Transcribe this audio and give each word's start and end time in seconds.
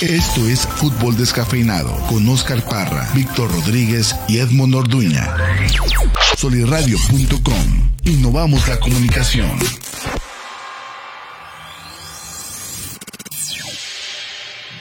Esto 0.00 0.46
es 0.46 0.66
Fútbol 0.66 1.14
Descafeinado 1.14 1.94
con 2.08 2.26
Oscar 2.30 2.64
Parra, 2.64 3.06
Víctor 3.14 3.52
Rodríguez 3.52 4.16
y 4.28 4.38
Edmond 4.38 4.74
Orduña. 4.74 5.36
Solirradio.com. 6.38 7.90
Innovamos 8.04 8.66
la 8.66 8.80
comunicación. 8.80 9.50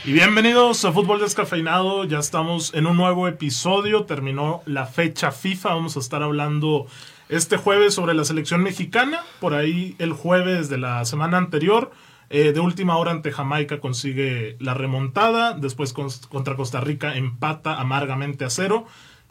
Y 0.05 0.13
bienvenidos 0.13 0.85
a 0.85 0.94
Fútbol 0.94 1.20
Descafeinado. 1.20 2.06
Ya 2.06 2.20
estamos 2.20 2.74
en 2.74 2.88
un 2.88 2.96
nuevo 2.96 3.28
episodio. 3.28 4.06
Terminó 4.06 4.62
la 4.65 4.86
fecha 4.86 5.31
FIFA. 5.31 5.74
Vamos 5.74 5.97
a 5.97 5.99
estar 5.99 6.24
hablando 6.24 6.88
este 7.28 7.58
jueves 7.58 7.94
sobre 7.94 8.13
la 8.13 8.24
selección 8.24 8.63
mexicana. 8.63 9.26
Por 9.42 9.54
ahí 9.54 9.97
el 9.99 10.13
jueves 10.13 10.70
de 10.70 10.78
la 10.78 11.04
semana 11.04 11.38
anterior. 11.38 11.92
Eh, 12.29 12.51
de 12.53 12.59
última 12.59 12.97
hora 12.97 13.11
ante 13.11 13.31
Jamaica 13.31 13.79
consigue 13.79 14.55
la 14.59 14.73
remontada. 14.73 15.53
Después 15.53 15.93
con- 15.93 16.09
contra 16.29 16.55
Costa 16.55 16.79
Rica 16.81 17.15
empata 17.15 17.79
amargamente 17.79 18.45
a 18.45 18.49
cero. 18.49 18.85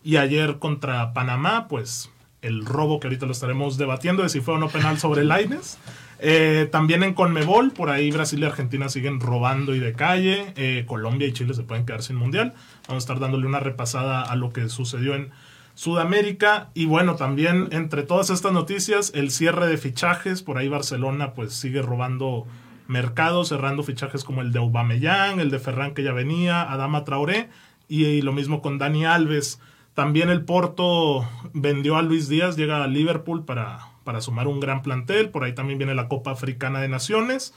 Y 0.04 0.16
ayer 0.16 0.58
contra 0.58 1.12
Panamá, 1.12 1.66
pues 1.68 2.10
el 2.40 2.64
robo 2.64 3.00
que 3.00 3.08
ahorita 3.08 3.26
lo 3.26 3.32
estaremos 3.32 3.78
debatiendo 3.78 4.22
de 4.22 4.28
si 4.28 4.40
fue 4.40 4.54
o 4.54 4.58
no 4.58 4.68
penal 4.68 4.98
sobre 4.98 5.24
Laines. 5.24 5.76
Eh, 6.20 6.68
también 6.72 7.02
en 7.04 7.14
Conmebol, 7.14 7.72
por 7.72 7.90
ahí 7.90 8.10
Brasil 8.10 8.40
y 8.40 8.44
Argentina 8.44 8.88
siguen 8.88 9.20
robando 9.20 9.74
y 9.74 9.78
de 9.80 9.92
calle. 9.92 10.52
Eh, 10.56 10.84
Colombia 10.86 11.26
y 11.28 11.32
Chile 11.32 11.54
se 11.54 11.62
pueden 11.62 11.84
quedar 11.86 12.02
sin 12.02 12.16
mundial. 12.16 12.54
Vamos 12.88 13.02
a 13.02 13.04
estar 13.04 13.18
dándole 13.20 13.46
una 13.46 13.60
repasada 13.60 14.22
a 14.22 14.34
lo 14.36 14.52
que 14.52 14.68
sucedió 14.68 15.14
en 15.14 15.30
Sudamérica. 15.74 16.70
Y 16.74 16.86
bueno, 16.86 17.14
también 17.16 17.68
entre 17.70 18.02
todas 18.02 18.30
estas 18.30 18.52
noticias, 18.52 19.12
el 19.14 19.30
cierre 19.30 19.66
de 19.68 19.78
fichajes. 19.78 20.42
Por 20.42 20.58
ahí 20.58 20.68
Barcelona 20.68 21.34
pues 21.34 21.54
sigue 21.54 21.82
robando 21.82 22.46
mercados, 22.88 23.48
cerrando 23.48 23.84
fichajes 23.84 24.24
como 24.24 24.42
el 24.42 24.52
de 24.52 24.58
Aubameyang, 24.58 25.38
el 25.38 25.50
de 25.50 25.60
Ferran 25.60 25.94
que 25.94 26.02
ya 26.02 26.12
venía, 26.12 26.62
Adama 26.62 27.04
Traoré. 27.04 27.48
Y, 27.86 28.04
y 28.04 28.22
lo 28.22 28.32
mismo 28.32 28.60
con 28.60 28.78
Dani 28.78 29.04
Alves. 29.04 29.60
También 29.94 30.30
el 30.30 30.44
Porto 30.44 31.28
vendió 31.52 31.96
a 31.96 32.02
Luis 32.02 32.28
Díaz, 32.28 32.56
llega 32.56 32.82
a 32.82 32.86
Liverpool 32.86 33.44
para, 33.44 33.80
para 34.04 34.20
sumar 34.20 34.46
un 34.46 34.60
gran 34.60 34.82
plantel. 34.82 35.30
Por 35.30 35.44
ahí 35.44 35.54
también 35.54 35.78
viene 35.78 35.94
la 35.94 36.08
Copa 36.08 36.30
Africana 36.30 36.80
de 36.80 36.88
Naciones. 36.88 37.54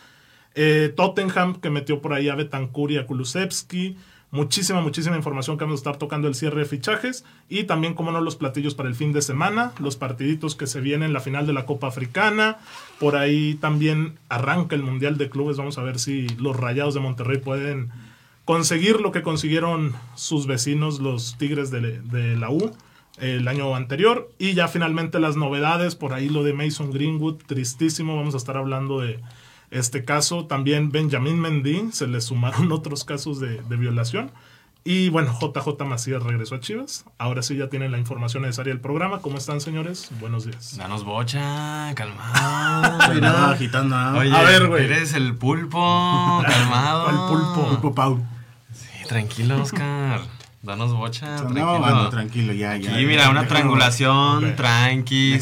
Eh, 0.56 0.92
Tottenham, 0.96 1.62
que 1.62 1.70
metió 1.70 2.02
por 2.02 2.14
ahí 2.14 2.30
a 2.30 2.36
Betancourt 2.36 2.92
y 2.92 2.98
a 2.98 3.06
Kulusevski. 3.06 3.98
Muchísima, 4.32 4.80
muchísima 4.80 5.18
información 5.18 5.58
que 5.58 5.66
vamos 5.66 5.80
a 5.80 5.82
estar 5.82 5.98
tocando 5.98 6.30
el 6.30 6.36
cierre 6.36 6.62
de 6.62 6.66
fichajes. 6.66 7.26
Y 7.50 7.66
también, 7.66 7.94
como 7.94 8.12
no, 8.12 8.22
los 8.22 8.38
platillos 8.38 8.76
para 8.76 8.88
el 8.88 8.96
fin 8.96 9.12
de 9.12 9.22
semana. 9.22 9.74
Los 9.80 9.98
partiditos 9.98 10.56
que 10.56 10.68
se 10.68 10.80
vienen, 10.80 11.12
la 11.12 11.20
final 11.20 11.46
de 11.46 11.52
la 11.52 11.66
Copa 11.66 11.88
Africana. 11.88 12.60
Por 12.98 13.18
ahí 13.18 13.56
también 13.56 14.18
arranca 14.30 14.76
el 14.76 14.84
Mundial 14.84 15.18
de 15.18 15.30
Clubes. 15.30 15.58
Vamos 15.58 15.78
a 15.78 15.84
ver 15.84 16.00
si 16.00 16.30
los 16.38 16.56
Rayados 16.56 16.94
de 16.94 17.02
Monterrey 17.02 17.40
pueden 17.40 17.90
conseguir 18.46 19.02
lo 19.02 19.12
que 19.12 19.22
consiguieron 19.22 19.94
sus 20.16 20.48
vecinos, 20.48 21.00
los 21.02 21.38
Tigres 21.38 21.70
de, 21.70 22.02
de 22.02 22.38
la 22.38 22.50
U, 22.50 22.72
el 23.18 23.48
año 23.50 23.76
anterior. 23.76 24.32
Y 24.40 24.54
ya 24.54 24.70
finalmente 24.70 25.20
las 25.20 25.36
novedades, 25.36 25.96
por 25.96 26.14
ahí 26.14 26.30
lo 26.30 26.44
de 26.44 26.54
Mason 26.54 26.92
Greenwood, 26.92 27.36
tristísimo, 27.48 28.16
vamos 28.16 28.34
a 28.34 28.38
estar 28.38 28.56
hablando 28.56 29.02
de 29.02 29.20
este 29.72 30.06
caso. 30.06 30.46
También 30.46 30.92
Benjamin 30.92 31.40
Mendy, 31.40 31.92
se 31.92 32.08
le 32.08 32.22
sumaron 32.22 32.72
otros 32.74 33.04
casos 33.04 33.40
de, 33.40 33.62
de 33.64 33.76
violación. 33.78 34.32
Y 34.84 35.10
bueno, 35.10 35.32
JJ 35.40 35.86
Macías 35.86 36.24
regresó 36.24 36.56
a 36.56 36.60
Chivas. 36.60 37.06
Ahora 37.20 37.44
sí 37.44 37.56
ya 37.56 37.70
tienen 37.70 37.92
la 37.92 38.00
información 38.00 38.42
necesaria 38.42 38.74
del 38.74 38.82
programa. 38.82 39.20
¿Cómo 39.22 39.38
están, 39.38 39.62
señores? 39.62 40.10
Buenos 40.20 40.46
días. 40.46 40.76
Danos 40.76 41.04
bocha, 41.04 41.94
calmado. 41.96 43.14
No, 43.22 43.28
agitando 43.28 43.96
nada. 43.96 44.18
Oye, 44.20 44.36
A 44.36 44.42
ver, 44.42 44.68
güey. 44.68 44.86
Eres 44.86 45.14
el 45.14 45.36
pulpo, 45.36 46.44
calmado. 46.48 47.04
¿Cuál 47.04 47.18
pulpo? 47.30 47.70
Pulpo 47.70 47.94
Pau. 47.94 48.26
Sí, 48.74 49.08
tranquilo, 49.08 49.62
Oscar. 49.62 50.22
Danos 50.64 50.94
bocha, 50.94 51.26
No, 51.38 51.38
tranquilo. 51.38 51.80
bueno, 51.80 52.10
tranquilo, 52.10 52.54
ya, 52.54 52.78
ya. 52.78 52.94
Aquí, 52.94 53.06
mira, 53.06 53.24
ya, 53.24 53.30
una 53.32 53.48
triangulación, 53.48 54.52
Ok. 54.52 54.56
tranqui, 54.56 55.40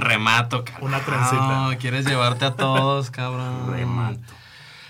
remato, 0.00 0.64
cabrón. 0.64 0.88
Una 0.88 1.00
trencita. 1.00 1.76
Quieres 1.78 2.06
llevarte 2.06 2.46
a 2.46 2.52
todos, 2.54 3.10
cabrón. 3.10 3.70
Remato. 3.72 4.20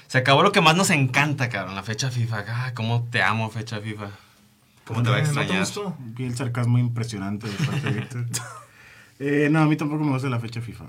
Se 0.07 0.19
acabó 0.19 0.43
lo 0.45 0.53
que 0.53 0.61
más 0.61 0.77
nos 0.77 0.91
encanta, 0.91 1.49
cabrón, 1.49 1.75
la 1.75 1.83
fecha 1.83 2.11
FIFA. 2.11 2.45
Ah, 2.49 2.73
cómo 2.75 3.09
te 3.11 3.23
amo, 3.23 3.51
fecha 3.51 3.81
FIFA. 3.81 4.11
¿Cómo 4.85 5.03
te 5.03 5.11
va 5.11 5.17
a 5.17 5.19
¿No 5.21 5.25
te 5.25 5.31
extrañar? 5.41 5.67
Vi 5.99 6.25
el 6.25 6.37
sarcasmo 6.37 6.79
impresionante 6.79 7.49
de 7.49 7.55
parte 7.67 7.81
de 7.91 8.01
Víctor. 8.01 8.27
Eh, 9.19 9.49
no, 9.51 9.61
a 9.61 9.67
mí 9.67 9.77
tampoco 9.77 10.03
me 10.05 10.11
gusta 10.13 10.29
la 10.29 10.41
fecha 10.41 10.61
FIFA. 10.61 10.85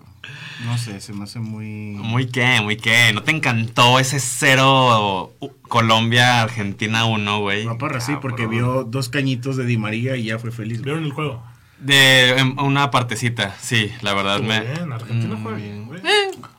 No 0.65 0.77
sé, 0.77 0.99
se 1.01 1.13
me 1.13 1.23
hace 1.25 1.39
muy... 1.39 1.65
Muy 2.01 2.25
qué, 2.27 2.61
muy 2.61 2.77
qué. 2.77 3.11
¿No 3.13 3.21
te 3.21 3.31
encantó 3.31 3.99
ese 3.99 4.19
cero 4.19 5.33
Colombia-Argentina 5.67 7.05
1, 7.05 7.39
güey? 7.41 7.65
No, 7.65 7.77
porra, 7.77 7.99
sí, 7.99 8.13
porque 8.21 8.47
vio 8.47 8.83
dos 8.83 9.09
cañitos 9.09 9.57
de 9.57 9.65
Di 9.65 9.77
María 9.77 10.15
y 10.15 10.23
ya 10.25 10.39
fue 10.39 10.51
feliz. 10.51 10.79
güey. 10.79 10.85
¿Vieron 10.85 11.03
el 11.03 11.11
juego? 11.11 11.43
De 11.79 12.29
em, 12.39 12.57
una 12.59 12.89
partecita, 12.91 13.55
sí, 13.59 13.91
la 14.01 14.13
verdad 14.13 14.37
Estuvo 14.37 14.49
me. 14.53 14.61
bien, 14.61 14.93
Argentina 14.93 15.35
Mm, 15.35 15.43
juega 15.43 15.57
bien, 15.57 15.85
güey. 15.85 16.01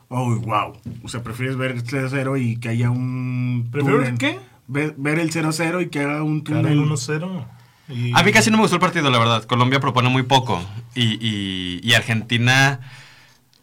Oh, 0.09 0.37
wow. 0.41 0.75
O 1.03 1.09
sea, 1.09 1.23
prefieres 1.23 1.57
ver 1.57 1.73
el 1.73 1.83
0-0 1.83 2.37
y 2.41 2.57
que 2.57 2.69
haya 2.69 2.91
un... 2.91 3.69
¿Prefiero 3.73 3.99
túnel? 3.99 4.19
qué? 4.19 4.39
Ver, 4.69 4.95
ver 4.97 5.19
el 5.19 5.31
0-0 5.33 5.83
y 5.83 5.89
que 5.89 6.01
haga 6.01 6.23
un 6.23 6.45
túnel. 6.45 6.67
el 6.67 6.79
1-0. 6.81 7.47
Y- 7.89 8.13
A 8.15 8.23
mí 8.23 8.33
casi 8.33 8.51
no 8.51 8.57
me 8.57 8.63
gustó 8.63 8.77
el 8.77 8.81
partido, 8.81 9.11
la 9.11 9.19
verdad. 9.19 9.45
Colombia 9.45 9.81
propone 9.81 10.09
muy 10.09 10.23
poco. 10.23 10.65
Y, 10.95 11.19
y- 11.21 11.81
y 11.83 11.95
Argentina 11.95 12.81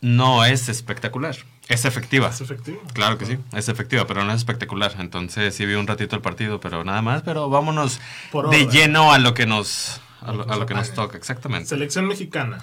no 0.01 0.45
es 0.45 0.69
espectacular. 0.69 1.35
Es 1.67 1.85
efectiva. 1.85 2.29
Es 2.29 2.41
efectivo. 2.41 2.81
Claro 2.93 3.17
que 3.17 3.25
sí, 3.25 3.37
es 3.53 3.69
efectiva, 3.69 4.05
pero 4.05 4.23
no 4.25 4.31
es 4.31 4.37
espectacular. 4.37 4.93
Entonces 4.99 5.55
sí 5.55 5.65
vi 5.65 5.75
un 5.75 5.87
ratito 5.87 6.15
el 6.15 6.21
partido, 6.21 6.59
pero 6.59 6.83
nada 6.83 7.01
más. 7.01 7.21
Pero 7.23 7.49
vámonos 7.49 7.99
Por 8.31 8.49
de 8.49 8.67
lleno 8.67 9.13
a 9.13 9.19
lo 9.19 9.33
que 9.33 9.45
nos, 9.45 10.01
a 10.21 10.33
lo, 10.33 10.45
que 10.45 10.51
a 10.51 10.55
lo 10.55 10.59
nos 10.61 10.67
que 10.67 10.73
nos 10.73 10.93
toca. 10.93 11.17
exactamente. 11.17 11.67
Selección 11.69 12.07
mexicana. 12.07 12.57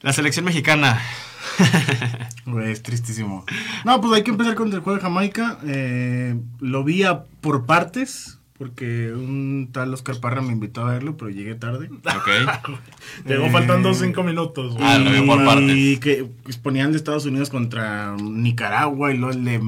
La 0.00 0.12
selección 0.12 0.44
mexicana. 0.44 1.00
Güey, 2.46 2.72
es 2.72 2.82
tristísimo. 2.82 3.44
No, 3.84 4.00
pues 4.00 4.12
hay 4.14 4.22
que 4.22 4.30
empezar 4.30 4.54
con 4.54 4.72
el 4.72 4.80
juego 4.80 4.96
de 4.96 5.02
Jamaica. 5.02 5.58
Eh, 5.66 6.36
lo 6.60 6.82
vi 6.84 7.02
a- 7.04 7.24
por 7.40 7.66
partes, 7.66 8.37
porque 8.58 9.12
un 9.12 9.68
tal 9.72 9.94
Oscar 9.94 10.18
Parra 10.20 10.42
me 10.42 10.52
invitó 10.52 10.80
a 10.84 10.90
verlo, 10.92 11.16
pero 11.16 11.30
llegué 11.30 11.54
tarde. 11.54 11.88
Ok. 11.92 12.28
Llegó 13.26 13.44
Eh, 13.46 13.50
faltando 13.50 13.94
cinco 13.94 14.22
minutos. 14.24 14.74
güey. 14.74 14.84
Ah, 14.84 14.98
lo 14.98 15.10
vio 15.12 15.26
por 15.26 15.40
Y 15.40 15.44
partes. 15.46 16.00
que 16.00 16.30
exponían 16.46 16.90
de 16.90 16.98
Estados 16.98 17.24
Unidos 17.26 17.50
contra 17.50 18.16
Nicaragua 18.20 19.12
y 19.12 19.16
luego 19.16 19.32
el 19.34 19.44
de 19.44 19.58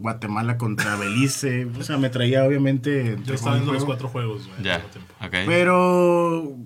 Guatemala 0.00 0.56
contra 0.56 0.96
Belice. 0.96 1.66
O 1.78 1.82
sea, 1.82 1.98
me 1.98 2.08
traía 2.08 2.44
obviamente... 2.44 3.10
entre 3.12 3.24
Yo 3.26 3.34
estaba 3.34 3.56
y 3.56 3.58
viendo 3.60 3.74
los 3.74 3.84
cuatro 3.84 4.08
juegos, 4.08 4.46
güey. 4.46 4.58
al 4.58 4.64
Ya. 4.64 4.74
mismo 4.78 4.90
tiempo. 4.90 5.14
Ok. 5.24 5.34
Pero 5.46 6.56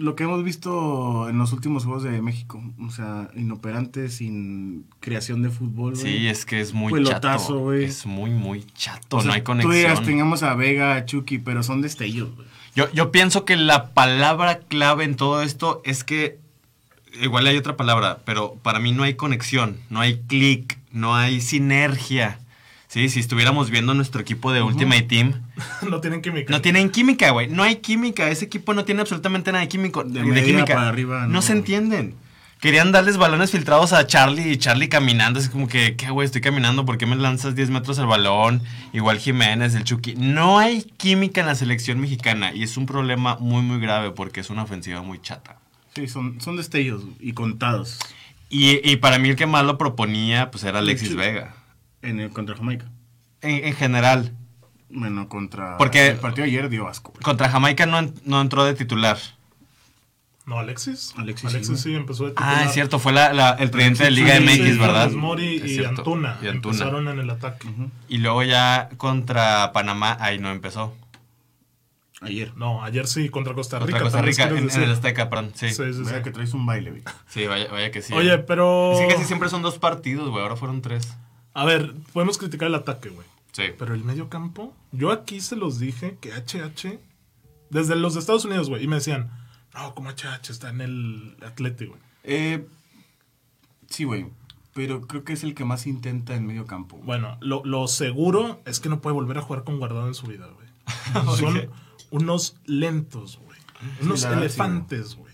lo 0.00 0.16
que 0.16 0.24
hemos 0.24 0.42
visto 0.42 1.28
en 1.28 1.38
los 1.38 1.52
últimos 1.52 1.84
juegos 1.84 2.02
de 2.02 2.20
México, 2.22 2.62
o 2.80 2.90
sea, 2.90 3.30
inoperante, 3.36 4.08
sin 4.08 4.86
creación 5.00 5.42
de 5.42 5.50
fútbol. 5.50 5.96
Sí, 5.96 6.26
es 6.26 6.44
que 6.44 6.60
es 6.60 6.72
muy 6.72 6.92
Pelotazo, 6.92 7.54
chato. 7.54 7.72
Es 7.72 8.06
muy, 8.06 8.30
muy 8.30 8.64
chato. 8.74 9.18
O 9.18 9.20
sea, 9.20 9.28
no 9.28 9.34
hay 9.34 9.40
Tú 9.40 9.46
conexión. 9.46 9.74
digas, 9.74 10.02
tengamos 10.02 10.42
a 10.42 10.54
Vega, 10.54 10.96
a 10.96 11.04
Chucky, 11.04 11.38
pero 11.38 11.62
son 11.62 11.82
destellos, 11.82 12.34
güey. 12.34 12.48
Yo, 12.74 12.90
yo 12.92 13.10
pienso 13.12 13.44
que 13.44 13.56
la 13.56 13.90
palabra 13.90 14.60
clave 14.60 15.04
en 15.04 15.16
todo 15.16 15.42
esto 15.42 15.82
es 15.84 16.04
que, 16.04 16.38
igual 17.20 17.46
hay 17.46 17.56
otra 17.56 17.76
palabra, 17.76 18.20
pero 18.24 18.54
para 18.62 18.78
mí 18.78 18.92
no 18.92 19.02
hay 19.02 19.14
conexión, 19.14 19.76
no 19.90 20.00
hay 20.00 20.20
clic, 20.22 20.78
no 20.92 21.14
hay 21.14 21.40
sinergia. 21.40 22.38
¿Sí? 22.90 23.08
Si 23.08 23.20
estuviéramos 23.20 23.70
viendo 23.70 23.94
nuestro 23.94 24.20
equipo 24.20 24.50
de 24.50 24.62
Ultimate 24.62 25.02
Team, 25.02 25.34
no 25.88 26.00
tienen 26.00 26.22
química. 26.22 26.50
no 26.52 26.60
tienen 26.60 26.90
química, 26.90 27.30
güey. 27.30 27.46
No 27.46 27.62
hay 27.62 27.76
química. 27.76 28.28
Ese 28.30 28.46
equipo 28.46 28.74
no 28.74 28.84
tiene 28.84 29.00
absolutamente 29.00 29.52
nada 29.52 29.62
de, 29.62 29.68
químico, 29.68 30.02
De 30.02 30.24
de, 30.24 30.44
química. 30.44 30.74
para 30.74 30.88
arriba, 30.88 31.20
no. 31.20 31.34
no. 31.34 31.42
se 31.42 31.52
entienden. 31.52 32.16
Querían 32.60 32.90
darles 32.90 33.16
balones 33.16 33.52
filtrados 33.52 33.92
a 33.92 34.08
Charlie 34.08 34.50
y 34.50 34.56
Charlie 34.56 34.88
caminando. 34.88 35.38
Es 35.38 35.48
como 35.48 35.68
que, 35.68 35.94
¿qué, 35.94 36.10
güey? 36.10 36.26
Estoy 36.26 36.40
caminando. 36.40 36.84
¿Por 36.84 36.98
qué 36.98 37.06
me 37.06 37.14
lanzas 37.14 37.54
10 37.54 37.70
metros 37.70 38.00
al 38.00 38.08
balón? 38.08 38.60
Igual 38.92 39.18
Jiménez, 39.18 39.76
el 39.76 39.84
Chucky. 39.84 40.16
No 40.16 40.58
hay 40.58 40.82
química 40.82 41.40
en 41.40 41.46
la 41.46 41.54
selección 41.54 42.00
mexicana. 42.00 42.52
Y 42.52 42.64
es 42.64 42.76
un 42.76 42.86
problema 42.86 43.36
muy, 43.38 43.62
muy 43.62 43.78
grave 43.78 44.10
porque 44.10 44.40
es 44.40 44.50
una 44.50 44.64
ofensiva 44.64 45.00
muy 45.00 45.22
chata. 45.22 45.58
Sí, 45.94 46.08
son, 46.08 46.40
son 46.40 46.56
destellos 46.56 47.02
y 47.20 47.34
contados 47.34 47.98
Y, 48.48 48.80
y 48.88 48.96
para 48.96 49.20
mí 49.20 49.28
el 49.28 49.36
que 49.36 49.46
más 49.46 49.64
lo 49.64 49.78
proponía, 49.78 50.50
pues 50.50 50.64
era 50.64 50.80
Alexis. 50.80 51.14
Vega. 51.14 51.54
En 52.02 52.20
el 52.20 52.30
contra 52.30 52.56
Jamaica. 52.56 52.86
En, 53.42 53.64
en 53.64 53.74
general. 53.74 54.32
Bueno, 54.88 55.28
contra 55.28 55.76
Porque- 55.78 56.08
el 56.08 56.16
partido 56.18 56.44
ayer 56.46 56.68
dio 56.68 56.88
asco. 56.88 57.12
güey. 57.12 57.22
Contra 57.22 57.48
Jamaica 57.48 57.86
no, 57.86 58.12
no 58.24 58.40
entró 58.40 58.64
de 58.64 58.74
titular. 58.74 59.18
No, 60.46 60.58
Alexis. 60.58 61.14
Alexis, 61.16 61.48
Alexis, 61.50 61.76
sí, 61.80 61.90
sí, 61.90 61.94
empezó 61.94 62.24
de 62.24 62.32
Ah, 62.36 62.42
titular. 62.42 62.66
es 62.66 62.72
cierto. 62.72 62.98
Fue 62.98 63.12
la- 63.12 63.32
la- 63.32 63.50
el 63.52 63.70
presidente 63.70 64.04
de 64.04 64.10
Liga 64.10 64.36
Sí, 64.36 64.42
MX, 64.42 64.56
sí, 64.72 64.78
¿verdad? 64.78 65.10
Mori 65.12 65.62
y. 65.64 65.84
Antuna. 65.84 66.38
Y 66.42 66.48
Antuna. 66.48 66.74
Empezaron 66.74 67.06
en 67.08 67.18
el 67.20 67.30
ataque. 67.30 67.68
Y 68.08 68.18
luego 68.18 68.42
ya 68.42 68.88
contra 68.96 69.70
Panamá, 69.72 70.16
ahí 70.18 70.38
no 70.40 70.50
empezó. 70.50 70.92
Ayer. 72.22 72.52
No, 72.56 72.82
ayer 72.84 73.06
sí, 73.06 73.28
contra 73.30 73.54
Costa 73.54 73.78
Rica. 73.78 73.92
Contra 74.00 74.02
Costa 74.02 74.22
Rica, 74.22 74.48
en, 74.48 74.68
el. 74.82 74.90
Azteca, 74.92 75.30
perdón. 75.30 75.52
Sí. 75.54 75.68
Sí, 75.68 75.74
Sí, 75.76 75.82
sí, 75.92 75.98
sí. 76.00 76.02
Vaya 76.04 76.22
que 76.22 76.30
traes 76.32 76.52
un 76.52 76.66
baile, 76.66 76.90
güey. 76.90 77.46
vaya, 77.48 77.68
vaya 77.70 77.90
que 77.92 78.02
sí. 78.02 78.12
Oye, 78.12 78.36
pero. 78.38 78.92
Es 78.92 79.00
que 79.06 79.14
casi 79.14 79.24
siempre 79.26 79.48
son 79.50 79.62
dos 79.62 79.78
partidos, 79.78 80.28
güey. 80.30 80.42
Ahora 80.42 80.56
fueron 80.56 80.82
tres. 80.82 81.16
A 81.54 81.64
ver, 81.64 81.94
podemos 82.12 82.38
criticar 82.38 82.68
el 82.68 82.74
ataque, 82.74 83.08
güey. 83.08 83.26
Sí. 83.52 83.64
Pero 83.78 83.94
el 83.94 84.04
medio 84.04 84.28
campo, 84.28 84.74
yo 84.92 85.10
aquí 85.10 85.40
se 85.40 85.56
los 85.56 85.78
dije 85.78 86.16
que 86.20 86.32
HH, 86.32 86.98
desde 87.70 87.96
los 87.96 88.16
Estados 88.16 88.44
Unidos, 88.44 88.68
güey, 88.68 88.84
y 88.84 88.86
me 88.86 88.96
decían, 88.96 89.30
no, 89.74 89.94
como 89.94 90.10
HH 90.10 90.50
está 90.50 90.70
en 90.70 90.80
el 90.80 91.36
Atlético, 91.44 91.92
güey. 91.92 92.02
Eh, 92.24 92.66
sí, 93.88 94.04
güey. 94.04 94.26
Pero 94.72 95.00
creo 95.02 95.24
que 95.24 95.32
es 95.32 95.42
el 95.42 95.54
que 95.54 95.64
más 95.64 95.86
intenta 95.86 96.34
en 96.36 96.46
medio 96.46 96.66
campo. 96.66 96.96
güey. 96.96 97.06
Bueno, 97.06 97.36
lo, 97.40 97.64
lo 97.64 97.88
seguro 97.88 98.60
es 98.64 98.78
que 98.78 98.88
no 98.88 99.00
puede 99.00 99.14
volver 99.14 99.38
a 99.38 99.42
jugar 99.42 99.64
con 99.64 99.78
guardado 99.78 100.06
en 100.06 100.14
su 100.14 100.26
vida, 100.26 100.46
güey. 100.46 100.68
Son 101.36 101.70
unos 102.10 102.56
lentos, 102.66 103.38
güey. 103.38 103.58
Unos 104.02 104.24
elefantes, 104.24 105.16
güey. 105.16 105.32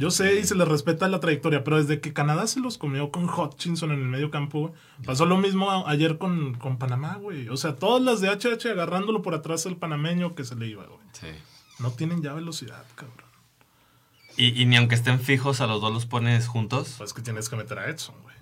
Yo 0.00 0.10
sé 0.10 0.40
y 0.40 0.44
se 0.44 0.54
les 0.54 0.66
respeta 0.66 1.06
la 1.08 1.20
trayectoria, 1.20 1.62
pero 1.62 1.76
desde 1.76 2.00
que 2.00 2.12
Canadá 2.14 2.46
se 2.46 2.58
los 2.60 2.78
comió 2.78 3.10
con 3.10 3.28
Hutchinson 3.28 3.92
en 3.92 3.98
el 4.00 4.06
medio 4.08 4.30
campo, 4.30 4.60
güey, 4.60 4.72
pasó 5.04 5.26
lo 5.26 5.36
mismo 5.36 5.70
a- 5.70 5.90
ayer 5.90 6.16
con, 6.16 6.54
con 6.54 6.78
Panamá, 6.78 7.16
güey. 7.20 7.48
O 7.50 7.56
sea, 7.58 7.76
todas 7.76 8.02
las 8.02 8.20
de 8.22 8.28
HH 8.30 8.70
agarrándolo 8.70 9.20
por 9.20 9.34
atrás 9.34 9.66
el 9.66 9.76
panameño 9.76 10.34
que 10.34 10.44
se 10.44 10.56
le 10.56 10.68
iba, 10.68 10.86
güey. 10.86 10.98
Sí. 11.12 11.26
No 11.80 11.90
tienen 11.90 12.22
ya 12.22 12.32
velocidad, 12.32 12.84
cabrón. 12.94 13.26
Y, 14.36 14.60
y 14.60 14.64
ni 14.64 14.76
aunque 14.76 14.94
estén 14.94 15.20
fijos, 15.20 15.60
a 15.60 15.66
los 15.66 15.80
dos 15.82 15.92
los 15.92 16.06
pones 16.06 16.46
juntos. 16.48 16.94
Pues 16.96 17.12
que 17.12 17.20
tienes 17.20 17.48
que 17.50 17.56
meter 17.56 17.78
a 17.78 17.90
Edson, 17.90 18.14
güey. 18.22 18.36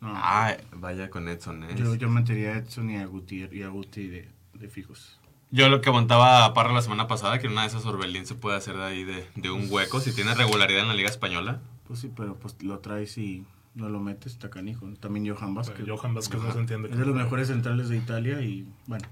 No, 0.00 0.12
Ah, 0.14 0.56
vaya 0.72 1.10
con 1.10 1.28
Edson, 1.28 1.64
¿eh? 1.64 1.74
yo, 1.76 1.94
yo 1.96 2.08
metería 2.08 2.50
a 2.54 2.58
Edson 2.58 2.90
y 2.90 2.96
a 2.98 3.06
Guti, 3.06 3.48
y 3.50 3.62
a 3.62 3.68
Guti 3.68 4.06
de, 4.06 4.28
de 4.54 4.68
fijos. 4.68 5.18
Yo 5.52 5.68
lo 5.68 5.80
que 5.82 5.90
aguantaba 5.90 6.44
a 6.44 6.54
Parra 6.54 6.72
la 6.72 6.82
semana 6.82 7.06
pasada, 7.06 7.38
que 7.38 7.46
en 7.46 7.52
una 7.52 7.62
de 7.62 7.68
esas 7.68 7.84
Orbelín 7.84 8.26
se 8.26 8.34
puede 8.34 8.56
hacer 8.56 8.76
de 8.76 8.84
ahí 8.84 9.04
de, 9.04 9.28
de 9.36 9.50
un 9.50 9.66
hueco, 9.70 10.00
si 10.00 10.14
tiene 10.14 10.34
regularidad 10.34 10.80
en 10.80 10.88
la 10.88 10.94
Liga 10.94 11.10
Española. 11.10 11.60
Pues 11.86 12.00
sí, 12.00 12.10
pero 12.16 12.36
pues 12.36 12.56
lo 12.62 12.78
traes 12.78 13.18
y 13.18 13.44
no 13.74 13.90
lo 13.90 14.00
metes, 14.00 14.32
está 14.32 14.48
canijo. 14.48 14.86
También 14.98 15.28
Johan 15.28 15.54
Vázquez. 15.54 15.76
Pero 15.78 15.96
Johan 15.96 16.14
Vázquez 16.14 16.42
no 16.42 16.52
se 16.52 16.58
entiende. 16.58 16.88
Es 16.90 16.96
de 16.96 17.04
los 17.04 17.14
mejores 17.14 17.48
centrales 17.48 17.90
de 17.90 17.98
Italia 17.98 18.40
y 18.40 18.66
bueno, 18.86 19.06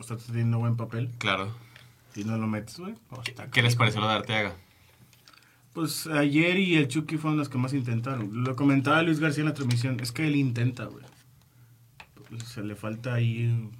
está 0.00 0.16
teniendo 0.16 0.58
buen 0.58 0.76
papel. 0.76 1.10
Claro. 1.18 1.54
Si 2.14 2.24
no 2.24 2.38
lo 2.38 2.46
metes, 2.46 2.78
güey. 2.78 2.94
pues, 3.10 3.34
¿Qué 3.52 3.62
les 3.62 3.76
pareció 3.76 4.00
lo 4.00 4.08
de 4.08 4.14
Arteaga? 4.14 4.56
Pues 5.74 6.06
ayer 6.06 6.58
y 6.58 6.76
el 6.76 6.88
Chucky 6.88 7.18
fueron 7.18 7.38
los 7.38 7.50
que 7.50 7.58
más 7.58 7.74
intentaron. 7.74 8.44
Lo 8.44 8.56
comentaba 8.56 9.02
Luis 9.02 9.20
García 9.20 9.42
en 9.42 9.48
la 9.48 9.54
transmisión. 9.54 10.00
Es 10.00 10.10
que 10.10 10.26
él 10.26 10.36
intenta, 10.36 10.86
güey. 10.86 11.04
Pues, 12.30 12.44
se 12.44 12.62
le 12.62 12.76
falta 12.76 13.12
ahí. 13.12 13.70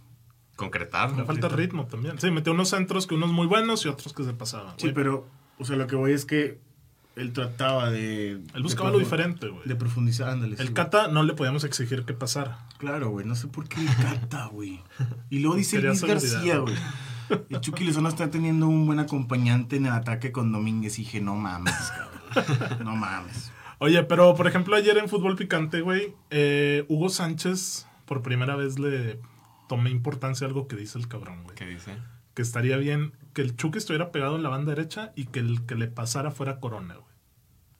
Concretar. 0.56 1.16
Le 1.16 1.24
falta 1.24 1.48
ritmo 1.48 1.86
también. 1.86 2.18
Sí, 2.18 2.30
metió 2.30 2.52
unos 2.52 2.70
centros 2.70 3.06
que 3.06 3.14
unos 3.14 3.30
muy 3.30 3.46
buenos 3.46 3.84
y 3.84 3.88
otros 3.88 4.12
que 4.12 4.24
se 4.24 4.32
pasaban. 4.32 4.74
Sí, 4.78 4.90
pero, 4.94 5.28
o 5.58 5.64
sea, 5.64 5.76
lo 5.76 5.86
que 5.86 5.96
voy 5.96 6.12
es 6.12 6.24
que 6.24 6.58
él 7.14 7.32
trataba 7.32 7.90
de. 7.90 8.32
Él 8.54 8.62
buscaba 8.62 8.90
de 8.90 8.94
lo 8.94 8.98
diferente, 8.98 9.48
güey. 9.48 9.66
De 9.66 9.76
profundizar, 9.76 10.30
ándale. 10.30 10.56
sí, 10.56 10.62
El 10.62 10.68
güey. 10.68 10.74
Cata 10.74 11.08
no 11.08 11.22
le 11.22 11.34
podíamos 11.34 11.64
exigir 11.64 12.04
que 12.04 12.14
pasara. 12.14 12.66
Claro, 12.78 13.10
güey, 13.10 13.26
no 13.26 13.34
sé 13.34 13.48
por 13.48 13.68
qué 13.68 13.80
el 13.80 13.96
Cata, 13.96 14.46
güey. 14.46 14.82
Y 15.30 15.40
luego 15.40 15.56
dice 15.56 15.80
Luis 15.80 16.02
García, 16.02 16.58
güey. 16.58 16.74
El 17.50 17.60
Chucky 17.60 17.84
Lozano 17.84 18.08
está 18.08 18.30
teniendo 18.30 18.68
un 18.68 18.86
buen 18.86 18.98
acompañante 18.98 19.76
en 19.76 19.86
el 19.86 19.92
ataque 19.92 20.30
con 20.30 20.52
Domínguez. 20.52 20.98
Y 20.98 21.02
dije, 21.02 21.20
no 21.20 21.34
mames, 21.34 21.74
cabrón. 22.34 22.84
No 22.84 22.96
mames. 22.96 23.50
Oye, 23.78 24.02
pero 24.04 24.34
por 24.34 24.46
ejemplo, 24.46 24.76
ayer 24.76 24.96
en 24.96 25.08
Fútbol 25.08 25.36
Picante, 25.36 25.80
güey, 25.80 26.14
eh, 26.30 26.84
Hugo 26.88 27.08
Sánchez 27.08 27.86
por 28.06 28.22
primera 28.22 28.56
vez 28.56 28.78
le 28.78 29.18
tomé 29.68 29.90
importancia 29.90 30.46
a 30.46 30.48
algo 30.48 30.68
que 30.68 30.76
dice 30.76 30.98
el 30.98 31.08
cabrón, 31.08 31.42
güey. 31.44 31.54
¿Qué 31.56 31.66
dice? 31.66 31.96
Que 32.34 32.42
estaría 32.42 32.76
bien 32.76 33.12
que 33.32 33.42
el 33.42 33.56
Chucky 33.56 33.78
estuviera 33.78 34.12
pegado 34.12 34.36
en 34.36 34.42
la 34.42 34.48
banda 34.48 34.74
derecha 34.74 35.12
y 35.16 35.26
que 35.26 35.40
el 35.40 35.64
que 35.66 35.74
le 35.74 35.88
pasara 35.88 36.30
fuera 36.30 36.60
Corona, 36.60 36.94
güey. 36.94 37.06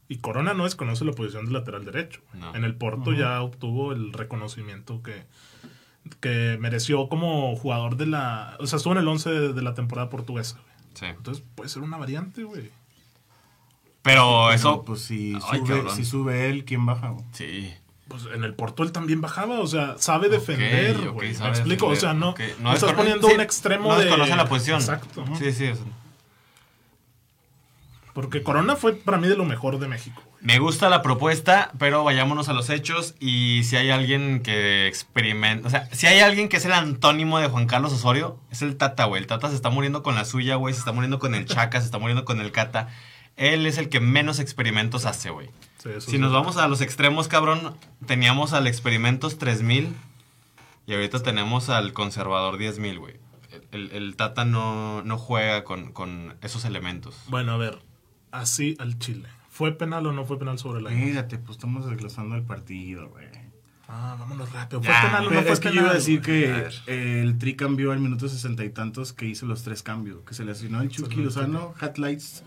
Y 0.09 0.19
Corona 0.19 0.55
no 0.55 0.65
desconoce 0.65 1.05
la 1.05 1.13
posición 1.13 1.47
de 1.47 1.53
lateral 1.53 1.85
derecho. 1.85 2.21
No. 2.35 2.55
En 2.55 2.63
el 2.65 2.77
Porto 2.77 3.13
ya 3.13 3.43
obtuvo 3.43 3.93
el 3.93 4.13
reconocimiento 4.13 5.03
que, 5.03 5.25
que 6.21 6.57
mereció 6.61 7.09
como 7.09 7.57
jugador 7.57 7.97
de 7.97 8.07
la... 8.07 8.57
O 8.61 8.67
sea, 8.69 8.77
estuvo 8.77 8.93
en 8.93 9.01
el 9.01 9.09
11 9.09 9.31
de, 9.31 9.53
de 9.53 9.63
la 9.63 9.75
temporada 9.75 10.09
portuguesa, 10.09 10.57
güey. 10.63 10.75
Sí. 10.95 11.07
Entonces 11.07 11.45
puede 11.57 11.69
ser 11.69 11.83
una 11.83 11.97
variante, 11.97 12.45
güey. 12.45 12.71
Pero 14.03 14.53
eso. 14.53 14.71
Pero, 14.75 14.85
pues 14.85 15.01
si 15.01 15.35
Ay, 15.51 15.59
sube, 15.61 15.69
cabrón. 15.77 15.97
si 15.97 16.05
sube 16.05 16.49
él, 16.51 16.65
¿quién 16.65 16.87
baja? 16.87 17.09
güey? 17.11 17.25
Sí. 17.33 17.73
Pues 18.09 18.23
en 18.33 18.45
el 18.45 18.55
Porto 18.55 18.83
él 18.85 18.93
también 18.93 19.21
bajaba, 19.21 19.59
o 19.61 19.67
sea, 19.67 19.97
sabe 19.99 20.29
defender, 20.29 20.97
güey. 21.11 21.35
Me 21.39 21.49
explico, 21.49 21.91
defender, 21.91 21.91
o 21.91 21.97
sea, 21.97 22.15
no, 22.15 22.29
ok. 22.31 22.41
no 22.61 22.73
estás 22.73 22.91
descono- 22.91 22.97
poniendo 22.97 23.29
sí, 23.29 23.35
un 23.35 23.41
extremo 23.41 23.89
no 23.91 23.99
de... 23.99 24.05
desconoce 24.05 24.37
la 24.37 24.49
posición. 24.49 24.81
Exacto. 24.81 25.25
Sí, 25.39 25.53
sí. 25.53 25.65
es- 25.65 25.79
Porque 28.13 28.43
Corona 28.43 28.77
fue 28.77 28.95
para 28.95 29.19
mí 29.19 29.29
de 29.29 29.37
lo 29.37 29.45
mejor 29.45 29.79
de 29.79 29.89
México. 29.89 30.23
Me 30.41 30.59
gusta 30.59 30.89
la 30.89 31.03
propuesta, 31.03 31.73
pero 31.79 32.05
vayámonos 32.05 32.49
a 32.49 32.53
los 32.53 32.71
hechos. 32.71 33.15
Y 33.19 33.63
si 33.65 33.77
hay 33.77 33.91
alguien 33.91 34.41
que 34.43 34.87
experimenta. 34.87 35.67
O 35.67 35.71
sea, 35.71 35.89
si 35.93 36.07
hay 36.07 36.21
alguien 36.21 36.49
que 36.49 36.57
es 36.59 36.65
el 36.65 36.73
antónimo 36.73 37.39
de 37.41 37.49
Juan 37.49 37.67
Carlos 37.67 37.93
Osorio, 37.93 38.39
es 38.51 38.63
el 38.63 38.77
Tata, 38.77 39.05
güey. 39.07 39.21
El 39.21 39.27
Tata 39.27 39.49
se 39.51 39.57
está 39.57 39.69
muriendo 39.71 40.03
con 40.03 40.15
la 40.15 40.25
suya, 40.25 40.55
güey. 40.55 40.73
Se 40.73 40.79
está 40.81 40.93
muriendo 40.93 41.19
con 41.19 41.35
el 41.35 41.45
Chaca, 41.47 41.81
se 41.81 41.87
está 41.87 41.99
muriendo 41.99 42.25
con 42.25 42.41
el 42.41 42.53
Cata. 42.53 42.89
Él 43.37 43.67
es 43.67 43.77
el 43.77 43.89
que 43.91 44.01
menos 44.01 44.39
experimentos 44.39 45.05
hace, 45.05 45.31
güey. 45.31 45.51
Sí, 45.95 46.01
Si 46.01 46.11
sí. 46.13 46.19
nos 46.19 46.33
vamos 46.33 46.57
a 46.57 46.69
los 46.69 46.81
extremos, 46.81 47.29
cabrón, 47.29 47.75
teníamos 48.07 48.53
al 48.53 48.67
Experimentos 48.67 49.39
3000 49.39 49.95
y 50.87 50.95
ahorita 50.95 51.23
tenemos 51.23 51.69
al 51.69 51.93
Conservador 51.93 52.59
10000, 52.59 52.99
güey. 52.99 53.15
El, 53.73 53.91
el 53.93 54.17
Tata 54.17 54.45
no, 54.45 55.03
no 55.03 55.19
juega 55.19 55.65
con, 55.65 55.93
con 55.93 56.35
esos 56.43 56.65
elementos. 56.65 57.17
Bueno, 57.29 57.53
a 57.53 57.57
ver, 57.57 57.79
así 58.31 58.77
al 58.79 58.99
Chile. 58.99 59.29
¿Fue 59.51 59.73
penal 59.73 60.07
o 60.07 60.13
no 60.13 60.25
fue 60.27 60.39
penal 60.39 60.59
sobre 60.59 60.83
la 60.83 60.91
línea? 60.91 61.07
Espérate, 61.07 61.39
pues 61.39 61.57
estamos 61.57 61.89
desglosando 61.89 62.35
el 62.37 62.43
partido, 62.43 63.09
güey. 63.09 63.27
Ah, 63.89 64.17
vámonos 64.19 64.53
rápido. 64.53 64.83
¿Fue 64.83 64.93
Ya, 64.93 65.01
penal 65.03 65.21
o 65.23 65.25
no 65.25 65.31
Pero 65.31 65.43
fue 65.43 65.53
es 65.53 65.61
que 65.61 65.69
yo 65.73 65.81
iba 65.81 65.91
a 65.91 65.95
decir 65.95 66.21
que 66.21 66.53
A 66.53 66.91
el 66.93 67.39
Tri 67.39 67.57
cambió 67.57 67.93
al 67.93 68.01
minuto 68.01 68.29
sesenta 68.29 68.65
y 68.65 68.71
tantos 68.71 69.13
que 69.13 69.27
hizo 69.27 69.47
los 69.47 69.63
tres 69.63 69.83
cambios. 69.83 70.19
Que 70.27 70.35
se 70.35 70.45
lesionó 70.45 70.83
el 70.83 70.91
Chucky 70.91 71.23
Lozano, 71.23 71.73
Hatlights, 71.81 72.43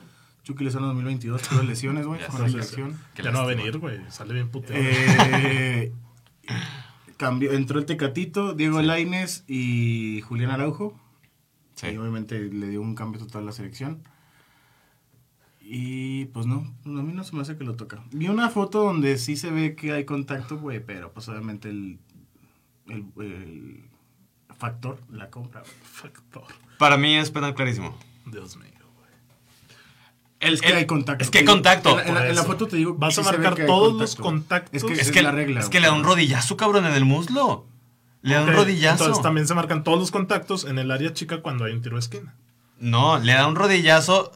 Chucky 0.49 0.63
Lozano 0.63 0.87
2022, 0.87 1.43
pero 1.47 1.61
lesiones, 1.61 2.07
güey, 2.07 2.21
Ya 2.21 2.27
con 2.27 2.41
la 2.41 2.49
selección. 2.49 2.99
Qué 3.13 3.21
Ya 3.21 3.29
no 3.29 3.37
va 3.37 3.43
a 3.43 3.47
venir, 3.47 3.77
güey. 3.77 3.99
Sale 4.09 4.33
bien 4.33 4.49
puteado. 4.49 4.81
Eh, 4.83 5.93
cambió, 7.17 7.51
entró 7.51 7.77
el 7.77 7.85
Tecatito, 7.85 8.55
Diego 8.55 8.81
Laines 8.81 9.43
y 9.47 10.21
Julián 10.21 10.49
Araujo. 10.49 10.99
Sí. 11.75 11.89
Y 11.89 11.97
obviamente 11.97 12.39
le 12.39 12.67
dio 12.67 12.81
un 12.81 12.95
cambio 12.95 13.21
total 13.21 13.43
a 13.43 13.45
la 13.45 13.51
selección. 13.51 14.01
Y 15.61 16.25
pues 16.25 16.47
no, 16.47 16.75
a 16.83 16.89
mí 16.89 17.13
no 17.13 17.23
se 17.23 17.35
me 17.35 17.43
hace 17.43 17.55
que 17.55 17.63
lo 17.63 17.75
toca. 17.75 18.03
Vi 18.11 18.27
una 18.27 18.49
foto 18.49 18.83
donde 18.83 19.19
sí 19.19 19.37
se 19.37 19.51
ve 19.51 19.75
que 19.75 19.91
hay 19.91 20.03
contacto, 20.05 20.57
güey, 20.57 20.83
pero 20.83 21.13
pues 21.13 21.29
obviamente 21.29 21.69
el, 21.69 21.99
el, 22.87 23.05
el 23.21 23.83
factor, 24.57 24.99
la 25.11 25.29
compra, 25.29 25.61
güey. 25.61 25.73
Factor. 25.83 26.47
Para 26.79 26.97
mí 26.97 27.13
es 27.13 27.29
penal 27.29 27.53
clarísimo. 27.53 27.95
Dios 28.25 28.57
mío, 28.57 28.78
Es 30.39 30.61
que 30.61 30.69
el- 30.69 30.75
hay 30.77 30.85
contacto. 30.85 31.23
Es 31.23 31.29
que 31.29 31.39
hay 31.39 31.45
contacto. 31.45 31.91
En 31.91 31.95
la, 31.97 32.03
en 32.07 32.13
la- 32.15 32.27
en 32.29 32.35
la 32.35 32.41
Por 32.43 32.51
foto 32.53 32.67
te 32.67 32.77
digo 32.77 32.93
Vas 32.95 33.17
a 33.17 33.23
marcar 33.23 33.55
todos 33.65 33.93
los 33.93 34.15
contacto. 34.15 34.23
contactos. 34.23 34.73
Es 34.73 34.83
que, 34.85 34.93
Es 34.93 34.99
esa 35.01 35.11
que, 35.11 35.19
es 35.19 35.25
la 35.25 35.31
regla. 35.31 35.59
es 35.59 35.69
que 35.69 35.79
le 35.79 35.87
da 35.87 35.93
un 35.93 36.03
rodillazo, 36.03 36.55
cabrón, 36.57 36.85
en 36.85 36.93
el 36.93 37.05
muslo. 37.05 37.65
Le 38.21 38.35
da 38.35 38.43
un 38.43 38.53
rodillazo. 38.53 39.03
Entonces 39.05 39.23
también 39.23 39.47
se 39.47 39.53
marcan 39.55 39.83
todos 39.83 39.99
los 39.99 40.11
contactos 40.11 40.65
en 40.65 40.77
el 40.79 40.91
área 40.91 41.13
chica 41.13 41.41
cuando 41.41 41.65
hay 41.65 41.73
un 41.73 41.81
tiro 41.81 41.95
de 41.95 42.01
esquina. 42.01 42.35
No, 42.79 43.17
le 43.19 43.33
da 43.33 43.47
un 43.47 43.55
rodillazo. 43.55 44.31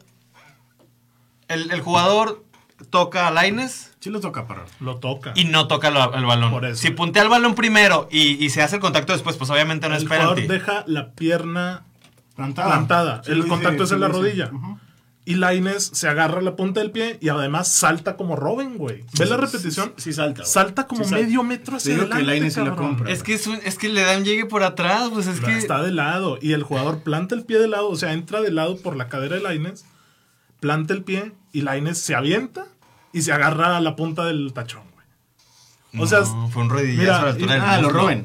El, 1.48 1.72
el 1.72 1.82
jugador 1.82 2.44
toca 2.90 3.28
a 3.28 3.32
Laines 3.32 3.92
Sí 4.00 4.10
lo 4.10 4.20
toca 4.20 4.48
parar. 4.48 4.66
Lo 4.82 4.98
toca. 4.98 5.32
y 5.36 5.46
no 5.46 5.68
toca 5.68 5.90
lo- 5.90 6.14
el 6.14 6.26
balón. 6.26 6.52
Por 6.52 6.66
eso. 6.66 6.82
Si 6.82 6.90
puntea 6.90 7.24
el 7.24 7.30
balón 7.30 7.56
primero 7.56 8.10
y, 8.12 8.44
y 8.44 8.50
se 8.50 8.62
hace 8.62 8.76
el 8.76 8.82
contacto 8.82 9.14
después, 9.14 9.38
pues 9.38 9.50
obviamente 9.50 9.88
no 9.88 9.96
el 9.96 10.02
es 10.02 10.08
jugador 10.10 10.36
penalti. 10.36 10.54
deja 10.54 10.84
la 10.88 11.12
pierna 11.12 11.86
Plantada. 12.36 12.68
plantada. 12.70 13.24
Sí 13.24 13.32
el 13.32 13.38
dice- 13.38 13.48
contacto 13.48 13.84
es 13.84 13.90
sí 13.90 13.96
en 13.96 14.02
la 14.02 14.08
rodilla. 14.10 14.50
Ujú. 14.52 14.78
Y 15.26 15.36
Laines 15.36 15.86
se 15.94 16.10
agarra 16.10 16.42
la 16.42 16.58
punta 16.58 16.82
del 16.82 16.92
pie 16.92 17.18
y 17.22 17.30
además 17.30 17.70
salta 17.70 18.18
como 18.18 18.36
Robin, 18.36 18.78
güey. 18.78 19.06
¿Ves 19.18 19.30
la 19.30 19.38
repetición? 19.38 19.94
Sí, 19.96 20.04
sí 20.12 20.14
salta. 20.14 20.42
güey. 20.42 20.52
Salta 20.52 20.86
como 20.86 21.04
Sí 21.06 21.12
salta. 21.12 21.26
medio 21.26 21.44
metro 21.44 21.78
hacia 21.78 21.94
digo 21.94 22.08
que 22.08 22.14
adelante, 22.16 22.32
Lainez 22.40 22.54
sí 22.56 22.60
la 22.62 22.76
compra. 22.76 23.10
Es 23.10 23.24
que, 23.24 23.34
es, 23.36 23.48
un- 23.48 23.60
es 23.64 23.78
que 23.78 23.88
le 23.88 24.02
da 24.02 24.18
un 24.18 24.26
llegue 24.26 24.46
por 24.46 24.64
atrás, 24.64 25.10
pues 25.14 25.28
es 25.28 25.40
que... 25.40 25.58
Está 25.58 25.82
de 25.82 25.94
lado. 25.94 26.38
Y 26.42 26.52
el 26.52 26.64
jugador 26.64 27.04
planta 27.04 27.36
el 27.36 27.46
pie 27.46 27.58
de 27.60 27.70
lado, 27.70 27.88
o 27.90 27.96
sea, 27.96 28.12
entra 28.12 28.42
de 28.42 28.52
lado 28.52 28.76
por 28.78 28.98
la 28.98 29.08
cadera 29.08 29.38
de 29.38 29.42
Laines, 29.44 29.86
planta 30.60 30.94
el 30.94 31.04
pie 31.04 31.32
y 31.54 31.62
Laines 31.62 32.00
se 32.00 32.16
avienta 32.16 32.66
y 33.14 33.22
se 33.22 33.32
agarra 33.32 33.78
a 33.78 33.82
la 33.82 33.96
punta 33.96 34.26
del 34.26 34.52
tachón, 34.52 34.84
güey. 34.94 36.04
O 36.04 36.08
sea, 36.08 36.20
No, 36.20 36.50
fue 36.50 36.64
un 36.64 36.70
rodillazo 36.70 37.00
mira, 37.02 37.20
a 37.20 37.24
la 37.24 37.30
altura 37.30 37.52
y- 37.56 37.60
del 37.62 37.70
Ah, 37.70 37.82
lo 37.82 37.90
roben. 37.90 38.24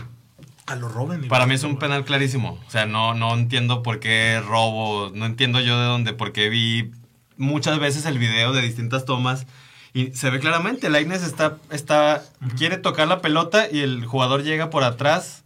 A 0.69 0.77
lo 0.77 0.89
roben. 0.89 1.27
Para 1.29 1.47
mí 1.47 1.55
es 1.55 1.65
un 1.65 1.79
penal 1.79 2.05
clarísimo. 2.05 2.59
O 2.67 2.71
sea, 2.71 2.87
no, 2.87 3.15
no 3.15 3.35
entiendo 3.35 3.83
por 3.83 4.01
qué 4.01 4.41
robo. 4.47 5.11
No 5.15 5.27
entiendo 5.27 5.61
yo 5.61 5.79
de 5.81 5.87
dónde. 5.87 6.13
Porque 6.13 6.49
vi 6.49 6.91
muchas 7.37 7.79
veces 7.79 8.05
el 8.07 8.19
video 8.19 8.53
de 8.53 8.63
distintas 8.63 9.05
tomas. 9.05 9.47
Y 9.95 10.13
se 10.13 10.29
ve 10.31 10.39
claramente, 10.39 10.91
Lainez 10.91 11.23
está, 11.25 11.57
está, 11.71 12.23
quiere 12.57 12.77
tocar 12.77 13.09
la 13.09 13.21
pelota 13.23 13.67
y 13.73 13.81
el 13.81 14.05
jugador 14.05 14.43
llega 14.43 14.69
por 14.71 14.85
atrás 14.85 15.45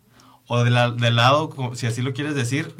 o 0.49 0.65
de 0.65 0.71
la- 0.71 0.91
del 0.91 1.15
lado, 1.17 1.51
si 1.75 1.87
así 1.87 2.03
lo 2.03 2.13
quieres 2.13 2.35
decir, 2.35 2.75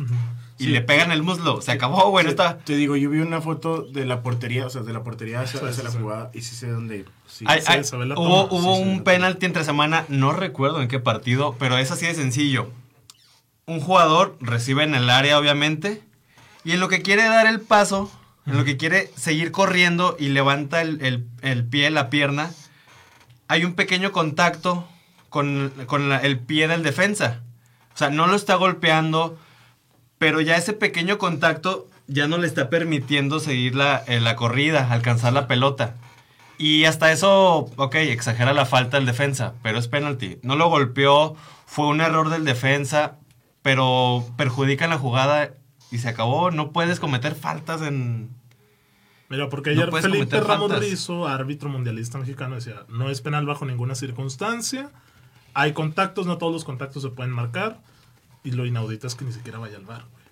y 0.59 0.65
Sí. 0.65 0.71
le 0.71 0.83
pega 0.83 1.05
en 1.05 1.13
el 1.13 1.23
muslo. 1.23 1.63
Se 1.63 1.71
acabó, 1.71 2.11
güey. 2.11 2.25
no 2.25 2.31
está... 2.31 2.59
Te 2.59 2.75
digo, 2.75 2.97
yo 2.97 3.09
vi 3.11 3.21
una 3.21 3.41
foto 3.41 3.83
de 3.83 4.05
la 4.05 4.23
portería, 4.23 4.67
o 4.67 4.71
sea, 4.71 4.83
de 4.83 4.93
la 4.93 5.05
portería 5.05 5.41
hacia, 5.41 5.61
hacia 5.67 5.85
la 5.85 5.91
jugada 5.93 6.31
y 6.35 6.43
sí 6.43 6.57
sé 6.57 6.69
dónde. 6.69 7.05
Sí. 7.33 7.47
Hay- 7.49 7.63
sí, 7.63 7.67
hay- 7.73 7.85
se 7.85 7.97
ve 7.97 8.05
la 8.05 8.15
hubo 8.19 8.47
hubo 8.51 8.77
sí, 8.77 8.83
un 8.83 9.05
penalti 9.05 9.47
entre 9.47 9.65
semana, 9.65 10.05
no 10.09 10.33
recuerdo 10.33 10.83
en 10.83 10.89
qué 10.89 10.99
partido, 11.01 11.57
pero 11.59 11.79
es 11.79 11.91
así 11.91 12.07
de 12.07 12.15
sencillo. 12.15 12.71
un 13.65 13.81
jugador 13.81 14.37
recibe 14.41 14.83
en 14.83 14.95
el 14.95 15.09
área, 15.09 15.39
obviamente, 15.39 16.03
y 16.65 16.73
en 16.73 16.81
lo 16.81 16.89
que 16.89 17.01
quiere 17.01 17.23
dar 17.25 17.47
el 17.47 17.61
paso, 17.61 18.11
en 18.45 18.57
lo 18.59 18.65
que 18.65 18.77
quiere 18.77 19.11
seguir 19.17 19.53
corriendo 19.53 20.17
y 20.19 20.29
levanta 20.31 20.83
el, 20.83 21.01
el- 21.03 21.25
el 21.43 21.65
pie, 21.65 21.91
la 21.93 22.11
pierna, 22.11 22.51
hay 23.47 23.65
un 23.65 23.75
pequeño 23.75 24.11
contacto 24.11 24.87
con, 25.29 25.73
con 25.87 26.09
la- 26.09 26.19
el 26.19 26.41
pie 26.41 26.67
del 26.67 26.83
defensa. 26.83 27.41
O 27.95 27.97
sea, 27.99 28.11
no 28.11 28.27
lo 28.27 28.35
está 28.35 28.57
golpeando, 28.57 29.39
pero 30.19 30.41
ya 30.41 30.57
ese 30.57 30.73
pequeño 30.73 31.17
contacto 31.19 31.87
ya 32.09 32.27
no 32.27 32.39
le 32.39 32.49
está 32.49 32.69
permitiendo 32.69 33.39
seguir 33.39 33.77
la, 33.77 34.03
eh, 34.09 34.21
la 34.21 34.35
corrida, 34.35 34.89
alcanzar 34.93 35.33
la 35.33 35.47
pelota. 35.47 35.95
Y 36.63 36.85
hasta 36.85 37.11
eso, 37.11 37.73
ok, 37.75 37.97
exagera 37.97 38.53
la 38.53 38.67
falta 38.67 38.97
del 38.97 39.05
defensa, 39.05 39.55
pero 39.65 39.81
es 39.81 39.89
penalti. 39.89 40.39
No 40.45 40.55
lo 40.55 40.69
golpeó, 40.69 41.35
fue 41.67 41.89
un 41.89 42.01
error 42.01 42.31
del 42.31 42.45
defensa, 42.45 43.17
pero 43.63 44.25
perjudica 44.37 44.85
en 44.85 44.91
la 44.91 44.99
jugada 44.99 45.55
y 45.91 45.99
se 45.99 46.09
acabó. 46.09 46.53
No 46.53 46.71
puedes 46.71 47.01
cometer 47.01 47.35
faltas 47.35 47.83
en... 47.83 48.31
Mira, 49.29 49.49
porque 49.49 49.71
No 49.71 49.81
ayer 49.81 49.91
puedes 49.91 50.07
Felipe 50.07 50.41
Ramos 50.41 50.71
faltas. 50.71 50.89
Rizo, 50.89 51.27
árbitro 51.27 51.69
mundialista 51.69 52.19
mexicano, 52.19 52.55
decía, 52.55 52.85
no 52.89 53.11
es 53.11 53.21
penal 53.23 53.45
bajo 53.45 53.65
ninguna 53.65 53.97
circunstancia, 53.97 54.89
hay 55.55 55.73
contactos, 55.73 56.27
no 56.27 56.39
todos 56.39 56.53
los 56.53 56.63
contactos 56.63 57.03
se 57.03 57.09
pueden 57.09 57.33
marcar, 57.33 57.81
y 58.45 58.53
lo 58.53 58.67
inaudito 58.67 59.09
es 59.09 59.17
que 59.17 59.25
ni 59.25 59.33
siquiera 59.33 59.59
vaya 59.59 59.79
al 59.79 59.85
bar. 59.85 60.05
güey. 60.13 60.25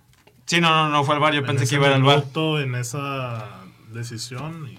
Sí, 0.46 0.60
no, 0.60 0.70
no, 0.70 0.90
no 0.90 1.02
fue 1.02 1.16
al 1.16 1.20
bar, 1.20 1.32
yo 1.34 1.40
En 1.40 1.46
pensé 1.46 1.66
que 1.66 1.74
iba 1.74 1.92
al 1.92 2.04
bar. 2.04 2.24
En 2.62 2.76
esa 2.76 3.64
decisión 3.92 4.68
y, 4.68 4.78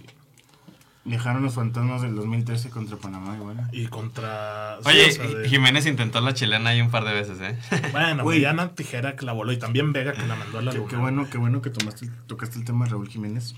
Viajaron 1.04 1.42
los 1.42 1.56
fantasmas 1.56 2.04
del 2.04 2.14
2013 2.16 2.70
contra 2.70 2.96
Panamá 2.96 3.36
igual. 3.36 3.68
y 3.72 3.88
contra... 3.88 4.78
sí, 4.84 4.90
Oye, 4.90 5.08
o 5.08 5.12
sea, 5.12 5.28
de- 5.28 5.50
Jiménez 5.50 5.88
intentó 5.88 6.22
la 6.22 6.36
chilena 6.36 6.70
ahí 6.70 6.82
un 6.82 6.92
par 6.92 7.06
de 7.06 7.14
veces, 7.14 7.40
¿eh? 7.42 7.58
Bueno, 7.92 8.22
Güey. 8.24 8.38
Diana 8.40 8.76
Tijera 8.76 9.16
que 9.16 9.26
la 9.26 9.32
voló 9.34 9.52
y 9.52 9.58
también 9.58 9.94
Vega 9.94 10.14
que 10.14 10.28
la 10.28 10.36
mandó 10.36 10.60
a 10.60 10.62
la 10.62 10.72
Qué, 10.72 10.78
luna. 10.78 10.90
qué 10.92 10.96
bueno, 10.98 11.28
qué 11.32 11.38
bueno 11.40 11.62
que 11.64 11.72
tomaste, 11.72 12.08
tocaste 12.28 12.60
el 12.60 12.66
tema 12.66 12.86
de 12.86 12.92
Raúl 12.92 13.10
Jiménez. 13.10 13.56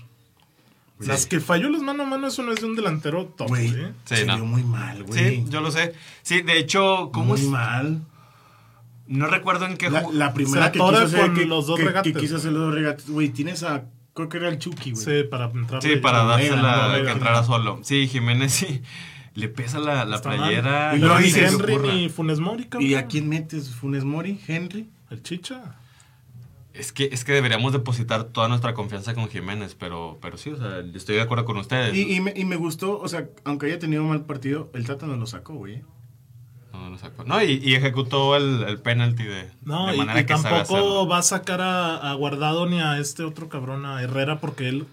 Las 1.00 1.26
que 1.26 1.38
falló 1.40 1.68
los 1.68 1.82
mano 1.82 2.04
a 2.04 2.06
mano, 2.06 2.28
eso 2.28 2.42
no 2.42 2.52
es 2.52 2.60
de 2.60 2.66
un 2.66 2.76
delantero 2.76 3.26
top, 3.26 3.48
Güey, 3.48 3.68
¿sí? 3.68 3.76
Sí, 4.06 4.16
se 4.16 4.24
no. 4.26 4.36
vio 4.36 4.46
muy 4.46 4.62
mal, 4.62 5.02
güey. 5.02 5.18
Sí, 5.42 5.44
yo 5.50 5.60
lo 5.60 5.70
sé. 5.70 5.92
Sí, 6.22 6.40
de 6.40 6.56
hecho, 6.58 7.10
¿cómo 7.12 7.26
muy 7.34 7.40
es? 7.40 7.46
mal. 7.48 8.00
No 9.06 9.26
recuerdo 9.26 9.66
en 9.66 9.76
qué 9.76 9.90
La, 9.90 10.04
la 10.12 10.32
primera 10.32 10.66
Se 10.66 10.72
que 10.72 10.78
quiso 10.78 10.96
hacer, 10.96 11.20
con 11.20 11.34
que, 11.34 11.44
los 11.44 11.66
dos 11.66 11.78
que- 11.78 12.12
que 12.12 12.14
quiso 12.18 12.36
hacer 12.36 12.52
los 12.52 12.62
dos 12.66 12.74
regates. 12.74 13.06
Güey, 13.10 13.28
tienes 13.28 13.62
a... 13.64 13.84
Creo 14.14 14.28
que 14.28 14.36
era 14.36 14.48
el 14.48 14.58
Chucky, 14.58 14.92
güey. 14.92 15.04
Sí, 15.04 15.24
para 15.28 15.46
entrar. 15.46 15.82
Sí, 15.82 15.96
para 15.96 16.22
dársela 16.24 16.96
no, 16.98 17.04
que 17.04 17.10
entrara 17.10 17.42
solo. 17.42 17.80
Sí, 17.82 18.06
Jiménez 18.06 18.52
sí. 18.52 18.80
Le 19.34 19.48
pesa 19.48 19.80
la, 19.80 20.04
la 20.04 20.20
mal. 20.20 20.22
playera. 20.22 20.94
Y 20.94 21.00
luego 21.00 21.14
no 21.14 21.20
ni 21.20 21.26
dices, 21.26 21.52
Henry 21.52 21.76
ni 21.76 22.08
Funes 22.08 22.38
Mori, 22.38 22.66
cabrón. 22.66 22.88
¿Y 22.88 22.94
a 22.94 23.06
quién 23.06 23.28
metes? 23.28 23.70
¿Funes 23.70 24.04
Mori? 24.04 24.40
¿Henry? 24.46 24.88
El 25.10 25.22
Chicha. 25.22 25.76
Es 26.72 26.92
que, 26.92 27.08
es 27.12 27.24
que 27.24 27.32
deberíamos 27.32 27.72
depositar 27.72 28.24
toda 28.24 28.48
nuestra 28.48 28.74
confianza 28.74 29.14
con 29.14 29.28
Jiménez, 29.28 29.76
pero, 29.78 30.18
pero 30.20 30.36
sí, 30.36 30.50
o 30.50 30.56
sea, 30.56 30.80
estoy 30.94 31.16
de 31.16 31.22
acuerdo 31.22 31.44
con 31.44 31.56
ustedes. 31.56 31.94
Y, 31.96 32.14
y 32.14 32.20
me, 32.20 32.32
y 32.36 32.44
me 32.44 32.56
gustó, 32.56 32.98
o 33.00 33.08
sea, 33.08 33.28
aunque 33.44 33.66
haya 33.66 33.78
tenido 33.78 34.02
un 34.02 34.08
mal 34.08 34.24
partido, 34.24 34.70
el 34.74 34.84
Tata 34.84 35.06
no 35.06 35.16
lo 35.16 35.26
sacó, 35.26 35.54
güey. 35.54 35.82
No, 37.26 37.42
y, 37.42 37.60
y 37.62 37.74
ejecutó 37.74 38.36
el, 38.36 38.62
el 38.64 38.78
penalti 38.80 39.22
de, 39.24 39.50
No, 39.62 39.86
de 39.88 39.94
y, 39.94 39.98
manera 39.98 40.20
y 40.20 40.26
que 40.26 40.34
tampoco 40.34 41.06
va 41.08 41.18
a 41.18 41.22
sacar 41.22 41.60
a, 41.60 41.96
a 42.10 42.14
Guardado 42.14 42.66
ni 42.66 42.80
a 42.80 42.98
este 42.98 43.22
otro 43.22 43.48
cabrón, 43.48 43.86
a 43.86 44.02
Herrera, 44.02 44.40
porque 44.40 44.68
él 44.68 44.86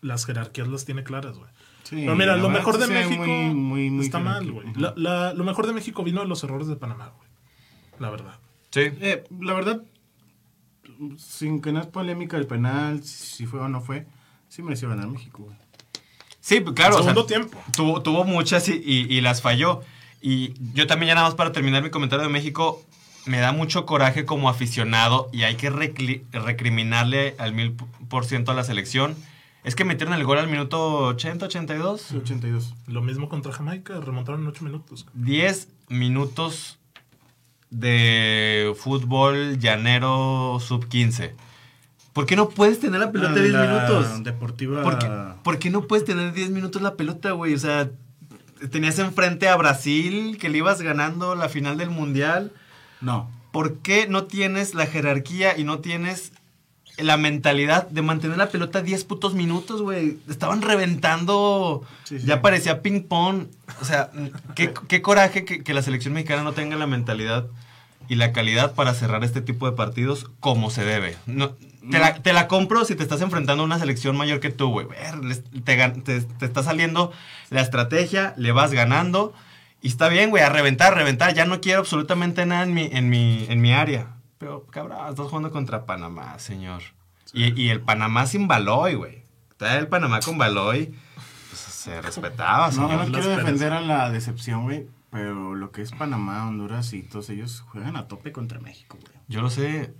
las 0.00 0.24
jerarquías 0.26 0.68
las 0.68 0.84
tiene 0.84 1.04
claras, 1.04 1.36
güey. 1.38 1.50
Sí, 1.84 1.96
Pero 1.96 2.16
mira, 2.16 2.36
lo 2.36 2.48
mejor 2.48 2.78
de 2.78 2.86
México 2.86 3.24
muy- 3.24 3.54
muy- 3.54 3.90
muy 3.90 4.04
está 4.04 4.18
mal, 4.18 4.50
güey. 4.50 4.66
La- 4.76 4.94
la- 4.96 5.34
lo 5.34 5.44
mejor 5.44 5.66
de 5.66 5.72
México 5.74 6.02
vino 6.02 6.20
de 6.22 6.26
los 6.28 6.42
errores 6.44 6.66
de 6.68 6.76
Panamá, 6.76 7.12
güey. 7.16 7.28
La 7.98 8.08
verdad. 8.10 8.38
Sí. 8.70 8.80
Eh, 9.00 9.24
la 9.40 9.52
verdad, 9.52 9.82
sin 11.18 11.60
que 11.60 11.72
no 11.72 11.80
es 11.80 11.86
polémica 11.86 12.36
el 12.36 12.46
penal, 12.46 13.02
si 13.02 13.46
fue 13.46 13.60
o 13.60 13.68
no 13.68 13.80
fue, 13.80 14.06
sí 14.48 14.62
mereció 14.62 14.88
ganar 14.88 15.08
México, 15.08 15.42
güey. 15.44 15.56
Sí, 16.40 16.60
pues, 16.60 16.74
claro. 16.74 16.94
o 16.96 16.98
sea, 16.98 17.08
Segundo 17.12 17.26
tiempo. 17.26 17.58
Tuvo, 17.76 18.02
tuvo 18.02 18.24
muchas 18.24 18.68
y, 18.68 18.72
y- 18.84 19.06
y 19.14 19.20
las 19.20 19.42
falló. 19.42 19.82
Y 20.22 20.54
yo 20.72 20.86
también 20.86 21.08
ya 21.08 21.14
nada 21.16 21.26
más 21.26 21.34
para 21.34 21.52
terminar 21.52 21.82
mi 21.82 21.90
comentario 21.90 22.24
de 22.24 22.32
México, 22.32 22.80
me 23.26 23.38
da 23.38 23.52
mucho 23.52 23.84
coraje 23.84 24.24
como 24.24 24.48
aficionado 24.48 25.28
y 25.32 25.42
hay 25.42 25.56
que 25.56 25.68
recriminarle 25.68 27.34
al 27.38 27.52
mil 27.52 27.74
por 28.08 28.24
ciento 28.24 28.52
a 28.52 28.54
la 28.54 28.64
selección. 28.64 29.16
Es 29.64 29.74
que 29.74 29.84
metieron 29.84 30.14
el 30.14 30.24
gol 30.24 30.38
al 30.38 30.48
minuto 30.48 31.06
80, 31.06 31.46
82. 31.46 32.12
82. 32.12 32.74
Lo 32.86 33.02
mismo 33.02 33.28
contra 33.28 33.52
Jamaica, 33.52 34.00
remontaron 34.00 34.42
en 34.42 34.48
8 34.48 34.64
minutos. 34.64 35.06
10 35.14 35.68
minutos 35.88 36.78
de 37.70 38.74
fútbol 38.76 39.58
llanero 39.58 40.58
sub 40.60 40.88
15. 40.88 41.34
¿Por 42.12 42.26
qué 42.26 42.36
no 42.36 42.48
puedes 42.48 42.80
tener 42.80 43.00
la 43.00 43.10
pelota 43.10 43.34
10 43.34 43.52
La 43.52 43.66
minutos? 43.66 44.24
Deportiva. 44.24 44.82
¿Por 44.82 44.98
qué, 44.98 45.08
por 45.42 45.58
qué 45.58 45.70
no 45.70 45.82
puedes 45.82 46.04
tener 46.04 46.32
10 46.32 46.50
minutos 46.50 46.82
la 46.82 46.96
pelota, 46.96 47.30
güey? 47.32 47.54
O 47.54 47.58
sea, 47.58 47.90
tenías 48.70 48.98
enfrente 48.98 49.48
a 49.48 49.56
Brasil, 49.56 50.38
que 50.38 50.48
le 50.48 50.58
ibas 50.58 50.80
ganando 50.82 51.34
la 51.34 51.48
final 51.48 51.76
del 51.78 51.90
Mundial. 51.90 52.52
No. 53.00 53.30
¿Por 53.50 53.78
qué 53.78 54.06
no 54.08 54.24
tienes 54.24 54.74
la 54.74 54.86
jerarquía 54.86 55.58
y 55.58 55.64
no 55.64 55.80
tienes 55.80 56.32
la 56.98 57.16
mentalidad 57.16 57.88
de 57.88 58.02
mantener 58.02 58.38
la 58.38 58.50
pelota 58.50 58.82
10 58.82 59.04
putos 59.04 59.34
minutos, 59.34 59.82
güey? 59.82 60.18
Estaban 60.28 60.62
reventando. 60.62 61.82
Sí, 62.04 62.18
sí. 62.18 62.26
Ya 62.26 62.42
parecía 62.42 62.82
ping-pong. 62.82 63.46
O 63.80 63.84
sea, 63.84 64.10
qué, 64.54 64.72
qué 64.88 65.02
coraje 65.02 65.44
que, 65.44 65.62
que 65.62 65.74
la 65.74 65.82
selección 65.82 66.14
mexicana 66.14 66.42
no 66.42 66.52
tenga 66.52 66.76
la 66.76 66.86
mentalidad 66.86 67.46
y 68.08 68.16
la 68.16 68.32
calidad 68.32 68.74
para 68.74 68.94
cerrar 68.94 69.24
este 69.24 69.40
tipo 69.40 69.70
de 69.70 69.76
partidos 69.76 70.30
como 70.40 70.70
se 70.70 70.84
debe. 70.84 71.16
No, 71.26 71.50
te, 71.90 71.98
la, 71.98 72.14
te 72.22 72.32
la 72.32 72.48
compro 72.48 72.84
si 72.84 72.94
te 72.94 73.02
estás 73.02 73.20
enfrentando 73.22 73.62
a 73.62 73.66
una 73.66 73.78
selección 73.78 74.16
mayor 74.16 74.40
que 74.40 74.50
tú, 74.50 74.70
güey. 74.70 74.86
Te, 75.64 75.76
te- 75.90 76.20
te 76.22 76.44
está 76.46 76.62
saliendo 76.62 77.12
la 77.50 77.60
estrategia, 77.60 78.34
le 78.36 78.52
vas 78.52 78.72
ganando. 78.72 79.32
Y 79.80 79.88
está 79.88 80.08
bien, 80.08 80.30
güey, 80.30 80.42
a 80.44 80.48
reventar, 80.48 80.92
a 80.92 80.96
reventar. 80.96 81.34
Ya 81.34 81.44
no 81.44 81.60
quiero 81.60 81.80
absolutamente 81.80 82.46
nada 82.46 82.62
en 82.62 82.72
mi, 82.74 82.88
en 82.92 83.10
mi, 83.10 83.46
en 83.48 83.60
mi 83.60 83.72
área. 83.72 84.14
Pero, 84.38 84.64
cabrón, 84.66 84.98
estás 85.10 85.26
jugando 85.26 85.50
contra 85.50 85.86
Panamá, 85.86 86.38
señor. 86.38 86.82
Y, 87.32 87.60
y 87.60 87.70
el 87.70 87.80
Panamá 87.80 88.26
sin 88.26 88.46
Baloy, 88.46 88.94
güey. 88.94 89.22
Está 89.50 89.78
el 89.78 89.88
Panamá 89.88 90.20
con 90.20 90.38
Baloy. 90.38 90.94
pues, 91.48 91.60
se 91.60 92.00
respetaba, 92.00 92.66
No, 92.66 92.72
señor. 92.72 92.90
no 92.90 92.96
las 92.98 93.06
quiero 93.10 93.22
peras. 93.24 93.38
defender 93.38 93.72
a 93.72 93.80
la 93.80 94.10
decepción, 94.10 94.64
güey. 94.64 94.86
Pero 95.12 95.54
lo 95.54 95.70
que 95.70 95.82
es 95.82 95.92
Panamá, 95.92 96.48
Honduras 96.48 96.92
y 96.94 97.02
todos 97.02 97.28
ellos 97.30 97.60
juegan 97.68 97.96
a 97.96 98.08
tope 98.08 98.32
contra 98.32 98.58
México, 98.60 98.98
güey. 99.00 99.12
Yo 99.28 99.42
lo 99.42 99.50
sé. 99.50 99.92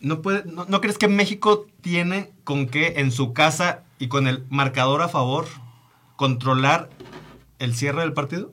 ¿No, 0.00 0.22
puede, 0.22 0.44
no, 0.44 0.66
¿No 0.68 0.80
crees 0.80 0.98
que 0.98 1.08
México 1.08 1.66
tiene 1.80 2.30
con 2.44 2.66
qué 2.68 2.94
en 2.98 3.10
su 3.10 3.32
casa 3.32 3.82
y 3.98 4.06
con 4.08 4.28
el 4.28 4.44
marcador 4.50 5.00
a 5.02 5.08
favor 5.08 5.46
controlar 6.16 6.90
el 7.58 7.74
cierre 7.74 8.02
del 8.02 8.12
partido? 8.12 8.52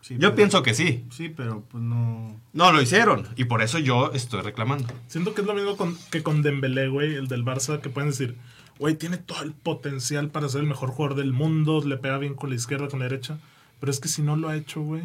Sí, 0.00 0.14
Yo 0.14 0.20
pero- 0.20 0.34
pienso 0.36 0.62
que 0.62 0.72
sí. 0.74 1.04
Sí, 1.10 1.28
pero 1.28 1.62
pues 1.68 1.82
no. 1.82 2.40
No, 2.52 2.72
lo 2.72 2.80
hicieron. 2.80 3.28
Y 3.36 3.44
por 3.44 3.60
eso 3.62 3.78
yo 3.78 4.12
estoy 4.12 4.40
reclamando. 4.40 4.86
Siento 5.08 5.34
que 5.34 5.42
es 5.42 5.46
lo 5.46 5.54
mismo 5.54 5.76
con- 5.76 5.96
que 6.10 6.22
con 6.22 6.42
Dembélé, 6.42 6.88
güey, 6.88 7.14
el 7.16 7.28
del 7.28 7.44
Barça, 7.44 7.80
que 7.80 7.90
pueden 7.90 8.10
decir, 8.10 8.36
güey, 8.78 8.94
tiene 8.94 9.18
todo 9.18 9.42
el 9.42 9.52
potencial 9.52 10.30
para 10.30 10.48
ser 10.48 10.62
el 10.62 10.66
mejor 10.68 10.90
jugador 10.90 11.16
del 11.18 11.32
mundo, 11.32 11.82
le 11.84 11.96
pega 11.98 12.18
bien 12.18 12.34
con 12.34 12.50
la 12.50 12.56
izquierda, 12.56 12.88
con 12.88 13.00
la 13.00 13.04
derecha, 13.08 13.38
pero 13.80 13.90
es 13.92 14.00
que 14.00 14.08
si 14.08 14.22
no 14.22 14.36
lo 14.36 14.48
ha 14.48 14.56
hecho, 14.56 14.80
güey, 14.82 15.02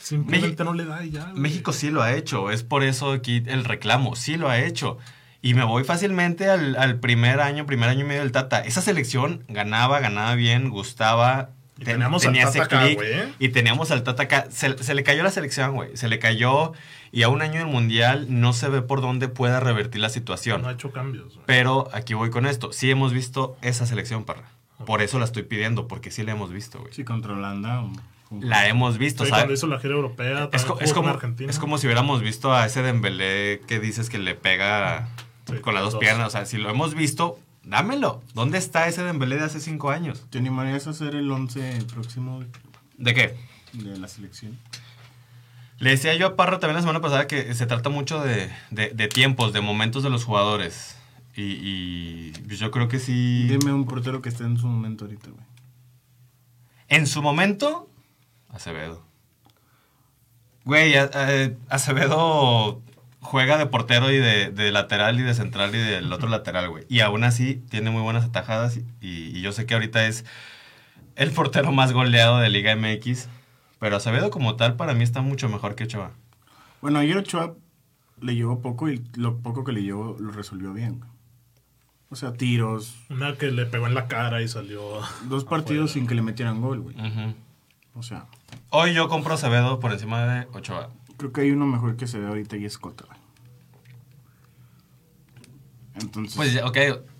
simplemente 0.00 0.46
México- 0.48 0.64
no 0.64 0.74
le 0.74 0.84
da 0.84 1.04
y 1.04 1.10
ya. 1.10 1.24
güey. 1.30 1.40
México 1.40 1.72
sí 1.72 1.90
lo 1.90 2.02
ha 2.02 2.12
hecho. 2.14 2.50
Es 2.50 2.62
por 2.62 2.82
eso 2.84 3.12
aquí 3.12 3.42
el 3.46 3.64
reclamo. 3.64 4.16
Sí 4.16 4.36
lo 4.36 4.48
ha 4.48 4.58
hecho. 4.60 4.98
Y 5.42 5.54
me 5.54 5.64
voy 5.64 5.84
fácilmente 5.84 6.48
al, 6.50 6.76
al 6.76 6.98
primer 6.98 7.40
año, 7.40 7.66
primer 7.66 7.88
año 7.88 8.00
y 8.00 8.04
medio 8.08 8.20
del 8.22 8.32
Tata. 8.32 8.60
Esa 8.60 8.80
selección 8.82 9.44
ganaba, 9.48 10.00
ganaba 10.00 10.34
bien, 10.34 10.70
gustaba. 10.70 11.50
Y 11.78 11.84
ten- 11.84 11.94
teníamos 11.94 12.24
al 12.24 12.32
tenía 12.32 12.46
Tata 12.46 12.58
ese 12.58 12.62
acá, 12.64 12.82
click, 12.84 12.94
güey. 12.96 13.34
Y 13.38 13.48
teníamos 13.50 13.90
al 13.90 14.02
Tata 14.02 14.24
acá. 14.24 14.46
Se, 14.50 14.82
se 14.82 14.94
le 14.94 15.02
cayó 15.02 15.22
la 15.22 15.30
selección, 15.30 15.74
güey. 15.74 15.96
Se 15.96 16.08
le 16.08 16.18
cayó. 16.18 16.72
Y 17.12 17.22
a 17.22 17.28
un 17.28 17.42
año 17.42 17.60
del 17.60 17.68
Mundial 17.68 18.26
no 18.28 18.52
se 18.52 18.68
ve 18.68 18.82
por 18.82 19.00
dónde 19.00 19.28
pueda 19.28 19.60
revertir 19.60 20.00
la 20.00 20.08
situación. 20.08 20.62
No 20.62 20.68
ha 20.68 20.72
hecho 20.72 20.90
cambios, 20.90 21.34
güey. 21.34 21.46
Pero 21.46 21.88
aquí 21.92 22.14
voy 22.14 22.30
con 22.30 22.46
esto. 22.46 22.72
Sí 22.72 22.90
hemos 22.90 23.12
visto 23.12 23.56
esa 23.62 23.86
selección, 23.86 24.24
parra. 24.24 24.48
Por 24.84 25.00
eso 25.02 25.18
la 25.18 25.24
estoy 25.24 25.42
pidiendo, 25.44 25.88
porque 25.88 26.10
sí 26.10 26.22
la 26.22 26.32
hemos 26.32 26.52
visto, 26.52 26.80
güey. 26.80 26.92
Sí, 26.92 27.04
contra 27.04 27.32
Holanda. 27.32 27.82
o- 27.82 27.92
La 28.40 28.66
hemos 28.68 28.98
visto, 28.98 29.24
Sí, 29.24 29.30
¿sabes? 29.30 29.58
hizo 29.58 29.68
la 29.68 29.78
gira 29.78 29.94
europea, 29.94 30.50
Es, 30.52 30.64
co- 30.64 30.78
como, 30.94 31.08
Argentina. 31.10 31.48
es 31.48 31.58
como 31.60 31.78
si 31.78 31.86
hubiéramos 31.86 32.20
visto 32.22 32.52
a 32.52 32.66
ese 32.66 32.82
Dembélé 32.82 33.60
que 33.68 33.78
dices 33.78 34.10
que 34.10 34.18
le 34.18 34.34
pega 34.34 35.08
Sí, 35.48 35.58
con 35.60 35.74
las 35.74 35.84
dos, 35.84 35.92
dos. 35.94 36.00
piernas. 36.00 36.26
O 36.26 36.30
sea, 36.30 36.44
si 36.44 36.58
lo 36.58 36.68
hemos 36.68 36.94
visto, 36.96 37.38
dámelo. 37.62 38.20
¿Dónde 38.34 38.58
está 38.58 38.88
ese 38.88 39.04
Dembélé 39.04 39.36
de 39.36 39.44
hace 39.44 39.60
cinco 39.60 39.90
años? 39.90 40.26
¿Te 40.28 40.38
animarías 40.38 40.88
a 40.88 40.90
hacer 40.90 41.14
el 41.14 41.30
11 41.30 41.78
próximo 41.92 42.42
¿De 42.98 43.14
qué? 43.14 43.36
de 43.72 43.96
la 43.96 44.08
selección? 44.08 44.58
Le 45.78 45.90
decía 45.90 46.14
yo 46.16 46.26
a 46.26 46.36
Parra 46.36 46.58
también 46.58 46.74
la 46.76 46.80
semana 46.80 47.00
pasada 47.00 47.26
que 47.28 47.54
se 47.54 47.66
trata 47.66 47.90
mucho 47.90 48.20
de, 48.24 48.50
de- 48.70 48.88
de 48.90 49.08
tiempos, 49.08 49.52
de 49.52 49.60
momentos 49.60 50.02
de 50.02 50.10
los 50.10 50.24
jugadores. 50.24 50.95
Y, 51.36 52.32
y 52.48 52.56
yo 52.56 52.70
creo 52.70 52.88
que 52.88 52.98
sí. 52.98 53.46
Dime 53.48 53.72
un 53.72 53.84
portero 53.84 54.22
que 54.22 54.28
esté 54.30 54.44
en 54.44 54.56
su 54.56 54.66
momento 54.66 55.04
ahorita, 55.04 55.30
güey. 55.30 55.44
En 56.88 57.06
su 57.06 57.20
momento, 57.20 57.90
Acevedo. 58.48 59.04
Güey, 60.64 60.94
Acevedo 61.68 62.80
juega 63.20 63.58
de 63.58 63.66
portero 63.66 64.10
y 64.10 64.18
de, 64.18 64.50
de 64.50 64.70
lateral 64.72 65.18
y 65.18 65.22
de 65.22 65.34
central 65.34 65.74
y 65.74 65.78
del 65.78 66.12
otro 66.12 66.28
lateral, 66.28 66.70
güey. 66.70 66.84
Y 66.88 67.00
aún 67.00 67.24
así 67.24 67.62
tiene 67.70 67.90
muy 67.90 68.02
buenas 68.02 68.24
atajadas 68.24 68.76
y, 68.76 68.84
y 69.00 69.40
yo 69.42 69.52
sé 69.52 69.66
que 69.66 69.74
ahorita 69.74 70.06
es 70.06 70.24
el 71.16 71.32
portero 71.32 71.72
más 71.72 71.92
goleado 71.92 72.38
de 72.38 72.48
Liga 72.48 72.74
MX. 72.76 73.28
Pero 73.78 73.96
Acevedo 73.96 74.30
como 74.30 74.56
tal 74.56 74.76
para 74.76 74.94
mí 74.94 75.02
está 75.04 75.20
mucho 75.22 75.48
mejor 75.48 75.74
que 75.74 75.84
Ochoa. 75.84 76.12
Bueno, 76.80 76.98
ayer 76.98 77.16
Ochoa 77.16 77.54
le 78.20 78.34
llevó 78.34 78.60
poco 78.60 78.88
y 78.88 79.04
lo 79.16 79.38
poco 79.38 79.64
que 79.64 79.72
le 79.72 79.82
llevó 79.82 80.16
lo 80.18 80.32
resolvió 80.32 80.72
bien. 80.72 80.98
güey. 81.00 81.15
O 82.08 82.14
sea, 82.16 82.32
tiros, 82.34 82.94
Una 83.10 83.36
que 83.36 83.50
le 83.50 83.66
pegó 83.66 83.86
en 83.88 83.94
la 83.94 84.06
cara 84.06 84.40
y 84.42 84.48
salió. 84.48 85.00
dos 85.28 85.44
partidos 85.44 85.92
sin 85.92 86.06
que 86.06 86.14
le 86.14 86.22
metieran 86.22 86.60
gol, 86.60 86.80
güey. 86.80 86.96
O 87.94 88.02
sea, 88.02 88.26
Hoy 88.70 88.94
yo 88.94 89.08
compro 89.08 89.34
Acevedo 89.34 89.80
por 89.80 89.92
encima 89.92 90.24
de 90.26 90.46
Ochoa. 90.52 90.90
creo 91.16 91.32
que 91.32 91.40
hay 91.42 91.50
uno 91.50 91.66
mejor 91.66 91.96
que 91.96 92.06
se 92.06 92.18
ve 92.18 92.26
ahorita 92.28 92.56
y 92.56 92.64
es 92.64 92.78
Cota. 92.78 93.04
güey. 93.06 93.18
Entonces, 96.00 96.36
Pues 96.36 96.52
ya, 96.52 96.66
ok, 96.66 96.76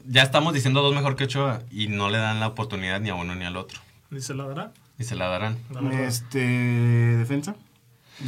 ya 0.06 0.22
estamos 0.22 0.52
diciendo 0.52 0.82
dos 0.82 0.94
mejor 0.94 1.16
que 1.16 1.24
Ochoa 1.24 1.62
y 1.70 1.88
no 1.88 2.10
le 2.10 2.18
dan 2.18 2.40
la 2.40 2.48
oportunidad 2.48 3.00
ni 3.00 3.08
a 3.08 3.14
uno 3.14 3.34
ni 3.34 3.44
al 3.44 3.56
otro. 3.56 3.80
¿Ni 4.10 4.20
se 4.20 4.34
la 4.34 4.46
dará? 4.46 4.72
Y 4.98 5.04
se 5.04 5.16
la 5.16 5.26
darán. 5.28 5.58
Este 5.92 6.38
defensa, 6.38 7.56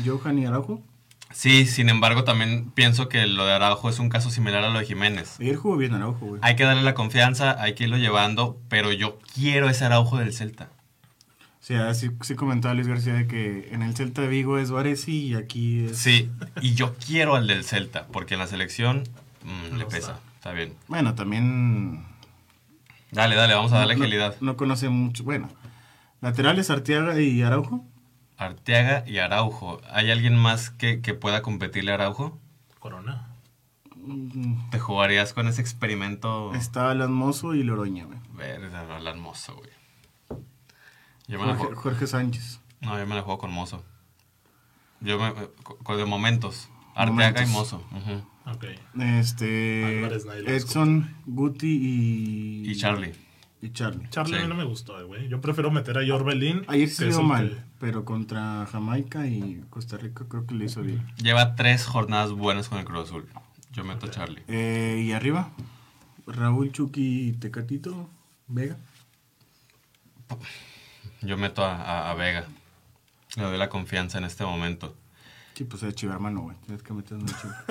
Johan 0.05 0.39
y 0.39 0.47
Araujo. 0.47 0.83
Sí, 1.33 1.67
sin 1.67 1.89
embargo, 1.89 2.25
también 2.25 2.71
pienso 2.71 3.09
que 3.09 3.27
lo 3.27 3.47
de 3.47 3.53
Araujo 3.53 3.91
es 3.91 3.99
un 3.99 4.09
caso 4.09 4.31
similar 4.31 4.65
a 4.65 4.71
lo 4.71 4.79
de 4.79 4.87
Jiménez. 4.87 5.37
Ayer 5.41 5.57
jugó 5.57 5.77
bien 5.77 5.95
Araujo, 5.95 6.27
güey. 6.27 6.41
Hay 6.43 6.57
que 6.57 6.65
darle 6.65 6.83
la 6.83 6.95
confianza, 6.95 7.61
hay 7.63 7.75
que 7.75 7.85
irlo 7.85 7.99
llevando, 7.99 8.59
pero 8.69 8.93
yo 8.93 9.19
quiero 9.35 9.69
ese 9.69 9.85
Araujo 9.85 10.17
del 10.19 10.33
Celta. 10.33 10.71
O 11.61 11.65
sea, 11.69 11.93
sí, 11.93 12.11
sí 12.23 12.35
comentaba 12.35 12.73
Luis 12.75 12.87
García 12.87 13.13
de 13.13 13.27
que 13.27 13.69
en 13.73 13.83
el 13.83 13.95
Celta 13.95 14.23
de 14.23 14.29
Vigo 14.29 14.59
es 14.59 14.71
Varesi 14.71 15.27
y 15.27 15.35
aquí 15.35 15.85
es... 15.85 15.99
Sí, 15.99 16.31
y 16.63 16.75
yo 16.75 16.95
quiero 16.95 17.35
al 17.37 17.47
del 17.47 17.63
Celta, 17.63 18.07
porque 18.07 18.35
en 18.35 18.41
la 18.41 18.47
selección 18.47 19.03
mm, 19.45 19.77
le 19.77 19.85
No 19.85 19.89
pesa. 19.89 19.99
está. 19.99 20.21
Está 20.37 20.53
bien. 20.53 20.73
Bueno, 20.87 21.15
también... 21.15 22.05
Dale, 23.11 23.37
dale, 23.37 23.55
vamos 23.55 23.73
a 23.73 23.79
darle 23.79 23.97
no, 23.97 24.03
agilidad. 24.03 24.37
No 24.41 24.57
conoce 24.57 24.89
mucho. 24.89 25.25
Bueno, 25.25 25.51
laterales 26.23 26.71
Arteaga 26.71 27.21
y 27.21 27.43
Araujo. 27.43 27.85
Arteaga 28.39 29.05
y 29.07 29.19
Araujo. 29.19 29.81
¿Hay 29.91 30.11
alguien 30.11 30.37
más 30.37 30.71
que, 30.71 31.01
que 31.03 31.13
pueda 31.13 31.43
competirle 31.43 31.91
a 31.91 31.95
Araujo? 31.97 32.39
Corona. 32.79 33.27
Mm, 33.97 34.71
¿Te 34.71 34.79
jugarías 34.79 35.33
con 35.35 35.49
ese 35.49 35.61
experimento? 35.61 36.55
Está 36.55 36.91
Alan 36.91 37.13
Mozo 37.13 37.55
y 37.55 37.63
Loroña, 37.65 38.05
güey. 38.05 38.19
Verde, 38.33 38.75
Alan 38.77 39.19
Mozo, 39.21 39.57
güey. 39.57 39.71
Yo 41.27 41.39
me 41.39 41.47
la 41.47 41.53
Jorge, 41.57 41.65
juego. 41.67 41.81
Jorge 41.83 42.07
Sánchez. 42.07 42.61
No, 42.81 42.97
yo 42.99 43.07
me 43.07 43.15
la 43.17 43.23
juego 43.23 43.39
con 43.39 43.51
Mozo. 43.53 43.85
Yo 45.01 45.19
me. 45.19 45.33
con- 45.85 45.97
de 45.99 46.05
momentos. 46.07 46.71
Arteaga 46.95 47.43
y. 47.43 47.47
Mozo. 47.49 47.83
Ok. 48.47 48.65
Este. 49.01 50.05
Edson, 50.47 51.15
Guti 51.27 51.67
y. 51.69 52.71
Y 52.71 52.77
Charlie. 52.77 53.15
Y 53.61 53.71
Charlie. 53.73 54.09
Charlie 54.11 54.37
a 54.37 54.39
Sí. 54.39 54.43
mí 54.45 54.49
no 54.49 54.55
me 54.55 54.65
gustó, 54.65 55.01
eh, 55.01 55.05
güey. 55.05 55.29
Yo 55.29 55.41
prefiero 55.41 55.71
meter 55.73 55.99
a 55.99 56.07
Jorbelín. 56.07 56.65
Ayer 56.69 56.89
se 56.89 57.07
dio 57.07 57.23
mal, 57.23 57.51
que- 57.51 57.57
pero 57.81 58.05
contra 58.05 58.67
Jamaica 58.71 59.27
y 59.27 59.65
Costa 59.69 59.97
Rica 59.97 60.27
creo 60.29 60.47
que 60.47 60.55
le 60.55 60.67
hizo 60.67 60.83
bien. 60.83 61.05
Lleva 61.17 61.57
tres 61.57 61.85
jornadas 61.85 62.31
buenas 62.33 62.69
con 62.69 62.79
el 62.79 62.85
Cruz 62.85 63.09
Azul. 63.09 63.27
Yo 63.73 63.83
meto 63.85 64.07
a 64.07 64.11
Charlie. 64.11 64.43
Eh, 64.49 65.03
y 65.07 65.13
arriba, 65.13 65.51
Raúl 66.27 66.71
Chucky 66.73 67.33
Tecatito, 67.41 68.09
Vega. 68.47 68.77
Yo 71.23 71.37
meto 71.37 71.65
a, 71.65 71.75
a- 71.75 72.11
a 72.11 72.15
Vega. 72.15 72.47
Le 73.37 73.43
doy 73.43 73.59
la 73.59 73.69
confianza 73.69 74.19
en 74.19 74.25
este 74.25 74.45
momento. 74.45 74.95
Sí, 75.55 75.65
pues 75.65 75.83
es 75.83 75.95
chiva 75.95 76.15
hermano, 76.15 76.43
güey. 76.43 76.57
Tienes 76.65 76.83
que 76.85 76.93
meter 76.93 77.19
un 77.19 77.27
chiva. 77.27 77.65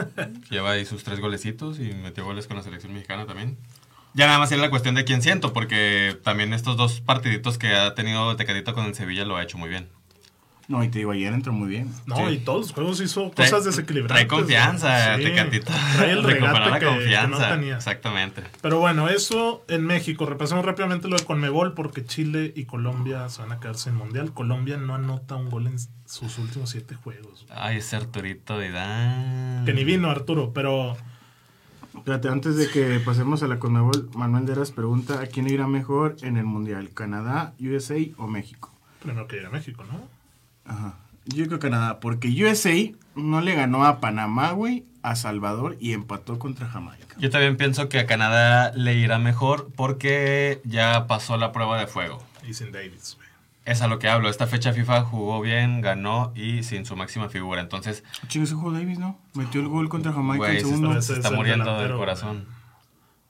Lleva 0.50 0.72
ahí 0.72 0.86
sus 0.86 1.04
tres 1.04 1.20
golecitos 1.22 1.80
y 1.80 1.94
metió 1.94 2.26
goles 2.26 2.48
con 2.48 2.58
la 2.58 2.64
selección 2.64 2.94
mexicana 2.94 3.26
también. 3.26 3.58
Ya 4.18 4.26
nada 4.26 4.40
más 4.40 4.52
es 4.52 4.58
la 4.58 4.70
cuestión 4.72 4.96
de 4.96 5.06
quién 5.06 5.22
siento, 5.22 5.54
porque 5.54 6.18
también 6.24 6.52
estos 6.54 6.76
dos 6.76 7.02
partiditos 7.02 7.58
que 7.60 7.76
ha 7.76 7.94
tenido 7.94 8.36
Tecatito 8.36 8.74
con 8.74 8.86
el 8.86 8.96
Sevilla 8.96 9.24
lo 9.26 9.38
ha 9.38 9.44
hecho 9.44 9.58
muy 9.60 9.70
bien. 9.70 9.90
No, 10.68 10.84
y 10.84 10.90
te 10.90 10.98
digo, 11.00 11.12
ayer 11.12 11.32
entró 11.32 11.54
muy 11.54 11.70
bien. 11.70 11.94
No, 12.08 12.18
Sí. 12.18 12.24
y 12.34 12.38
todos 12.40 12.60
los 12.62 12.72
juegos 12.74 13.00
hizo 13.00 13.32
Trae- 13.32 13.50
cosas 13.50 13.64
desequilibrantes. 13.64 14.16
Trae 14.16 14.28
confianza. 14.28 15.16
Sí. 15.16 15.24
Tecatito. 15.24 15.72
Trae 15.96 16.12
el 16.12 16.24
Recuperó 16.24 16.54
regate 16.56 16.70
la 16.72 16.80
que- 16.80 16.86
que, 16.88 16.92
confianza. 16.94 17.50
no 17.50 17.56
tenía. 17.56 17.76
Exactamente. 17.78 18.44
Pero 18.62 18.80
bueno, 18.80 19.08
eso 19.08 19.64
en 19.70 19.86
México. 19.86 20.26
Repasemos 20.26 20.66
rápidamente 20.66 21.08
lo 21.08 21.16
de 21.16 21.24
Conmebol 21.24 21.74
porque 21.74 22.04
Chile 22.04 22.52
y 22.56 22.66
Colombia 22.66 23.30
se 23.30 23.44
van 23.44 23.52
a 23.54 23.60
quedarse 23.62 23.90
en 23.92 23.96
Mundial. 23.96 24.34
Colombia 24.34 24.76
no 24.76 24.94
anota 24.96 25.36
un 25.36 25.50
gol 25.50 25.68
en 25.68 25.78
sus 26.06 26.38
últimos 26.38 26.70
siete 26.72 26.96
juegos. 26.96 27.46
Ay, 27.50 27.78
ese 27.78 27.96
Arturito 27.96 28.58
Vidal. 28.58 29.64
Que 29.64 29.74
ni 29.74 29.86
vino 29.86 30.10
Arturo, 30.10 30.52
pero 30.54 30.98
Espérate, 31.98 32.30
antes 32.30 32.56
de 32.56 32.70
que 32.70 33.00
pasemos 33.00 33.44
a 33.44 33.48
la 33.48 33.60
Conmebol, 33.60 34.10
Manuel 34.14 34.46
Deras 34.46 34.72
pregunta: 34.72 35.22
¿a 35.22 35.28
quién 35.28 35.50
irá 35.50 35.68
mejor 35.68 36.16
en 36.22 36.38
el 36.38 36.46
Mundial? 36.46 36.90
¿Canadá, 36.94 37.54
USA 37.60 37.98
o 38.18 38.28
México? 38.28 38.72
primero 39.08 39.28
que 39.28 39.38
ir 39.38 39.46
a 39.46 39.50
México, 39.50 39.84
¿no? 39.86 40.08
Ajá. 40.66 40.96
Yo 41.26 41.46
creo 41.48 41.60
Canadá, 41.60 42.00
porque 42.00 42.28
USA 42.28 42.92
no 43.16 43.42
le 43.42 43.56
ganó 43.56 43.86
a 43.86 44.00
Panamá, 44.00 44.52
güey, 44.52 44.86
a 45.02 45.16
Salvador 45.16 45.78
y 45.80 45.94
empató 45.94 46.40
contra 46.40 46.68
Jamaica. 46.68 47.16
Yo 47.18 47.30
también 47.30 47.58
pienso 47.58 47.90
que 47.90 48.00
a 48.00 48.06
Canadá 48.06 48.72
le 48.74 48.96
irá 48.96 49.18
mejor 49.18 49.70
porque 49.76 50.62
ya 50.64 51.08
pasó 51.08 51.38
la 51.38 51.52
prueba 51.52 51.80
de 51.80 51.88
fuego. 51.88 52.24
Y 52.48 52.54
sin 52.54 52.72
Davis, 52.72 53.16
güey. 53.16 53.27
Es 53.68 53.82
a 53.82 53.88
lo 53.88 54.00
que 54.00 54.08
hablo. 54.10 54.30
Esta 54.30 54.48
fecha 54.48 54.74
FIFA 54.74 55.04
jugó 55.04 55.42
bien, 55.42 55.82
ganó 55.82 56.32
y 56.36 56.64
sin 56.64 56.86
su 56.86 56.96
máxima 56.96 57.30
figura. 57.30 57.62
Entonces, 57.62 58.04
Chingue, 58.28 58.46
ese 58.46 58.56
juego 58.56 58.72
Davis, 58.72 58.98
¿no? 58.98 59.20
Metió 59.36 59.62
el 59.62 59.68
gol 59.68 59.90
contra 59.90 60.14
Jamaica 60.14 60.50
en 60.50 60.54
se 60.54 60.60
segundo. 60.66 60.90
está, 60.92 61.02
se 61.02 61.12
es 61.14 61.18
está 61.20 61.30
el 61.30 61.36
muriendo 61.36 61.78
del 61.78 61.96
corazón. 61.96 62.46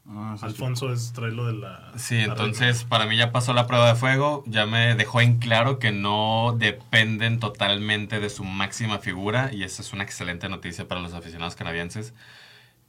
Ah. 0.09 0.37
Alfonso 0.41 0.93
es 0.93 1.11
traerlo 1.11 1.47
de 1.47 1.53
la. 1.53 1.91
Sí, 1.97 2.15
entonces 2.19 2.85
para 2.85 3.05
mí 3.07 3.17
ya 3.17 3.31
pasó 3.33 3.53
la 3.53 3.67
prueba 3.67 3.89
de 3.89 3.95
fuego, 3.95 4.43
ya 4.47 4.65
me 4.65 4.95
dejó 4.95 5.19
en 5.21 5.37
claro 5.39 5.79
que 5.79 5.91
no 5.91 6.55
dependen 6.57 7.39
totalmente 7.41 8.19
de 8.21 8.29
su 8.29 8.45
máxima 8.45 8.99
figura 8.99 9.49
y 9.51 9.63
esa 9.63 9.81
es 9.81 9.91
una 9.91 10.03
excelente 10.03 10.47
noticia 10.47 10.87
para 10.87 11.01
los 11.01 11.13
aficionados 11.13 11.55
canadienses. 11.55 12.13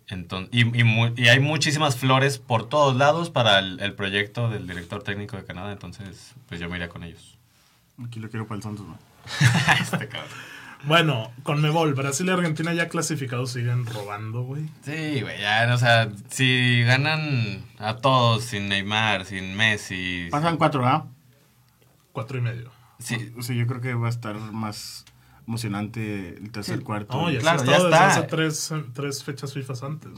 Entonces, 0.07 0.51
y, 0.53 0.61
y 0.79 0.85
mu- 0.85 1.13
y 1.17 1.29
hay 1.29 1.41
muchísimas 1.41 1.97
flores 1.97 2.39
por 2.39 2.69
todos 2.69 2.95
lados 2.95 3.31
para 3.31 3.59
el, 3.59 3.81
el 3.81 3.95
proyecto 3.95 4.49
del 4.49 4.67
director 4.69 5.03
técnico 5.03 5.37
de 5.37 5.45
Canadá, 5.45 5.73
entonces 5.73 6.35
pues 6.47 6.61
yo 6.61 6.69
me 6.69 6.77
iría 6.77 6.89
con 6.89 7.03
ellos. 7.05 7.38
Aquí 8.05 8.21
lo 8.21 8.29
quiero 8.31 8.47
para 8.47 8.57
el 8.57 8.63
Santos, 8.63 8.87
güey. 8.87 8.99
este 9.81 10.09
cabrón. 10.09 10.31
Bueno, 10.85 11.33
Conmebol, 11.43 11.95
Brasil 11.95 12.27
y 12.27 12.31
Argentina 12.31 12.73
ya 12.73 12.89
clasificados 12.89 13.51
siguen 13.51 13.85
robando, 13.85 14.43
güey. 14.43 14.63
Sí, 14.83 15.21
güey, 15.23 15.41
ya, 15.41 15.69
o 15.75 15.77
sea, 15.79 16.09
si 16.29 16.83
ganan 16.85 17.65
a 17.79 17.97
todos 17.97 18.45
sin 18.45 18.69
Neymar, 18.69 19.25
sin 19.25 19.57
Messi, 19.57 20.29
Pasan 20.31 20.57
cuatro, 20.57 20.87
¿ah? 20.87 21.09
Cuatro 22.13 22.39
y 22.39 22.43
medio. 22.43 22.71
sí, 23.01 23.33
O 23.37 23.43
sea, 23.43 23.57
yo 23.57 23.67
creo 23.67 23.81
que 23.81 23.95
va 23.95 24.07
a 24.07 24.11
estar 24.11 24.37
más 24.37 25.05
emocionante 25.49 26.37
el 26.39 26.53
tercer 26.53 26.83
cuarto. 26.85 27.21
No, 27.23 27.31
ya 27.31 27.41
Claro, 27.41 27.65
ya 27.65 27.77
está. 27.79 28.09
hace 28.11 28.23
tres, 28.25 28.73
tres 28.93 29.25
fechas 29.25 29.53
FIFA 29.55 29.75
antes. 29.87 30.13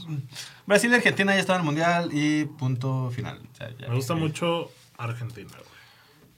Brasil 0.66 0.90
y 0.90 0.95
Argentina 0.95 1.33
ya 1.35 1.40
están 1.40 1.55
en 1.57 1.61
el 1.61 1.66
mundial 1.66 2.11
y 2.12 2.45
punto 2.45 3.11
final. 3.14 3.40
O 3.51 3.57
sea, 3.57 3.71
ya- 3.79 3.88
Me 3.88 3.95
gusta 3.95 4.14
mucho 4.14 4.71
Argentina, 4.99 5.51
güey. 5.57 5.70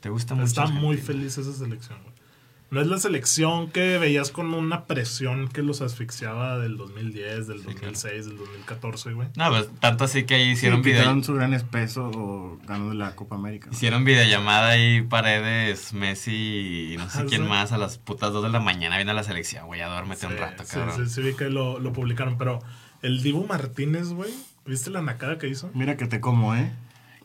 ¿Te 0.02 0.10
gusta 0.10 0.34
mucho? 0.34 0.44
Está 0.46 0.66
muy 0.66 0.98
feliz 0.98 1.38
esa 1.38 1.52
selección, 1.54 1.98
güey. 2.02 2.12
No 2.70 2.80
es 2.80 2.86
la 2.86 2.98
selección 2.98 3.70
que 3.70 3.98
veías 3.98 4.30
con 4.30 4.54
una 4.54 4.86
presión 4.86 5.48
que 5.48 5.60
los 5.62 5.82
asfixiaba 5.82 6.56
del 6.58 6.78
2010, 6.78 7.46
del 7.46 7.62
2006, 7.64 8.24
del 8.26 8.38
2014, 8.38 9.12
güey. 9.12 9.28
No, 9.36 9.50
pues 9.50 9.68
tanto 9.78 10.04
así 10.04 10.24
que 10.24 10.36
ahí 10.36 10.44
Sí, 10.46 10.50
hicieron, 10.52 10.80
video, 10.80 11.00
quitaron 11.00 11.22
su 11.22 11.34
gran 11.34 11.52
espeso 11.52 12.06
o 12.14 12.58
ganando 12.66 12.94
la 12.94 13.14
Copa 13.14 13.34
América. 13.36 13.66
¿no? 13.66 13.72
hicieron 13.74 14.04
videollamada 14.04 14.70
ahí 14.70 15.02
Paredes, 15.02 15.92
Messi 15.92 16.92
y 16.94 16.96
no 16.96 17.10
sé 17.10 17.18
Ah, 17.20 17.24
quién 17.28 17.42
sí. 17.42 17.48
más 17.48 17.72
a 17.72 17.78
las 17.78 17.98
putas 17.98 18.32
2 18.32 18.42
de 18.44 18.48
la 18.48 18.60
mañana 18.60 18.96
viene 18.96 19.10
a 19.10 19.14
la 19.14 19.22
selección, 19.22 19.66
güey, 19.66 19.82
a 19.82 19.88
duérmete 19.88 20.26
un 20.26 20.32
Sí, 20.32 20.38
rato, 20.38 20.64
sí, 20.64 20.74
cabrón. 20.74 20.96
sí, 21.08 21.14
sí, 21.14 21.20
vi 21.20 21.34
que 21.34 21.50
lo, 21.50 21.78
lo 21.78 21.92
publicaron, 21.92 22.38
pero 22.38 22.58
el 23.02 23.22
Dibu 23.22 23.46
Martínez, 23.46 24.08
güey, 24.14 24.32
¿viste 24.64 24.88
la 24.88 25.02
nacada 25.02 25.36
que 25.36 25.46
hizo? 25.46 25.70
Mira 25.74 25.98
que 25.98 26.06
te 26.06 26.20
como, 26.20 26.54
¿eh? 26.56 26.72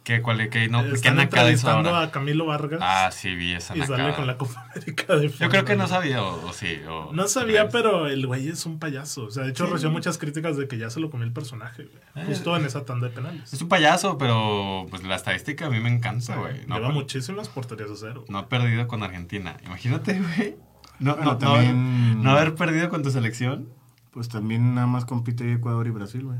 ¿Qué, 0.08 0.22
cuál, 0.22 0.38
qué, 0.50 0.70
no, 0.70 0.84
¿qué 0.84 0.92
Están 0.94 1.18
nacada 1.18 1.52
hizo 1.52 1.68
entrevistando 1.68 1.90
ahora? 1.90 2.08
a 2.08 2.12
Camilo 2.12 2.46
Vargas 2.46 2.80
Ah, 2.82 3.10
sí, 3.12 3.36
vi 3.36 3.52
esa 3.52 3.76
y 3.76 3.82
sale 3.82 4.16
con 4.16 4.26
la 4.26 4.38
Copa 4.38 4.66
América 4.74 5.18
de 5.18 5.28
Yo 5.28 5.50
creo 5.50 5.66
que 5.66 5.76
no 5.76 5.86
sabía, 5.90 6.24
o, 6.24 6.48
o 6.48 6.54
sí. 6.54 6.80
o- 6.90 7.12
No 7.12 7.28
sabía, 7.28 7.68
pero 7.68 8.08
el 8.08 8.26
güey 8.26 8.48
es 8.48 8.66
un 8.66 8.80
payaso. 8.80 9.26
O 9.26 9.32
sea, 9.32 9.44
de 9.44 9.50
hecho 9.50 9.66
recibió 9.66 9.92
muchas 9.92 10.18
críticas 10.18 10.56
de 10.56 10.70
que 10.70 10.78
ya 10.78 10.90
se 10.90 11.02
lo 11.02 11.10
comió 11.10 11.28
el 11.28 11.34
personaje, 11.34 11.84
güey. 11.84 12.24
Eh. 12.24 12.24
Justo 12.26 12.56
en 12.56 12.64
esa 12.64 12.86
tanda 12.86 13.10
de 13.10 13.14
penales. 13.16 13.52
Es 13.52 13.62
un 13.62 13.68
payaso, 13.68 14.18
pero 14.18 14.86
pues 14.90 15.04
la 15.04 15.16
estadística 15.18 15.66
a 15.66 15.70
mí 15.70 15.82
me 15.82 15.90
encanta, 15.94 16.38
güey. 16.38 16.66
No, 16.68 16.76
Lleva 16.78 16.92
muchísimas 16.92 17.50
porterías 17.50 17.92
a 17.92 17.96
cero. 17.98 18.24
no 18.30 18.38
ha 18.38 18.48
perdido 18.48 18.88
con 18.88 19.04
Argentina. 19.04 19.58
Imagínate, 19.66 20.22
güey. 20.38 20.56
No, 21.00 21.16
Bueno, 21.18 21.26
no, 21.26 21.32
no 21.34 21.38
también- 21.38 21.76
haber- 21.76 22.24
no 22.24 22.32
haber 22.32 22.56
perdido 22.56 22.88
con 22.90 23.04
tu 23.04 23.12
selección. 23.12 23.68
Pues 24.12 24.30
también 24.30 24.74
nada 24.74 24.88
más 24.88 25.04
compite 25.04 25.52
Ecuador 25.52 25.86
y 25.86 25.90
Brasil, 25.90 26.24
güey. 26.24 26.40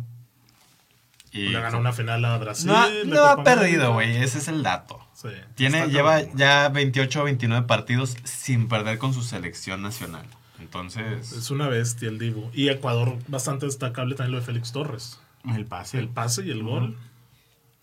Y 1.38 1.50
Le 1.50 1.60
ganó 1.62 1.80
una 1.80 1.94
final 1.94 2.24
a 2.26 2.38
Brasil. 2.38 2.68
No, 2.68 3.04
no 3.06 3.24
ha 3.26 3.44
perdido, 3.44 3.94
güey. 3.94 4.18
Ese 4.18 4.40
es 4.40 4.48
el 4.48 4.64
dato. 4.64 5.00
Sí. 5.14 5.30
Tiene, 5.56 5.88
lleva 5.88 6.20
cabrón. 6.20 6.38
ya 6.38 6.70
28 6.70 7.22
o 7.22 7.24
29 7.26 7.68
partidos 7.68 8.18
sin 8.24 8.68
perder 8.68 8.98
con 8.98 9.14
su 9.14 9.24
selección 9.24 9.82
nacional. 9.82 10.26
Entonces, 10.60 11.32
Es 11.32 11.52
una 11.52 11.68
bestia 11.68 12.10
el 12.10 12.18
Dibu. 12.20 12.50
Y 12.54 12.70
Ecuador, 12.70 13.18
bastante 13.28 13.66
destacable 13.66 14.16
también 14.16 14.34
lo 14.34 14.40
de 14.40 14.46
Félix 14.46 14.72
Torres. 14.72 15.20
El 15.56 15.66
pase. 15.66 16.00
El 16.00 16.10
pase 16.10 16.46
y 16.46 16.52
el 16.52 16.64
gol. 16.64 16.98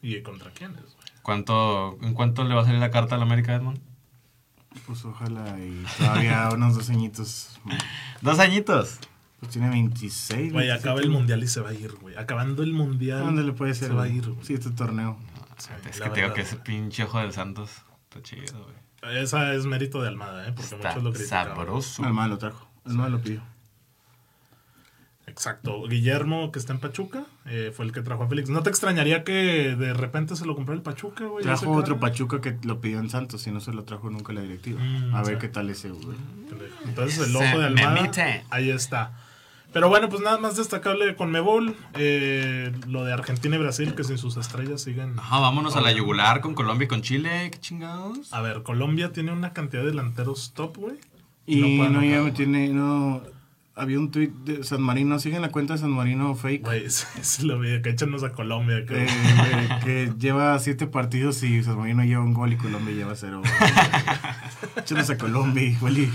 ¿Y 0.02 0.20
contra 0.22 0.50
quiénes? 0.50 0.82
güey? 0.82 1.04
¿cuánto, 1.22 1.98
¿en 2.02 2.12
cuánto 2.14 2.44
le 2.44 2.54
va 2.54 2.60
a 2.62 2.64
salir 2.64 2.78
la 2.80 2.90
carta 2.90 3.14
al 3.14 3.22
América, 3.22 3.54
Edmond? 3.54 3.80
Pues 4.86 5.04
ojalá 5.04 5.56
y 5.58 5.84
todavía 5.98 6.48
unos 6.52 6.74
dos 6.74 6.90
añitos. 6.90 7.58
Dos 8.20 8.38
añitos. 8.38 8.98
Pues 9.44 9.52
tiene 9.52 9.68
26. 9.70 10.52
Güey, 10.52 10.66
27. 10.68 10.72
acaba 10.80 11.00
el 11.00 11.10
mundial 11.10 11.42
y 11.42 11.48
se 11.48 11.60
va 11.60 11.70
a 11.70 11.74
ir, 11.74 11.92
güey. 12.00 12.16
Acabando 12.16 12.62
el 12.62 12.72
mundial. 12.72 13.20
¿Dónde 13.20 13.42
le 13.42 13.52
puede 13.52 13.74
ser? 13.74 13.88
Se 13.88 13.94
va 13.94 14.04
a 14.04 14.08
ir, 14.08 14.26
güey. 14.28 14.44
Sí, 14.44 14.54
este 14.54 14.70
torneo. 14.70 15.18
Sí, 15.58 15.70
Es 15.88 16.00
que 16.00 16.08
te 16.08 16.14
digo 16.16 16.28
verdad, 16.28 16.34
que 16.34 16.40
ese 16.40 16.56
pinche 16.56 17.04
ojo 17.04 17.18
del 17.20 17.32
Santos 17.32 17.70
está 18.04 18.22
chido, 18.22 18.64
güey. 18.64 19.16
Esa 19.18 19.52
es 19.54 19.66
mérito 19.66 20.00
de 20.02 20.08
Almada, 20.08 20.48
¿eh? 20.48 20.52
Porque 20.56 20.74
Está 20.74 20.88
muchos 20.88 21.02
lo 21.04 21.12
critican. 21.12 21.46
sabroso. 21.48 22.04
El 22.06 22.12
mal 22.14 22.30
lo 22.30 22.38
trajo. 22.38 22.66
El 22.86 22.94
mal 22.94 23.12
lo 23.12 23.20
pidió. 23.20 23.42
Exacto. 25.26 25.86
Guillermo, 25.88 26.52
que 26.52 26.58
está 26.58 26.74
en 26.74 26.80
Pachuca, 26.80 27.24
eh, 27.46 27.72
fue 27.74 27.86
el 27.86 27.92
que 27.92 28.02
trajo 28.02 28.24
a 28.24 28.28
Félix. 28.28 28.50
¿No 28.50 28.62
te 28.62 28.70
extrañaría 28.70 29.24
que 29.24 29.74
de 29.76 29.94
repente 29.94 30.36
se 30.36 30.44
lo 30.44 30.54
compró 30.54 30.74
el 30.74 30.82
Pachuca, 30.82 31.24
güey? 31.24 31.42
Trajo 31.42 31.72
otro? 31.72 31.98
Pachuca 31.98 32.40
que 32.40 32.58
lo 32.62 32.80
pidió 32.80 32.98
en 32.98 33.08
Santos 33.08 33.46
y 33.46 33.50
no 33.50 33.60
se 33.60 33.72
lo 33.72 33.84
trajo 33.84 34.10
nunca 34.10 34.32
la 34.32 34.42
directiva. 34.42 34.80
Mm, 34.82 35.14
a 35.14 35.18
ver 35.18 35.26
sea. 35.26 35.38
qué 35.38 35.48
tal 35.48 35.70
ese, 35.70 35.90
güey. 35.90 36.16
Entonces 36.84 37.26
el 37.28 37.34
ojo 37.36 37.58
de 37.58 37.66
Almada, 37.66 38.10
ahí 38.50 38.70
está. 38.70 39.12
Pero 39.74 39.88
bueno, 39.90 40.08
pues 40.08 40.22
nada 40.22 40.38
más 40.38 40.56
destacable 40.56 41.16
con 41.16 41.30
Mebol, 41.32 41.76
eh, 41.98 42.72
lo 42.88 43.04
de 43.04 43.12
Argentina 43.12 43.56
y 43.56 43.58
Brasil, 43.58 43.94
que 43.94 44.04
sin 44.04 44.16
sus 44.18 44.36
estrellas 44.36 44.80
siguen... 44.82 45.18
Ajá, 45.18 45.40
vámonos 45.40 45.74
a 45.76 45.80
la 45.82 45.90
yugular 45.92 46.40
con 46.40 46.54
Colombia 46.54 46.84
y 46.86 46.88
con 46.88 47.02
Chile. 47.02 47.50
¿Qué 47.52 47.58
chingados? 47.60 48.32
A 48.32 48.40
ver, 48.40 48.62
Colombia 48.62 49.12
tiene 49.12 49.32
una 49.32 49.52
cantidad 49.52 49.82
de 49.82 49.88
delanteros 49.88 50.52
top, 50.54 50.76
güey. 50.78 50.94
Y 51.46 51.60
No 51.78 51.90
no, 51.90 52.02
ya 52.02 52.08
me 52.08 52.20
güey. 52.20 52.32
tiene. 52.32 52.68
No, 52.68 53.20
había 53.74 53.98
un 53.98 54.12
tweet 54.12 54.30
de 54.44 54.62
San 54.62 54.80
Marino. 54.80 55.18
Siguen 55.18 55.42
la 55.42 55.50
cuenta 55.50 55.74
de 55.74 55.80
San 55.80 55.90
Marino 55.90 56.36
fake. 56.36 56.62
Güey, 56.64 56.84
ese 56.86 57.06
es 57.20 57.42
lo 57.42 57.58
vi, 57.58 57.82
que 57.82 57.90
échanos 57.90 58.22
a 58.22 58.30
Colombia. 58.32 58.86
Que... 58.86 59.04
eh, 59.04 59.08
eh, 59.08 59.68
que 59.84 60.12
lleva 60.18 60.56
siete 60.60 60.86
partidos 60.86 61.42
y 61.42 61.64
San 61.64 61.76
Marino 61.78 62.04
lleva 62.04 62.22
un 62.22 62.32
gol 62.32 62.52
y 62.52 62.56
Colombia 62.56 62.94
lleva 62.94 63.16
cero. 63.16 63.42
Échanos 64.76 65.10
a 65.10 65.18
Colombia, 65.18 65.64
igual 65.64 65.98
y- 65.98 66.12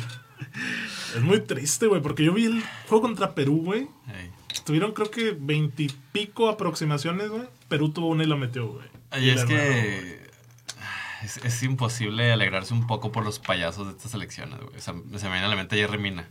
Es 1.15 1.21
muy 1.21 1.39
triste, 1.41 1.87
güey, 1.87 2.01
porque 2.01 2.23
yo 2.23 2.33
vi 2.33 2.45
el 2.45 2.63
juego 2.87 3.01
contra 3.01 3.33
Perú, 3.35 3.61
güey. 3.63 3.87
Ey. 4.13 4.31
Tuvieron 4.65 4.91
creo 4.93 5.09
que 5.11 5.35
veintipico 5.39 6.49
aproximaciones, 6.49 7.29
güey. 7.29 7.43
Perú 7.67 7.89
tuvo 7.91 8.07
una 8.07 8.23
y 8.23 8.27
la 8.27 8.35
metió, 8.35 8.67
güey. 8.67 8.87
Ay, 9.11 9.25
Y 9.25 9.29
es 9.31 9.45
que 9.45 10.29
es, 11.23 11.37
es 11.37 11.63
imposible 11.63 12.31
alegrarse 12.31 12.73
un 12.73 12.85
poco 12.87 13.11
por 13.11 13.23
los 13.23 13.39
payasos 13.39 13.87
de 13.87 13.93
estas 13.93 14.13
elecciones, 14.13 14.59
güey. 14.59 14.77
O 14.77 14.81
sea, 14.81 14.93
se 14.93 15.25
me 15.25 15.31
viene 15.31 15.45
a 15.45 15.49
la 15.49 15.55
mente 15.55 15.75
Jerry 15.75 15.97
Mina. 15.97 16.29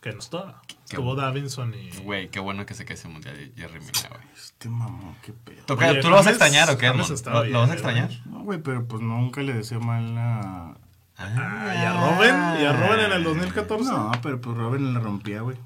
Que 0.00 0.12
no 0.12 0.18
estaba. 0.18 0.62
Qué 0.68 0.76
Estuvo 0.96 1.16
Davinson 1.16 1.74
y... 1.74 1.90
Güey, 2.02 2.28
qué 2.30 2.38
bueno 2.38 2.64
que 2.64 2.74
se 2.74 2.84
quede 2.84 2.94
ese 2.94 3.08
mundial 3.08 3.52
Jerry 3.56 3.80
Mina, 3.80 4.08
güey. 4.08 4.22
Este 4.36 4.68
mamón, 4.68 5.16
qué 5.22 5.32
pedo. 5.32 5.64
Toca- 5.66 5.90
Oye, 5.90 6.00
¿Tú 6.00 6.10
lo 6.10 6.16
vas 6.16 6.26
a 6.26 6.30
extrañar 6.30 6.70
o 6.70 6.78
qué, 6.78 6.86
¿Lo, 6.88 6.92
lo 6.94 6.98
vas 7.02 7.26
a 7.26 7.42
bien, 7.42 7.70
extrañar? 7.72 8.10
No, 8.26 8.40
güey, 8.44 8.60
pero 8.62 8.86
pues 8.86 9.02
nunca 9.02 9.42
le 9.42 9.52
deseo 9.54 9.80
mal 9.80 10.16
a. 10.16 10.76
Ah, 11.18 11.72
y 11.74 11.84
a 11.84 11.92
Robin, 11.92 12.62
y 12.62 12.64
a 12.66 12.72
Robin 12.72 13.04
en 13.06 13.12
el 13.12 13.24
2014. 13.24 13.84
No, 13.90 14.12
pero 14.22 14.40
pues 14.40 14.56
Robin 14.56 14.92
la 14.94 15.00
rompía, 15.00 15.40
güey. 15.40 15.56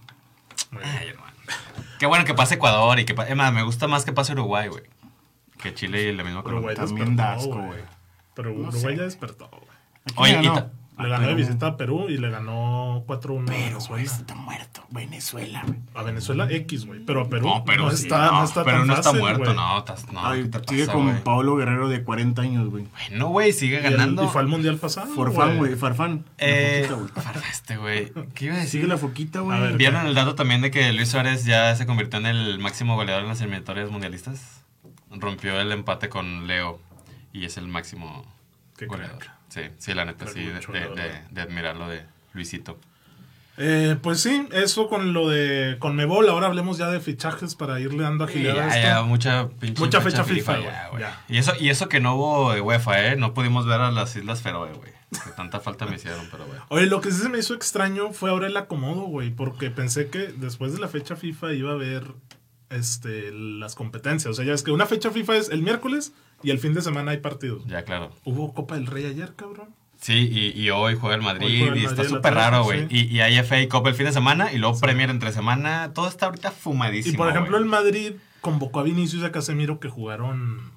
Ay, 0.82 1.08
hermano. 1.08 1.32
Qué 1.98 2.06
bueno 2.06 2.24
que 2.24 2.34
pase 2.34 2.54
Ecuador 2.54 2.98
y 3.00 3.04
que 3.04 3.14
pa- 3.14 3.26
es 3.26 3.36
más, 3.36 3.52
me 3.52 3.62
gusta 3.62 3.86
más 3.88 4.04
que 4.04 4.12
pase 4.12 4.32
Uruguay, 4.32 4.68
güey. 4.68 4.84
Que 5.60 5.74
Chile 5.74 6.02
y 6.02 6.12
la 6.12 6.22
misma 6.24 6.40
Uruguay 6.40 6.74
Colombia. 6.74 6.86
también 7.04 7.16
da 7.16 7.32
despertó, 7.34 7.58
asco, 7.58 7.66
güey. 7.66 7.80
Pero 8.34 8.50
No 8.52 8.68
Uruguay 8.68 8.94
sé. 8.94 8.96
ya 8.96 9.02
despertó, 9.02 9.48
güey. 9.50 9.66
Oye, 10.16 10.40
y 10.46 10.48
ta- 10.54 10.70
Le 11.02 11.08
ganó 11.08 11.26
de 11.28 11.34
visita 11.34 11.66
a 11.68 11.76
Perú 11.76 12.06
y 12.08 12.18
le 12.18 12.30
ganó 12.30 13.04
4-1 13.06 13.42
a 13.42 13.46
Pero, 13.46 13.78
güey, 13.88 14.04
está 14.04 14.34
muerto. 14.34 14.84
Venezuela, 14.90 15.62
güey. 15.66 15.78
A 15.94 16.02
Venezuela 16.02 16.50
X, 16.50 16.86
güey. 16.86 17.00
Pero 17.04 17.22
a 17.22 17.28
Perú 17.28 17.46
No, 17.46 17.64
pero 17.64 17.84
no, 17.84 17.90
sí, 17.92 18.02
está, 18.04 18.30
no, 18.30 18.44
está 18.44 18.64
pero 18.64 18.78
tan 18.78 18.86
no 18.88 18.92
está 18.94 19.02
fácil, 19.04 19.20
muerto, 19.20 19.44
güey. 19.44 19.56
no, 19.56 19.78
estás- 19.78 20.12
no, 20.12 20.26
Ay, 20.26 20.42
¿qué 20.50 20.58
te 20.58 20.68
sigue 20.68 20.86
pasa, 20.86 20.92
con 20.92 21.08
güey? 21.10 21.24
Pablo 21.24 21.56
Guerrero 21.56 21.88
de 21.88 22.02
40 22.02 22.42
años, 22.42 22.68
güey. 22.70 22.86
No, 23.12 23.28
güey, 23.28 23.52
sigue 23.52 23.80
Y 23.82 23.86
el- 23.86 23.92
ganando. 23.92 24.24
Y, 24.24 24.28
fue 24.28 24.40
al 24.40 24.48
mundial 24.48 24.76
pasado. 24.78 25.06
Forfán, 25.14 25.58
güey, 25.58 25.76
Farfán. 25.76 26.24
Eh, 26.38 26.86
La 26.90 26.96
foquita, 26.96 27.22
güey. 27.32 27.44
este, 27.50 27.76
güey. 27.76 28.12
¿Qué 28.34 28.44
iba 28.46 28.54
a 28.54 28.58
decir? 28.58 28.80
Sigue 28.80 28.86
la 28.88 28.96
foquita, 28.98 29.38
A 29.38 29.42
güey. 29.42 29.60
ver, 29.60 29.76
¿Vieron 29.76 30.06
el 30.06 30.14
dato 30.14 30.34
también 30.34 30.60
de 30.60 30.70
que 30.70 30.92
Luis 30.92 31.08
Suárez 31.08 31.44
ya 31.44 31.74
se 31.76 31.86
convirtió 31.86 32.18
en 32.18 32.26
el 32.26 32.58
máximo 32.58 32.96
goleador 32.96 33.22
en 33.22 33.28
las 33.28 33.40
eliminatorias 33.40 33.90
mundialistas? 33.90 34.62
Rompió 35.10 35.60
el 35.60 35.72
empate 35.72 36.08
con 36.08 36.46
Leo 36.46 36.80
y 37.32 37.44
es 37.44 37.56
el 37.56 37.68
máximo 37.68 38.24
Qué 38.80 38.86
goleador. 38.86 39.22
Sí, 39.48 39.62
sí, 39.78 39.94
la 39.94 40.04
neta, 40.04 40.26
sí, 40.26 40.44
de, 40.44 40.54
mucho, 40.54 40.72
de, 40.72 40.80
la 40.80 40.94
de, 40.94 41.22
de 41.30 41.40
admirar 41.40 41.76
lo 41.76 41.88
de 41.88 42.02
Luisito. 42.32 42.78
Eh, 43.62 43.96
pues 44.00 44.20
sí, 44.22 44.48
eso 44.52 44.88
con 44.88 45.12
lo 45.12 45.28
de 45.28 45.76
con 45.80 45.94
Mebol. 45.94 46.28
Ahora 46.30 46.46
hablemos 46.46 46.78
ya 46.78 46.88
de 46.88 46.98
fichajes 47.00 47.54
para 47.56 47.78
irle 47.78 48.02
dando 48.04 48.26
Sí, 48.26 48.32
agilidad 48.34 48.58
a 48.60 48.68
esto. 48.68 48.80
ya, 48.80 49.02
mucha 49.02 49.48
pinche 49.60 49.80
Mucha 49.82 50.00
fecha 50.00 50.24
FIFA, 50.24 50.52
ya, 50.52 50.60
güey, 50.62 50.90
güey. 50.92 51.02
ya. 51.02 51.24
Y 51.28 51.36
eso, 51.38 51.52
y 51.60 51.68
eso 51.68 51.88
que 51.90 52.00
no 52.00 52.14
hubo 52.14 52.52
de 52.54 52.60
UEFA, 52.62 53.08
¿eh? 53.08 53.16
No 53.16 53.34
pudimos 53.34 53.66
ver 53.66 53.80
a 53.82 53.90
las 53.90 54.16
Islas 54.16 54.40
Feroe, 54.40 54.72
güey. 54.72 54.92
Que 55.10 55.30
tanta 55.36 55.60
falta 55.60 55.84
me 55.84 55.96
hicieron, 55.96 56.26
pero 56.30 56.46
güey. 56.46 56.58
Oye, 56.68 56.86
lo 56.86 57.00
que 57.02 57.10
sí 57.10 57.20
se 57.20 57.28
me 57.28 57.38
hizo 57.38 57.52
extraño 57.52 58.12
fue 58.12 58.30
ahora 58.30 58.46
el 58.46 58.56
acomodo, 58.56 59.02
güey, 59.02 59.30
porque 59.30 59.68
pensé 59.70 60.08
que 60.08 60.28
después 60.28 60.72
de 60.72 60.78
la 60.78 60.88
fecha 60.88 61.16
FIFA 61.16 61.52
iba 61.52 61.70
a 61.72 61.74
haber 61.74 62.04
este 62.70 63.30
las 63.32 63.74
competencias. 63.74 64.30
O 64.30 64.34
sea, 64.34 64.44
ya 64.44 64.54
es 64.54 64.62
que 64.62 64.70
una 64.70 64.86
fecha 64.86 65.10
FIFA 65.10 65.36
es 65.36 65.50
el 65.50 65.62
miércoles 65.62 66.12
y 66.42 66.50
el 66.50 66.59
fin 66.59 66.74
de 66.74 66.83
semana 66.83 67.11
hay 67.12 67.18
partidos. 67.18 67.64
Ya, 67.66 67.83
claro. 67.85 68.11
Hubo 68.24 68.53
Copa 68.55 68.74
del 68.74 68.87
Rey 68.87 69.07
ayer, 69.07 69.35
cabrón. 69.35 69.68
Sí, 70.00 70.14
y, 70.33 70.59
y 70.59 70.70
hoy 70.70 70.96
juega 70.98 71.14
el 71.16 71.20
Madrid 71.22 71.44
Hoy 71.46 71.59
juega 71.59 71.72
el 71.74 71.79
y 71.79 71.85
está 71.85 71.96
Madrid, 71.96 72.11
súper 72.16 72.35
raro, 72.35 72.64
güey. 72.64 72.88
sí. 72.88 73.07
Y, 73.11 73.16
y 73.16 73.20
hay 73.20 73.37
FA 73.42 73.57
Cup 73.68 73.87
el 73.87 73.94
fin 73.94 74.07
de 74.07 74.12
semana 74.12 74.50
y 74.53 74.57
luego 74.59 74.79
Premier 74.81 75.11
entre 75.11 75.31
semana. 75.33 75.92
Todo 75.92 76.09
está 76.09 76.26
ahorita 76.26 76.50
fumadísimo. 76.53 77.14
Y 77.14 77.16
por 77.18 77.29
ejemplo, 77.29 77.59
el 77.59 77.66
Madrid 77.66 78.12
convocó 78.40 78.81
a 78.81 78.83
Vinicius 78.83 79.22
y 79.22 79.26
a 79.26 79.33
Casemiro 79.33 79.79
que 79.79 79.88
jugaron 79.90 80.72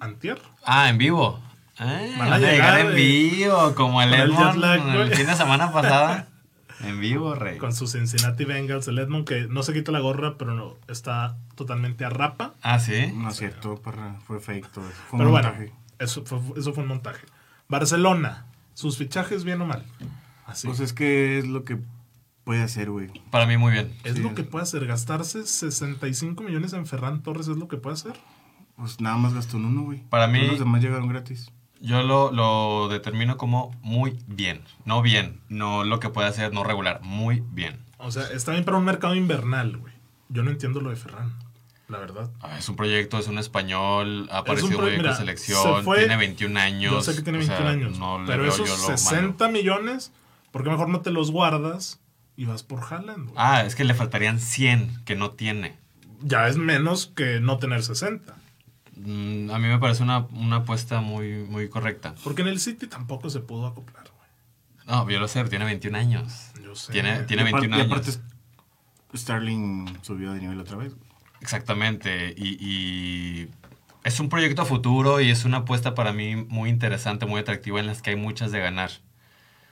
antier. 0.00 0.38
Ah, 0.64 0.90
en 0.90 0.98
vivo. 0.98 1.40
Ah, 1.78 2.00
Van 2.18 2.26
a 2.26 2.30
van 2.30 2.32
a 2.32 2.38
llegar 2.38 2.52
llegar, 2.52 2.80
en 2.80 2.86
eh, 2.88 2.94
vivo, 2.94 3.74
como 3.74 4.02
el 4.02 4.12
el 4.12 4.32
el 4.32 5.14
fin 5.14 5.26
de 5.26 5.34
semana 5.36 5.72
pasada. 5.72 6.28
En 6.80 7.00
vivo, 7.00 7.34
rey. 7.34 7.58
Con 7.58 7.74
sus 7.74 7.92
Cincinnati 7.92 8.44
Bengals, 8.44 8.86
el 8.88 8.98
Edmond 8.98 9.26
que 9.26 9.46
no 9.48 9.62
se 9.62 9.72
quita 9.72 9.90
la 9.92 10.00
gorra, 10.00 10.36
pero 10.38 10.54
no, 10.54 10.76
está 10.88 11.36
totalmente 11.56 12.04
a 12.04 12.10
rapa. 12.10 12.54
Ah, 12.62 12.78
sí. 12.78 13.12
No 13.14 13.30
es 13.30 13.36
cierto, 13.36 13.76
parra, 13.82 14.16
fue 14.26 14.40
fake 14.40 14.70
todo 14.70 14.88
eso. 14.88 14.96
Fue 15.08 15.16
un 15.16 15.18
Pero 15.18 15.30
bueno, 15.30 15.48
montaje. 15.48 15.72
eso 15.98 16.24
fue, 16.24 16.40
eso 16.56 16.72
fue 16.72 16.82
un 16.84 16.88
montaje. 16.88 17.26
Barcelona, 17.68 18.46
sus 18.74 18.96
fichajes 18.96 19.44
bien 19.44 19.60
o 19.60 19.66
mal. 19.66 19.84
Así. 20.46 20.66
Pues 20.68 20.80
es 20.80 20.92
que 20.92 21.38
es 21.38 21.46
lo 21.48 21.64
que 21.64 21.78
puede 22.44 22.62
hacer, 22.62 22.90
güey. 22.90 23.08
Para 23.30 23.46
mí, 23.46 23.56
muy 23.58 23.72
bien. 23.72 23.92
es 24.04 24.14
sí. 24.14 24.22
lo 24.22 24.34
que 24.34 24.42
puede 24.44 24.62
hacer. 24.62 24.86
Gastarse 24.86 25.44
65 25.46 26.42
millones 26.42 26.72
en 26.72 26.86
Ferran 26.86 27.22
Torres 27.22 27.48
es 27.48 27.56
lo 27.56 27.68
que 27.68 27.76
puede 27.76 27.94
hacer. 27.94 28.14
Pues 28.76 29.00
nada 29.00 29.16
más 29.16 29.34
gastó 29.34 29.56
en 29.56 29.64
uno, 29.66 29.82
güey. 29.82 30.02
Para 30.08 30.28
mí- 30.28 30.38
Todos 30.38 30.50
Los 30.52 30.58
demás 30.60 30.82
llegaron 30.82 31.08
gratis. 31.08 31.50
Yo 31.80 32.02
lo, 32.02 32.32
lo 32.32 32.88
determino 32.88 33.36
como 33.36 33.70
muy 33.82 34.18
bien. 34.26 34.62
No 34.84 35.00
bien. 35.02 35.40
No 35.48 35.84
lo 35.84 36.00
que 36.00 36.08
puede 36.08 36.28
hacer, 36.28 36.52
no 36.52 36.64
regular. 36.64 37.00
Muy 37.02 37.42
bien. 37.52 37.78
O 37.98 38.10
sea, 38.10 38.24
está 38.32 38.52
bien 38.52 38.64
para 38.64 38.76
un 38.78 38.84
mercado 38.84 39.14
invernal, 39.14 39.76
güey. 39.76 39.92
Yo 40.28 40.42
no 40.42 40.50
entiendo 40.50 40.80
lo 40.80 40.90
de 40.90 40.96
Ferran, 40.96 41.32
la 41.88 41.98
verdad. 41.98 42.30
Ah, 42.40 42.58
Es 42.58 42.68
un 42.68 42.76
proyecto, 42.76 43.18
es 43.18 43.28
un 43.28 43.38
español, 43.38 44.28
ha 44.30 44.38
aparecido 44.38 44.68
pro- 44.70 44.78
muy 44.82 44.90
bien 44.90 45.00
mira, 45.02 45.10
con 45.12 45.18
selección, 45.20 45.76
se 45.78 45.82
fue- 45.84 45.98
tiene 46.00 46.16
21 46.16 46.56
años. 46.58 46.92
Yo 46.92 47.00
sé 47.00 47.16
que 47.16 47.22
tiene 47.22 47.38
o 47.38 47.42
sea, 47.42 47.58
21 47.60 47.86
años. 47.86 47.98
No 47.98 48.22
pero 48.26 48.44
esos 48.44 48.68
yo 48.68 48.76
lo 48.76 48.82
malo. 48.88 48.96
60 48.98 49.48
millones, 49.48 50.12
¿por 50.50 50.64
qué 50.64 50.70
mejor 50.70 50.88
no 50.90 51.00
te 51.00 51.10
los 51.10 51.30
guardas 51.30 52.00
y 52.36 52.44
vas 52.44 52.62
por 52.62 52.80
Haaland? 52.84 53.24
güey? 53.30 53.34
Ah, 53.36 53.62
es 53.64 53.74
que 53.74 53.84
le 53.84 53.94
faltarían 53.94 54.38
100 54.38 55.02
que 55.04 55.14
no 55.16 55.30
tiene. 55.30 55.76
Ya 56.20 56.46
es 56.48 56.56
menos 56.56 57.06
que 57.06 57.40
no 57.40 57.58
tener 57.58 57.82
60. 57.82 58.36
Mm, 58.98 59.50
a 59.50 59.58
mí 59.58 59.68
me 59.68 59.78
parece 59.78 60.02
una, 60.02 60.18
una 60.32 60.56
apuesta 60.56 61.00
muy, 61.00 61.44
muy 61.44 61.68
correcta. 61.68 62.14
Porque 62.24 62.42
en 62.42 62.48
el 62.48 62.60
City 62.60 62.86
tampoco 62.86 63.30
se 63.30 63.40
pudo 63.40 63.66
acoplar, 63.66 64.04
güey. 64.16 64.28
No, 64.86 65.08
yo 65.10 65.18
lo 65.20 65.28
sé, 65.28 65.44
tiene 65.44 65.64
21 65.64 65.96
años. 65.98 66.50
Yo 66.64 66.74
sé. 66.74 66.92
Tiene, 66.92 67.22
tiene 67.24 67.42
Y 67.42 67.46
apar- 67.46 67.60
21 67.60 67.76
y 67.76 67.80
años. 67.80 67.92
aparte, 67.92 68.18
Starling 69.14 69.98
subió 70.02 70.32
de 70.32 70.40
nivel 70.40 70.60
otra 70.60 70.76
vez. 70.76 70.92
Exactamente. 71.40 72.34
Y, 72.36 72.56
y 72.60 73.48
es 74.04 74.20
un 74.20 74.28
proyecto 74.28 74.62
a 74.62 74.64
futuro 74.64 75.20
y 75.20 75.30
es 75.30 75.44
una 75.44 75.58
apuesta 75.58 75.94
para 75.94 76.12
mí 76.12 76.36
muy 76.36 76.68
interesante, 76.70 77.26
muy 77.26 77.40
atractiva, 77.40 77.80
en 77.80 77.86
las 77.86 78.02
que 78.02 78.10
hay 78.10 78.16
muchas 78.16 78.50
de 78.52 78.60
ganar. 78.60 78.90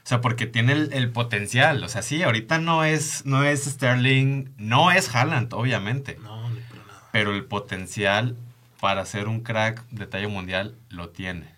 O 0.04 0.08
sea, 0.08 0.20
porque 0.20 0.46
tiene 0.46 0.72
el, 0.72 0.92
el 0.92 1.10
potencial. 1.10 1.82
O 1.82 1.88
sea, 1.88 2.00
sí, 2.02 2.22
ahorita 2.22 2.58
no 2.58 2.84
es, 2.84 3.26
no 3.26 3.42
es 3.44 3.64
Sterling, 3.64 4.50
no 4.56 4.92
es 4.92 5.12
Haaland, 5.14 5.52
obviamente. 5.52 6.16
No, 6.22 6.48
ni 6.50 6.60
por 6.60 6.78
nada. 6.86 7.08
Pero 7.12 7.34
el 7.34 7.44
potencial 7.44 8.36
para 8.80 9.04
ser 9.06 9.28
un 9.28 9.40
crack 9.40 9.86
de 9.90 10.06
talla 10.06 10.28
mundial 10.28 10.76
lo 10.88 11.10
tiene. 11.10 11.54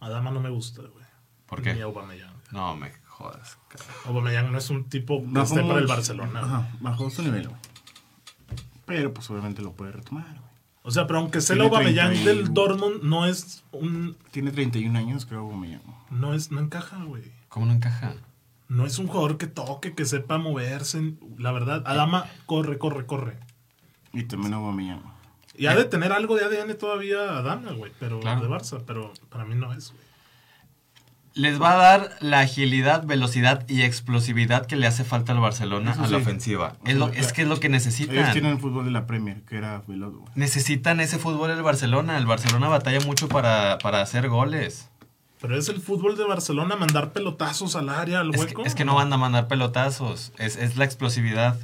Adama 0.00 0.30
no 0.30 0.40
me 0.40 0.50
gusta, 0.50 0.82
güey. 0.82 1.04
¿Por 1.46 1.62
qué? 1.62 1.74
Ni 1.74 1.80
Aubameyang. 1.80 2.34
No 2.52 2.76
me 2.76 2.92
jodas. 3.06 3.58
cara. 3.68 3.84
Aubameyang 4.06 4.50
no 4.52 4.58
es 4.58 4.70
un 4.70 4.84
tipo 4.88 5.22
que 5.32 5.40
esté 5.40 5.62
para 5.62 5.78
el 5.78 5.86
Barcelona. 5.86 6.40
Ajá, 6.40 6.68
bajó 6.80 7.10
su 7.10 7.22
nivel, 7.22 7.48
güey. 7.48 7.60
Pero 8.86 9.14
pues 9.14 9.30
obviamente 9.30 9.62
lo 9.62 9.72
puede 9.72 9.92
retomar, 9.92 10.26
güey. 10.26 10.44
O 10.82 10.90
sea, 10.90 11.06
pero 11.06 11.20
aunque 11.20 11.40
sea 11.40 11.56
el 11.56 11.62
Aubameyang 11.62 12.10
30 12.12 12.22
y- 12.22 12.24
del 12.36 12.52
Dortmund, 12.52 13.02
no 13.02 13.24
es 13.24 13.64
un... 13.72 14.16
Tiene 14.32 14.50
31 14.50 14.98
años, 14.98 15.24
creo, 15.24 15.40
Aubameyang. 15.40 15.80
No 16.10 16.34
es... 16.34 16.50
No 16.50 16.60
encaja, 16.60 17.02
güey. 17.04 17.32
¿Cómo 17.48 17.66
no 17.66 17.72
encaja? 17.72 18.14
no 18.68 18.86
es 18.86 18.98
un 18.98 19.06
jugador 19.06 19.38
que 19.38 19.46
toque, 19.46 19.94
que 19.94 20.04
sepa 20.04 20.36
moverse. 20.38 21.14
La 21.38 21.52
verdad, 21.52 21.82
Adama 21.86 22.26
corre, 22.46 22.76
corre, 22.78 23.06
corre. 23.06 23.38
Y 24.12 24.24
también 24.24 24.52
Aubameyang. 24.54 25.02
Y 25.56 25.66
ha 25.66 25.74
de 25.76 25.84
tener 25.84 26.12
algo 26.12 26.36
de 26.36 26.44
ADN 26.44 26.74
todavía 26.74 27.38
Adama, 27.38 27.72
güey, 27.72 27.92
pero 28.00 28.20
Claro. 28.20 28.40
de 28.40 28.48
Barça, 28.48 28.82
pero 28.86 29.12
para 29.30 29.44
mí 29.44 29.54
no 29.54 29.72
es, 29.72 29.90
güey. 29.92 30.04
Les 31.34 31.60
va 31.60 31.72
a 31.72 31.76
dar 31.76 32.10
la 32.20 32.40
agilidad, 32.40 33.04
velocidad 33.04 33.68
y 33.68 33.82
explosividad 33.82 34.66
que 34.66 34.76
le 34.76 34.86
hace 34.86 35.02
falta 35.02 35.32
al 35.32 35.40
Barcelona 35.40 35.90
Eso 35.90 36.04
a 36.04 36.08
la 36.08 36.18
ofensiva. 36.18 36.76
Es, 36.86 36.94
lo- 36.96 37.08
es 37.08 37.32
que 37.32 37.42
es 37.42 37.48
lo 37.48 37.58
que 37.58 37.68
necesitan. 37.68 38.16
Ellos 38.16 38.32
tienen 38.32 38.52
el 38.52 38.58
fútbol 38.60 38.84
de 38.84 38.92
la 38.92 39.04
Premier, 39.06 39.42
que 39.42 39.56
era 39.56 39.82
veloz, 39.88 40.14
güey. 40.14 40.28
Necesitan 40.36 41.00
ese 41.00 41.18
fútbol 41.18 41.50
el 41.50 41.60
Barcelona. 41.62 42.18
El 42.18 42.26
Barcelona 42.26 42.68
batalla 42.68 43.00
mucho 43.04 43.26
para, 43.28 43.78
para 43.78 44.00
hacer 44.00 44.28
goles. 44.28 44.88
Pero 45.40 45.58
es 45.58 45.68
el 45.68 45.80
fútbol 45.80 46.16
de 46.16 46.22
Barcelona 46.24 46.76
mandar 46.76 47.12
pelotazos 47.12 47.74
al 47.74 47.88
área, 47.88 48.20
al 48.20 48.32
Es 48.32 48.40
hueco. 48.40 48.62
que, 48.62 48.68
es 48.68 48.76
que 48.76 48.84
no 48.84 48.94
van 48.94 49.12
a 49.12 49.16
mandar 49.16 49.48
pelotazos. 49.48 50.32
Es, 50.38 50.54
es 50.54 50.76
la 50.76 50.84
explosividad. 50.84 51.58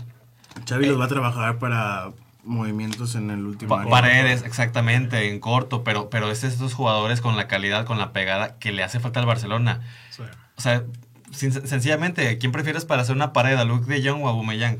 Xavi 0.68 0.86
Eh. 0.86 0.88
los 0.88 0.98
va 1.00 1.04
a 1.04 1.08
trabajar 1.08 1.58
para 1.60 2.10
movimientos 2.44 3.14
en 3.14 3.30
el 3.30 3.44
último 3.44 3.76
Pa- 3.76 3.88
paredes, 3.88 4.42
exactamente, 4.42 5.30
en 5.30 5.40
corto. 5.40 5.84
Pero, 5.84 6.10
pero 6.10 6.30
es 6.30 6.44
estos 6.44 6.74
jugadores 6.74 7.20
con 7.20 7.36
la 7.36 7.48
calidad, 7.48 7.84
con 7.86 7.98
la 7.98 8.12
pegada 8.12 8.58
que 8.58 8.72
le 8.72 8.82
hace 8.82 9.00
falta 9.00 9.20
al 9.20 9.26
Barcelona. 9.26 9.80
Sí. 10.10 10.22
O 10.56 10.60
sea, 10.60 10.84
sin- 11.32 11.52
sencillamente, 11.52 12.38
¿quién 12.38 12.52
prefieres 12.52 12.84
para 12.84 13.02
hacer 13.02 13.14
una 13.16 13.32
pared? 13.32 13.56
¿A 13.56 13.64
Luke 13.64 13.90
de 13.92 14.06
Jong 14.08 14.22
o 14.22 14.28
a 14.28 14.30
Aubameyang? 14.30 14.78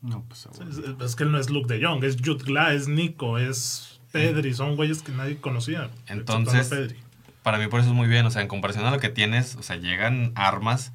No, 0.00 0.24
pues. 0.28 0.46
Es, 0.46 0.78
es 1.02 1.16
que 1.16 1.24
él 1.24 1.32
no 1.32 1.38
es 1.38 1.50
Luke 1.50 1.72
de 1.72 1.84
Jong, 1.84 2.04
es 2.04 2.16
Jude 2.24 2.44
Gla, 2.44 2.72
es 2.72 2.86
Nico, 2.88 3.38
es 3.38 4.00
Pedri, 4.12 4.54
son 4.54 4.76
güeyes 4.76 5.02
que 5.02 5.12
nadie 5.12 5.38
conocía. 5.38 5.90
Entonces- 6.06 6.68
Pedri. 6.68 6.96
Para 7.42 7.58
mí 7.58 7.66
por 7.68 7.80
eso 7.80 7.88
es 7.90 7.94
muy 7.94 8.08
bien. 8.08 8.26
O 8.26 8.30
sea, 8.30 8.42
en 8.42 8.48
comparación 8.48 8.84
a 8.84 8.90
lo 8.90 8.98
que 9.00 9.08
tienes, 9.08 9.56
o 9.56 9.62
sea, 9.62 9.76
llegan 9.76 10.32
armas 10.34 10.92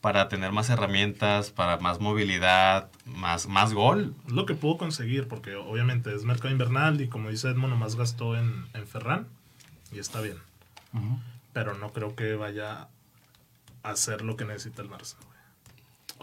para 0.00 0.28
tener 0.28 0.50
más 0.52 0.70
herramientas, 0.70 1.50
para 1.50 1.76
más 1.78 2.00
movilidad, 2.00 2.90
más, 3.04 3.46
más 3.48 3.74
gol. 3.74 4.14
Es 4.26 4.32
lo 4.32 4.46
que 4.46 4.54
pudo 4.54 4.78
conseguir, 4.78 5.28
porque 5.28 5.56
obviamente 5.56 6.14
es 6.14 6.24
mercado 6.24 6.50
invernal 6.50 7.00
y 7.00 7.08
como 7.08 7.28
dice 7.30 7.48
Edmond, 7.48 7.74
nomás 7.74 7.96
gastó 7.96 8.36
en, 8.36 8.66
en 8.72 8.86
Ferran 8.86 9.26
y 9.92 9.98
está 9.98 10.20
bien. 10.20 10.38
Pero 11.52 11.74
no 11.74 11.92
creo 11.92 12.14
que 12.16 12.34
vaya 12.34 12.88
a 13.82 13.90
hacer 13.90 14.22
lo 14.22 14.36
que 14.36 14.44
necesita 14.44 14.82
el 14.82 14.88
Barça, 14.88 15.16
güey. 15.24 15.30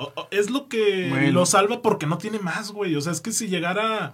O- 0.08 0.14
o- 0.22 0.28
es 0.32 0.50
lo 0.50 0.68
que 0.70 1.08
Bueno. 1.10 1.32
lo 1.32 1.46
salva 1.46 1.82
porque 1.82 2.06
no 2.06 2.18
tiene 2.18 2.40
más, 2.40 2.72
güey. 2.72 2.96
O 2.96 3.02
sea, 3.02 3.12
es 3.12 3.22
que 3.22 3.32
si 3.32 3.48
llegara 3.48 4.14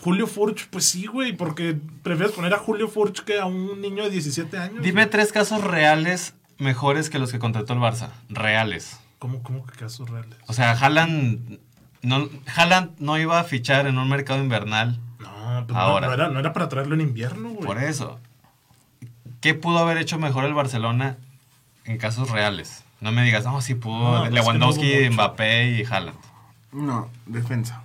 Julio 0.00 0.26
Furch, 0.26 0.68
pues 0.70 0.84
sí, 0.84 1.06
güey, 1.06 1.32
porque 1.36 1.76
prefieres 2.02 2.34
poner 2.34 2.54
a 2.54 2.58
Julio 2.58 2.88
Furch 2.88 3.22
que 3.24 3.38
a 3.38 3.46
un 3.46 3.80
niño 3.80 4.04
de 4.04 4.10
17 4.10 4.56
años. 4.58 4.82
Dime 4.82 5.02
güey. 5.02 5.10
tres 5.10 5.32
casos 5.32 5.62
reales 5.62 6.34
mejores 6.58 7.10
que 7.10 7.18
los 7.18 7.32
que 7.32 7.38
contrató 7.38 7.72
el 7.72 7.78
Barça. 7.80 8.10
Reales. 8.28 8.98
¿Cómo, 9.18 9.42
cómo 9.42 9.66
que 9.66 9.76
casos 9.76 10.08
reales? 10.10 10.38
O 10.46 10.52
sea, 10.52 10.72
Haaland 10.72 11.58
no, 12.02 12.28
Haaland 12.54 12.92
no 13.00 13.18
iba 13.18 13.40
a 13.40 13.44
fichar 13.44 13.86
en 13.86 13.98
un 13.98 14.08
mercado 14.08 14.40
invernal. 14.40 15.00
No, 15.18 15.64
pues 15.66 15.74
no- 15.76 15.80
Ahora. 15.80 16.06
No, 16.06 16.14
era, 16.14 16.28
no 16.28 16.38
era 16.38 16.52
para 16.52 16.68
traerlo 16.68 16.94
en 16.94 17.00
invierno, 17.00 17.48
güey. 17.50 17.66
Por 17.66 17.82
eso. 17.82 18.20
¿Qué 19.40 19.54
pudo 19.54 19.78
haber 19.78 19.98
hecho 19.98 20.18
mejor 20.18 20.44
el 20.44 20.54
Barcelona 20.54 21.16
en 21.84 21.98
casos 21.98 22.30
reales? 22.30 22.84
No 23.00 23.12
me 23.12 23.22
digas, 23.22 23.44
no, 23.44 23.60
sí 23.60 23.74
No, 23.74 23.80
pudo 23.80 24.22
es 24.24 24.28
que 24.30 24.34
Lewandowski. 24.34 25.10
Mbappé 25.10 25.70
y 25.72 25.84
Haaland. 25.84 26.18
No, 26.72 27.10
defensa. 27.26 27.82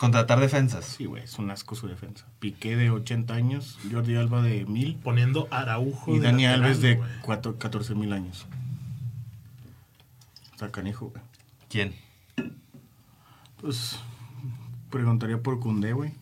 Contratar 0.00 0.40
defensas. 0.40 0.86
Sí, 0.86 1.04
güey, 1.04 1.24
es 1.24 1.38
un 1.38 1.50
asco 1.50 1.74
su 1.74 1.86
defensa. 1.86 2.24
Piqué 2.38 2.74
de 2.74 2.88
80 2.88 3.34
años, 3.34 3.78
Jordi 3.92 4.16
Alba 4.16 4.40
de 4.40 4.64
1000 4.64 4.96
Poniendo 4.96 5.46
Araujo. 5.50 6.16
y 6.16 6.18
de 6.20 6.24
Dani 6.24 6.44
lateral, 6.44 6.62
Alves 6.64 6.80
de 6.80 6.94
güey. 6.94 7.10
4 7.20 7.58
14 7.58 7.94
mil 7.94 8.12
años. 8.14 8.46
Está 10.52 10.70
canijo, 10.72 11.10
güey. 11.10 11.22
¿Quién? 11.68 11.94
Pues 13.60 13.98
preguntaría 14.90 15.42
por 15.42 15.60
Cundé, 15.60 15.92
güey. 15.92 16.12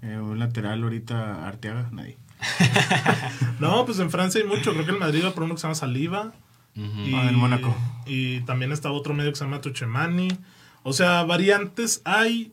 Eh, 0.00 0.16
un 0.18 0.38
lateral 0.38 0.82
ahorita 0.82 1.46
Arteaga, 1.46 1.90
nadie. 1.92 2.16
No, 3.60 3.84
pues 3.84 3.98
en 3.98 4.10
Francia 4.10 4.40
hay 4.40 4.46
mucho. 4.46 4.72
Creo 4.72 4.86
que 4.86 4.92
el 4.92 4.98
Madrid 4.98 5.22
va 5.26 5.32
por 5.34 5.42
uno 5.42 5.54
que 5.56 5.60
se 5.60 5.66
llama 5.66 5.74
Saliva. 5.74 6.32
y, 6.74 7.14
Ah, 7.14 7.28
el 7.28 7.36
Mónaco. 7.36 7.76
Y 8.06 8.40
también 8.40 8.72
está 8.72 8.90
otro 8.92 9.12
medio 9.12 9.30
que 9.30 9.36
se 9.36 9.44
llama 9.44 9.60
Tuchemani. 9.60 10.28
O 10.88 10.92
sea, 10.92 11.24
variantes 11.24 12.00
hay. 12.04 12.52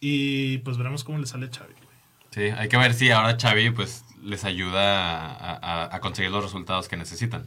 Y 0.00 0.58
pues 0.58 0.76
veremos 0.76 1.04
cómo 1.04 1.18
le 1.18 1.26
sale 1.26 1.46
a 1.46 1.50
Xavi, 1.56 1.72
güey. 1.72 1.88
Sí, 2.32 2.40
hay 2.56 2.68
que 2.68 2.76
ver 2.76 2.94
si 2.94 3.12
ahora 3.12 3.36
Xavi 3.40 3.70
pues 3.70 4.04
les 4.24 4.42
ayuda 4.44 5.26
a, 5.34 5.54
a- 5.84 5.94
a 5.94 6.00
conseguir 6.00 6.32
los 6.32 6.42
resultados 6.42 6.88
que 6.88 6.96
necesitan. 6.96 7.46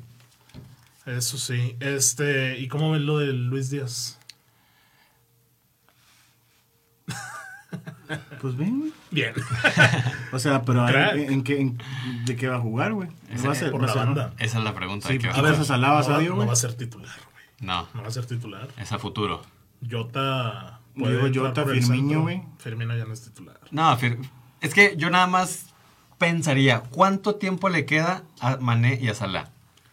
Eso 1.06 1.38
sí. 1.38 1.76
Este, 1.82 2.58
¿y 2.60 2.70
cómo 2.70 2.92
ven 2.92 3.06
lo 3.06 3.18
de 3.18 3.34
Luis 3.34 3.70
Díaz? 3.70 4.18
Pues 8.42 8.56
güey. 8.58 8.94
Bien. 9.12 9.34
O 10.34 10.40
sea, 10.40 10.62
pero. 10.64 10.88
¿en, 11.16 11.44
qué, 11.44 11.60
en- 11.62 11.78
¿de 12.26 12.36
qué 12.36 12.48
va 12.48 12.58
a 12.58 12.60
jugar, 12.60 12.94
güey? 12.94 13.10
Ese- 13.30 13.46
Va 13.48 13.54
a 13.54 13.56
ser, 13.56 13.72
por 13.72 13.82
va 13.84 13.88
la 13.88 13.94
ser- 13.94 14.06
banda. 14.06 14.34
Esa 14.40 14.58
es 14.58 14.64
la 14.64 14.74
pregunta. 14.74 15.08
Sí, 15.08 15.14
hay 15.14 15.20
que 15.20 15.28
a 15.28 15.34
ver. 15.34 15.42
ver, 15.44 15.52
¿Vas 15.54 15.60
a 15.62 15.66
Salah, 15.66 15.92
vas 15.92 16.08
no, 16.10 16.16
va- 16.16 16.22
no 16.24 16.46
va 16.48 16.54
a 16.54 16.56
ser 16.56 16.74
titular. 16.74 17.10
No, 17.62 17.88
No 17.94 18.02
va 18.02 18.08
a 18.08 18.12
ser 18.12 18.26
titular. 18.26 18.68
es 18.78 18.92
a 18.92 19.00
futuro. 19.00 19.42
Jota. 19.90 20.80
Entrar 20.96 21.34
Jota, 21.34 21.66
Firmino, 21.66 22.22
güey. 22.24 22.42
Firmino 22.58 22.96
ya 22.98 23.06
no 23.06 23.14
es 23.14 23.22
titular. 23.22 23.60
No, 23.72 23.98
Fir- 23.98 24.20
es 24.60 24.74
que 24.74 24.96
yo 24.98 25.10
nada 25.10 25.28
más 25.28 25.68
pensaría, 26.18 26.82
¿cuánto 26.82 27.36
tiempo 27.36 27.70
le 27.70 27.86
queda 27.86 28.24
a 28.42 28.58
Mané 28.58 29.00
y 29.02 29.08
a 29.08 29.14
Salah? 29.16 29.50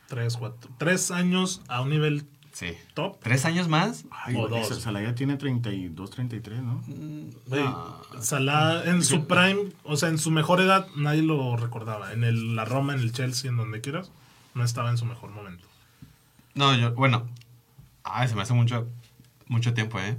Tres, 0.09 0.37
cuatro. 0.37 0.71
Tres 0.79 1.11
años 1.11 1.63
a 1.69 1.81
un 1.83 1.91
nivel 1.91 2.27
Sí. 2.53 2.73
top. 2.95 3.21
¿Tres 3.23 3.45
años 3.45 3.69
más? 3.69 4.05
Ay, 4.11 4.35
O 4.35 4.49
güey, 4.49 4.51
dos. 4.61 4.69
Sa- 4.69 4.81
Salah 4.81 5.03
ya 5.03 5.15
tiene 5.15 5.37
32, 5.37 6.11
33, 6.11 6.61
¿no? 6.61 6.83
Güey, 7.47 7.65
Salah 8.21 8.83
en 8.87 9.05
su 9.05 9.27
prime, 9.29 9.71
o 9.85 9.97
sea, 9.97 10.09
en 10.09 10.19
su 10.19 10.31
mejor 10.33 10.61
edad, 10.61 10.89
nadie 10.97 11.23
lo 11.23 11.57
recordaba. 11.57 12.13
En 12.13 12.25
el, 12.25 12.57
la 12.57 12.65
Roma, 12.65 12.95
en 12.95 13.01
el 13.01 13.13
Chelsea, 13.13 13.49
en 13.51 13.57
donde 13.57 13.81
quieras, 13.81 14.11
no 14.55 14.65
estaba 14.65 14.91
en 14.91 14.99
su 14.99 15.05
mejor 15.05 15.31
momento. 15.31 15.69
No, 16.55 16.75
yo, 16.75 16.93
bueno. 16.95 17.29
Ay, 18.13 18.29
se 18.29 18.35
me 18.35 18.43
hace 18.43 18.55
mucho, 18.55 18.87
mucho 19.47 19.75
tiempo, 19.75 19.99
¿eh? 19.99 20.17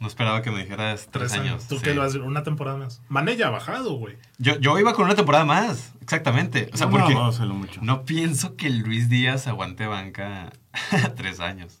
No 0.00 0.08
esperaba 0.08 0.42
que 0.42 0.50
me 0.50 0.58
dijeras 0.60 1.08
tres, 1.10 1.32
años. 1.34 1.66
¿Tú 1.68 1.76
sí. 1.76 1.82
qué 1.84 1.94
lo 1.94 2.02
decir? 2.04 2.20
Una 2.20 2.42
temporada 2.42 2.76
más. 2.76 3.00
Mané 3.08 3.36
ya 3.36 3.46
ha 3.46 3.50
bajado, 3.50 3.94
güey. 3.94 4.16
Yo, 4.38 4.58
yo 4.58 4.78
iba 4.78 4.92
con 4.92 5.04
una 5.04 5.14
temporada 5.14 5.44
más, 5.44 5.92
exactamente. 6.02 6.68
O 6.72 6.76
sea, 6.76 6.86
No, 6.88 6.92
porque 6.92 7.14
no, 7.14 7.54
mucho. 7.54 8.04
pienso 8.04 8.56
que 8.56 8.70
Luis 8.70 9.08
Díaz 9.08 9.46
aguante 9.46 9.86
banca 9.86 10.50
tres 11.16 11.38
años. 11.40 11.78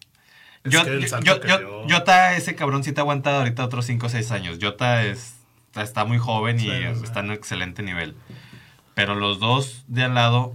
Es 0.62 0.72
Yo, 0.72 0.84
que 0.84 0.90
el 0.90 1.06
yo- 1.06 1.20
yo- 1.20 1.40
que 1.40 1.48
yo- 1.48 1.58
dio. 1.58 1.98
Jota, 1.98 2.36
ese 2.36 2.54
cabrón 2.54 2.84
sí 2.84 2.92
te 2.92 3.00
aguanta 3.00 3.36
ahorita 3.38 3.64
otros 3.64 3.84
5 3.84 4.06
o 4.06 4.08
6 4.08 4.30
años. 4.30 4.58
Jota 4.62 5.02
es, 5.04 5.34
está 5.74 6.04
muy 6.04 6.18
joven 6.18 6.56
y 6.58 6.62
sí. 6.62 6.70
está 7.02 7.20
en 7.20 7.26
un 7.26 7.32
excelente 7.32 7.82
nivel. 7.82 8.14
Pero 8.94 9.16
los 9.16 9.40
dos 9.40 9.84
de 9.88 10.04
al 10.04 10.14
lado, 10.14 10.54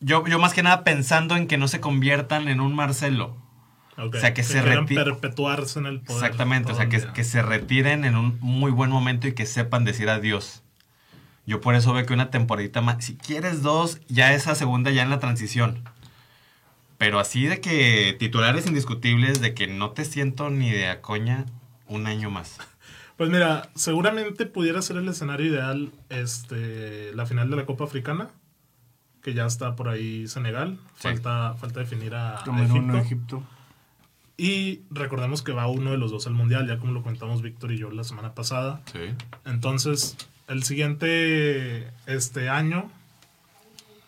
yo, 0.00 0.26
yo 0.26 0.38
más 0.40 0.52
que 0.52 0.62
nada 0.64 0.82
pensando 0.84 1.36
en 1.36 1.46
que 1.46 1.56
no 1.56 1.68
se 1.68 1.80
conviertan 1.80 2.48
en 2.48 2.60
un 2.60 2.74
Marcelo. 2.74 3.36
Ok, 3.98 4.14
O 4.16 4.20
sea, 4.20 4.34
que 4.34 4.42
se 4.42 4.60
quieran 4.60 4.86
reti- 4.86 4.94
perpetuarse 4.94 5.78
en 5.78 5.86
el 5.86 6.00
poder. 6.00 6.22
Exactamente, 6.24 6.72
o 6.72 6.74
sea, 6.74 6.88
que, 6.88 7.02
que 7.14 7.24
se 7.24 7.40
retiren 7.42 8.04
en 8.04 8.16
un 8.16 8.38
muy 8.40 8.70
buen 8.70 8.90
momento 8.90 9.26
y 9.26 9.32
que 9.32 9.46
sepan 9.46 9.84
decir 9.84 10.10
adiós. 10.10 10.62
Yo 11.46 11.60
por 11.60 11.74
eso 11.76 11.92
veo 11.92 12.04
que 12.04 12.12
una 12.12 12.30
temporadita 12.30 12.80
más, 12.80 13.04
si 13.04 13.16
quieres 13.16 13.62
dos, 13.62 14.00
ya 14.08 14.34
esa 14.34 14.54
segunda 14.54 14.90
ya 14.90 15.02
en 15.02 15.10
la 15.10 15.18
transición. 15.20 15.82
Pero 16.98 17.20
así 17.20 17.46
de 17.46 17.60
que 17.60 18.16
titulares 18.18 18.66
indiscutibles, 18.66 19.40
de 19.40 19.54
que 19.54 19.66
no 19.66 19.90
te 19.90 20.04
siento 20.04 20.50
ni 20.50 20.70
de 20.70 20.88
a 20.88 21.00
coña, 21.02 21.44
un 21.88 22.06
año 22.06 22.30
más. 22.30 22.58
Pues 23.16 23.30
mira, 23.30 23.70
seguramente 23.74 24.44
pudiera 24.46 24.82
ser 24.82 24.96
el 24.98 25.08
escenario 25.08 25.46
ideal 25.46 25.90
este, 26.10 27.14
la 27.14 27.24
final 27.26 27.48
de 27.48 27.56
la 27.56 27.64
Copa 27.64 27.84
Africana, 27.84 28.28
que 29.22 29.32
ya 29.34 29.46
está 29.46 29.74
por 29.76 29.88
ahí 29.88 30.26
Senegal. 30.28 30.78
Sí. 30.96 31.02
Falta, 31.08 31.54
falta 31.58 31.80
definir 31.80 32.14
a. 32.14 32.42
Egipto. 32.98 33.42
Y 34.38 34.82
recordemos 34.90 35.42
que 35.42 35.52
va 35.52 35.66
uno 35.66 35.92
de 35.92 35.96
los 35.96 36.10
dos 36.10 36.26
al 36.26 36.34
Mundial, 36.34 36.66
ya 36.68 36.78
como 36.78 36.92
lo 36.92 37.02
contamos 37.02 37.40
Víctor 37.40 37.72
y 37.72 37.78
yo 37.78 37.90
la 37.90 38.04
semana 38.04 38.34
pasada. 38.34 38.82
Sí. 38.92 39.00
Entonces, 39.46 40.16
el 40.48 40.62
siguiente 40.62 41.90
este 42.06 42.48
año, 42.50 42.90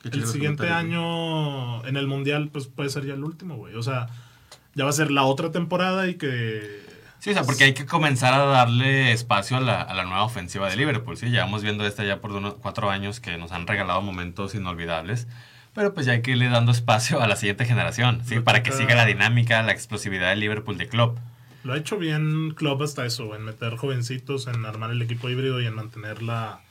¿Qué 0.03 0.11
el 0.11 0.27
siguiente 0.27 0.69
año 0.69 1.85
en 1.87 1.97
el 1.97 2.07
Mundial, 2.07 2.51
pues 2.53 2.67
puede 2.67 2.91
ser 2.91 3.07
ya 3.07 3.15
el 3.15 3.25
último, 3.25 3.57
güey. 3.57 3.75
O 3.75 3.83
sea, 3.83 4.09
ya 4.75 4.85
va 4.85 4.91
a 4.91 4.93
ser 4.93 5.11
la 5.11 5.25
otra 5.25 5.51
temporada 5.51 6.07
y 6.09 6.17
que... 6.17 6.87
Sí, 7.21 7.31
o 7.31 7.33
sea, 7.33 7.43
porque 7.43 7.65
hay 7.65 7.75
que 7.75 7.85
comenzar 7.85 8.33
a 8.35 8.45
darle 8.45 9.13
espacio 9.13 9.57
a 9.57 9.61
la, 9.61 9.83
a 9.83 9.95
la 9.95 10.05
nueva 10.05 10.23
ofensiva 10.23 10.69
de 10.71 10.77
Liverpool. 10.77 11.17
Sí, 11.17 11.31
llevamos 11.31 11.63
viendo 11.63 11.85
esta 11.85 12.05
ya 12.05 12.21
por 12.21 12.33
unos 12.33 12.55
cuatro 12.55 12.91
años 12.91 13.19
que 13.19 13.39
nos 13.39 13.51
han 13.51 13.67
regalado 13.67 14.03
momentos 14.03 14.55
inolvidables. 14.55 15.27
Pero 15.79 15.95
pues 15.95 16.07
ya 16.07 16.15
hay 16.15 16.23
que 16.23 16.33
irle 16.33 16.49
dando 16.49 16.73
espacio 16.73 17.23
a 17.23 17.29
la 17.29 17.37
siguiente 17.37 17.65
generación, 17.65 18.23
¿sí? 18.25 18.41
Para 18.41 18.65
que 18.65 18.73
siga 18.73 18.97
la 18.97 19.07
dinámica, 19.07 19.63
la 19.63 19.71
explosividad 19.71 20.31
de 20.31 20.35
Liverpool 20.35 20.77
de 20.77 20.89
club. 20.89 21.17
Lo 21.63 21.73
ha 21.73 21.77
hecho 21.77 21.99
bien 21.99 22.51
Klopp 22.57 22.83
hasta 22.83 23.07
eso, 23.07 23.33
en 23.37 23.45
meter 23.45 23.77
jovencitos, 23.77 24.49
en 24.49 24.65
armar 24.67 24.91
el 24.91 25.01
equipo 25.03 25.29
híbrido 25.31 25.61
y 25.61 25.67
en 25.67 25.75
mantener 25.77 26.21
la, 26.21 26.63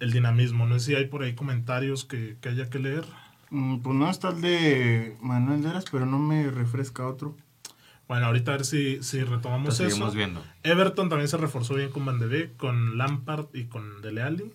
el 0.00 0.10
dinamismo. 0.10 0.66
No 0.66 0.80
sé 0.80 0.86
si 0.86 0.94
hay 0.96 1.06
por 1.06 1.22
ahí 1.22 1.34
comentarios 1.34 2.04
que, 2.04 2.34
que 2.40 2.48
haya 2.48 2.68
que 2.68 2.80
leer. 2.80 3.04
Mm, 3.50 3.78
Pues 3.82 3.94
no 3.94 4.10
está 4.10 4.30
el 4.30 4.40
de 4.40 5.16
Manuel 5.20 5.62
Deras, 5.62 5.84
pero 5.92 6.04
no 6.04 6.18
me 6.18 6.50
refresca 6.50 7.06
otro. 7.06 7.36
Bueno, 8.08 8.26
ahorita 8.26 8.50
a 8.52 8.56
ver 8.56 8.64
si, 8.66 9.00
si 9.04 9.22
retomamos 9.22 9.68
Lo 9.68 9.72
eso. 9.74 9.88
seguimos 9.90 10.12
viendo. 10.16 10.44
Everton 10.64 11.08
también 11.08 11.28
se 11.28 11.36
reforzó 11.36 11.74
bien 11.74 11.90
con 11.90 12.04
Van 12.04 12.18
de 12.18 12.26
Beek, 12.26 12.56
con 12.56 12.98
Lampard 12.98 13.46
y 13.54 13.66
con 13.66 14.02
Dele 14.02 14.22
Alli. 14.22 14.52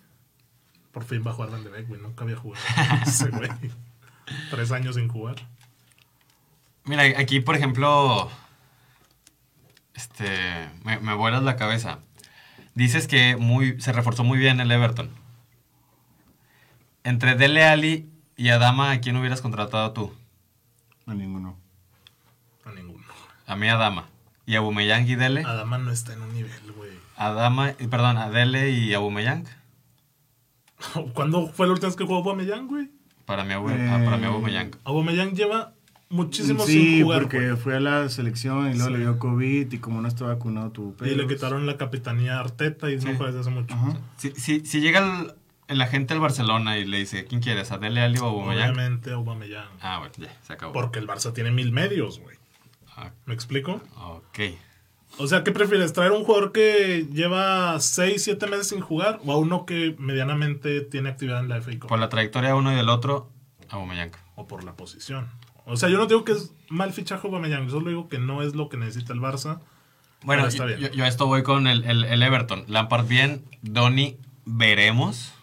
Por 0.92 1.04
fin 1.04 1.24
va 1.26 1.32
a 1.32 1.34
jugar 1.34 1.52
Van 1.52 1.64
de 1.64 1.70
Beek, 1.70 1.88
güey. 1.88 2.02
Nunca 2.02 2.24
había 2.24 2.36
jugado 2.36 2.64
ese 3.06 3.30
güey. 3.30 3.50
Tres 4.50 4.72
años 4.72 4.96
sin 4.96 5.08
jugar. 5.08 5.36
Mira, 6.86 7.04
aquí, 7.04 7.40
por 7.40 7.56
ejemplo, 7.56 8.30
este, 9.94 10.70
me, 10.84 11.00
me 11.00 11.14
vuelas 11.14 11.44
la 11.44 11.56
cabeza. 11.56 12.00
Dices 12.74 13.08
que 13.08 13.36
muy, 13.36 13.80
se 13.82 13.92
reforzó 13.92 14.24
muy 14.24 14.40
bien 14.40 14.60
el 14.60 14.72
Everton. 14.72 15.12
Entre 17.04 17.36
Dele 17.36 17.66
Alli 17.66 18.10
y 18.38 18.50
Adama, 18.50 18.92
¿a 18.92 19.02
quién 19.02 19.18
hubieras 19.18 19.42
contratado 19.42 19.92
tú? 19.92 20.16
A 21.06 21.14
ninguno. 21.14 21.58
A 22.66 22.72
ninguno. 22.72 23.06
A 23.46 23.56
mí 23.56 23.68
Adama. 23.68 24.08
¿Y 24.46 24.56
Abumeyang 24.56 25.08
y 25.08 25.16
Dele? 25.16 25.44
Adama 25.46 25.78
no 25.78 25.92
está 25.92 26.14
en 26.14 26.22
un 26.22 26.34
nivel, 26.34 26.72
güey. 26.72 26.92
Adama, 27.18 27.74
perdón, 27.90 28.18
a 28.18 28.30
Dele 28.30 28.72
y 28.72 28.94
Abumeyang. 28.94 29.46
¿Cuándo 31.14 31.48
fue 31.48 31.68
la 31.68 31.74
última 31.74 31.90
vez 31.90 31.96
que 31.98 32.04
jugó 32.06 32.18
Aubameyang, 32.18 32.68
güey? 32.68 32.90
Para 33.26 33.44
mí, 33.44 33.54
Abu- 33.54 33.70
ah, 33.70 34.02
para 34.06 34.18
mí 34.18 34.24
Eh, 34.24 34.28
Abumeyang. 34.28 34.72
Aubameyang 34.84 35.34
lleva 35.36 35.74
muchísimo 36.10 36.66
sí, 36.66 36.72
sin 36.74 37.04
jugar, 37.04 37.22
porque 37.24 37.38
güey. 37.52 37.58
fue 37.58 37.76
a 37.76 37.80
la 37.80 38.10
selección 38.10 38.72
y 38.72 38.74
luego 38.74 38.88
Sí. 38.88 38.94
le 38.94 39.00
dio 39.00 39.20
COVID 39.20 39.72
y 39.72 39.78
como 39.78 40.02
no 40.02 40.08
está 40.08 40.26
vacunado 40.26 40.72
tuvo 40.72 40.96
Y 41.06 41.10
le 41.12 41.16
pedos. 41.18 41.34
quitaron 41.34 41.68
la 41.68 41.78
capitanía 41.78 42.38
a 42.38 42.40
Arteta 42.40 42.90
y 42.90 43.00
Sí. 43.00 43.06
no 43.06 43.16
juega 43.18 43.28
desde 43.34 43.42
hace 43.42 43.50
mucho. 43.52 43.76
Si, 44.18 44.32
si, 44.32 44.66
si 44.66 44.82
llega 44.82 45.00
el, 45.00 45.34
el 45.68 45.82
agente 45.82 46.16
del 46.16 46.22
Barcelona 46.22 46.80
y 46.80 46.86
le 46.86 46.98
dice, 46.98 47.26
¿quién 47.26 47.42
quieres? 47.42 47.72
¿A 47.72 47.78
Dele 47.78 48.02
Alli 48.02 48.18
o 48.18 48.26
a 48.26 48.30
Abumeyang? 48.30 48.72
Obviamente 48.72 49.12
Aubameyang. 49.12 49.70
Ah, 49.82 50.00
bueno, 50.00 50.14
ya, 50.18 50.36
se 50.42 50.54
acabó. 50.54 50.74
Porque 50.74 50.98
el 50.98 51.08
Barça 51.08 51.32
tiene 51.34 51.52
mil 51.52 51.72
medios, 51.72 52.20
güey. 52.20 52.38
Ah, 52.98 53.12
¿Me 53.28 53.34
explico? 53.36 53.80
ok. 53.96 54.40
O 55.18 55.28
sea, 55.28 55.44
¿qué 55.44 55.52
prefieres? 55.52 55.92
¿Traer 55.92 56.12
un 56.12 56.24
jugador 56.24 56.52
que 56.54 57.08
lleva 57.12 57.80
6, 57.80 58.24
7 58.24 58.48
meses 58.48 58.70
sin 58.70 58.80
jugar 58.80 59.20
o 59.26 59.34
a 59.34 59.38
uno 59.38 59.66
que 59.66 59.96
medianamente 60.00 60.82
tiene 60.82 61.10
actividad 61.10 61.40
en 61.42 61.50
la 61.50 61.58
FA 61.62 61.72
Cup? 61.80 61.88
Por 61.90 62.00
la 62.00 62.08
trayectoria 62.10 62.50
de 62.50 62.56
uno 62.56 62.72
y 62.72 62.76
del 62.76 62.88
otro, 62.90 63.30
Abumeyang. 63.70 64.12
O 64.36 64.48
por 64.48 64.64
la 64.64 64.74
posición. 64.74 65.28
O 65.66 65.76
sea, 65.78 65.90
yo 65.90 65.98
no 65.98 66.06
digo 66.08 66.24
que 66.24 66.32
es 66.32 66.54
mal 66.70 66.94
fichaje 66.94 67.28
Aubameyang, 67.28 67.70
solo 67.70 67.90
digo 67.90 68.08
que 68.08 68.18
no 68.18 68.42
es 68.42 68.56
lo 68.56 68.70
que 68.70 68.78
necesita 68.78 69.12
el 69.14 69.20
Barça. 69.20 69.60
Bueno, 70.24 70.48
está 70.48 70.64
yo, 70.64 70.78
bien. 70.78 70.80
yo- 70.80 70.98
yo 70.98 71.04
a 71.04 71.08
esto 71.08 71.28
voy 71.28 71.44
con 71.44 71.68
el, 71.68 71.84
el- 71.84 72.06
el 72.06 72.24
Everton. 72.24 72.64
Lampard 72.68 73.06
bien, 73.08 73.44
Donny 73.62 74.18
veremos 74.46 75.34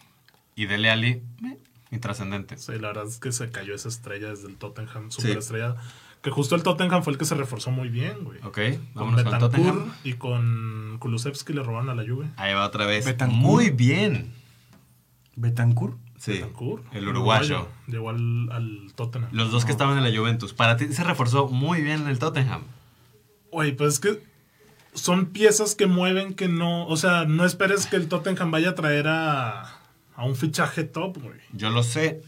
y 0.54 0.66
Dele 0.66 1.22
meh, 1.40 1.58
intrascendente. 1.90 2.56
Sí, 2.58 2.72
la 2.78 2.88
verdad 2.88 3.06
es 3.06 3.18
que 3.18 3.30
se 3.32 3.50
cayó 3.50 3.74
esa 3.74 3.88
estrella 3.88 4.30
desde 4.30 4.48
el 4.48 4.56
Tottenham, 4.56 5.10
Sí. 5.10 5.28
Que 6.26 6.32
justo 6.32 6.56
el 6.56 6.64
Tottenham 6.64 7.04
fue 7.04 7.12
el 7.12 7.20
que 7.20 7.24
se 7.24 7.36
reforzó 7.36 7.70
muy 7.70 7.88
bien, 7.88 8.24
güey. 8.24 8.40
Ok, 8.40 8.58
Con 8.94 9.14
vámonos 9.14 9.22
con 9.22 9.32
el 9.34 9.38
Tottenham. 9.38 9.74
Betancourt 9.76 10.06
y 10.06 10.12
con 10.14 10.96
Kulusevski 10.98 11.52
le 11.52 11.62
robaron 11.62 11.88
a 11.88 11.94
la 11.94 12.02
Juve. 12.02 12.26
Ahí 12.36 12.52
va 12.52 12.66
otra 12.66 12.84
vez. 12.84 13.04
Betancourt. 13.04 13.40
Muy 13.40 13.70
bien. 13.70 14.32
Betancourt. 15.36 15.96
Sí, 16.18 16.32
Betancourt, 16.32 16.82
el 16.92 17.06
uruguayo. 17.06 17.68
Llegó 17.86 18.10
al, 18.10 18.48
al 18.50 18.92
Tottenham. 18.96 19.28
Los 19.30 19.52
dos 19.52 19.64
que 19.64 19.70
estaban 19.70 19.96
en 19.98 20.02
la 20.02 20.18
Juventus. 20.18 20.52
Para 20.52 20.76
ti 20.76 20.92
se 20.92 21.04
reforzó 21.04 21.46
muy 21.46 21.80
bien 21.80 22.00
en 22.00 22.08
el 22.08 22.18
Tottenham. 22.18 22.62
Oye, 23.52 23.74
pues 23.74 23.92
es 23.94 24.00
que 24.00 24.20
son 24.94 25.26
piezas 25.26 25.76
que 25.76 25.86
mueven 25.86 26.34
que 26.34 26.48
no. 26.48 26.88
O 26.88 26.96
sea, 26.96 27.24
no 27.24 27.44
esperes 27.44 27.86
que 27.86 27.94
el 27.94 28.08
Tottenham 28.08 28.50
vaya 28.50 28.70
a 28.70 28.74
traer 28.74 29.06
a, 29.06 29.78
a 30.16 30.24
un 30.24 30.34
fichaje 30.34 30.82
top, 30.82 31.18
güey. 31.22 31.38
Yo 31.52 31.70
lo 31.70 31.84
sé, 31.84 32.20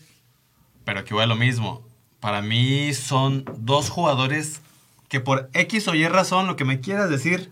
pero 0.84 1.00
aquí 1.00 1.14
voy 1.14 1.24
a 1.24 1.26
lo 1.26 1.34
mismo. 1.34 1.87
Para 2.20 2.42
mí 2.42 2.92
son 2.94 3.44
dos 3.58 3.90
jugadores 3.90 4.60
que 5.08 5.20
por 5.20 5.48
X 5.54 5.88
o 5.88 5.94
Y 5.94 6.06
razón, 6.08 6.46
lo 6.46 6.56
que 6.56 6.64
me 6.64 6.80
quieras 6.80 7.08
decir, 7.10 7.50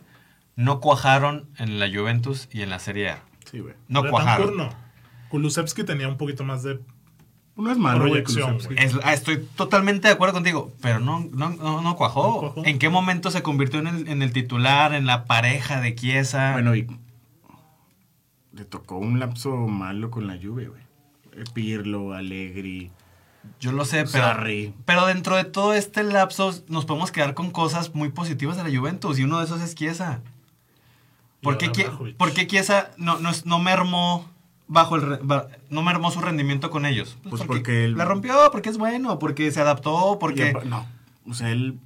no 0.57 0.81
cuajaron 0.81 1.49
en 1.59 1.79
la 1.79 1.89
Juventus 1.89 2.49
y 2.53 2.63
en 2.63 2.71
la 2.71 2.79
Serie 2.79 3.11
A. 3.11 3.23
Sí, 3.51 3.61
güey. 3.61 3.75
No 3.89 4.03
Betancourt 4.03 4.25
cuajaron. 4.25 4.57
no. 4.57 4.69
Kulusevski 5.29 5.85
tenía 5.85 6.09
un 6.09 6.17
poquito 6.17 6.45
más 6.45 6.63
de. 6.63 6.81
No 7.57 7.71
es 7.73 7.79
malo. 7.79 8.01
Proyección. 8.01 8.59
Es- 8.77 8.97
ah, 9.03 9.15
estoy 9.15 9.39
totalmente 9.57 10.09
de 10.09 10.15
acuerdo 10.15 10.35
contigo, 10.35 10.73
pero 10.83 11.01
no, 11.01 11.21
no, 11.33 11.51
no, 11.51 11.81
no 11.81 11.97
cuajó. 11.97 12.27
No 12.29 12.39
cuajó. 12.41 12.67
¿En 12.67 12.79
qué 12.79 12.89
momento 12.91 13.31
se 13.31 13.43
convirtió 13.43 13.81
en 13.81 13.87
el, 13.87 14.09
en 14.09 14.23
el 14.23 14.33
titular, 14.33 14.93
en 14.93 15.07
la 15.07 15.25
pareja 15.25 15.81
de 15.81 15.95
Chiesa? 15.95 16.53
Bueno, 16.53 16.77
y 16.77 16.87
le 18.53 18.65
tocó 18.65 18.97
un 18.99 19.21
lapso 19.21 19.55
malo 19.57 20.11
con 20.11 20.27
la 20.27 20.37
lluvia, 20.37 20.69
güey. 20.69 20.83
Pirlo, 21.55 22.13
Allegri. 22.15 22.91
Yo 23.61 23.73
lo 23.73 23.85
sé, 23.85 24.05
pero, 24.13 24.27
pero 24.85 25.07
dentro 25.07 25.37
de 25.37 25.45
todo 25.45 25.75
este 25.75 26.03
lapso 26.05 26.55
nos 26.69 26.85
podemos 26.85 27.11
quedar 27.13 27.35
con 27.35 27.51
cosas 27.51 27.95
muy 27.95 28.11
positivas 28.11 28.57
de 28.57 28.69
la 28.71 28.79
Juventus 28.79 29.19
y 29.19 29.25
uno 29.25 29.39
de 29.39 29.45
esos 29.45 29.61
es 29.61 29.75
Chiesa. 29.75 30.21
¿Por 31.43 31.59
qué, 31.59 31.69
por 32.17 32.33
qué 32.33 32.47
Chiesa 32.47 32.91
no, 32.97 33.19
no, 33.21 33.31
es- 33.31 33.47
no 33.47 33.59
mermó 33.59 34.29
bajo 34.69 34.97
el 34.97 35.21
no 35.71 35.83
mermó 35.83 36.11
su 36.11 36.21
rendimiento 36.21 36.71
con 36.71 36.87
ellos? 36.87 37.17
Pues 37.29 37.43
porque 37.45 37.85
él- 37.85 37.97
la 37.97 38.05
rompió, 38.05 38.35
porque 38.51 38.69
es 38.71 38.79
bueno, 38.79 39.19
porque 39.19 39.51
se 39.53 39.61
adaptó, 39.61 40.19
porque 40.19 40.53
No, 40.65 40.87
o 41.29 41.35
sea, 41.35 41.51
él 41.51 41.79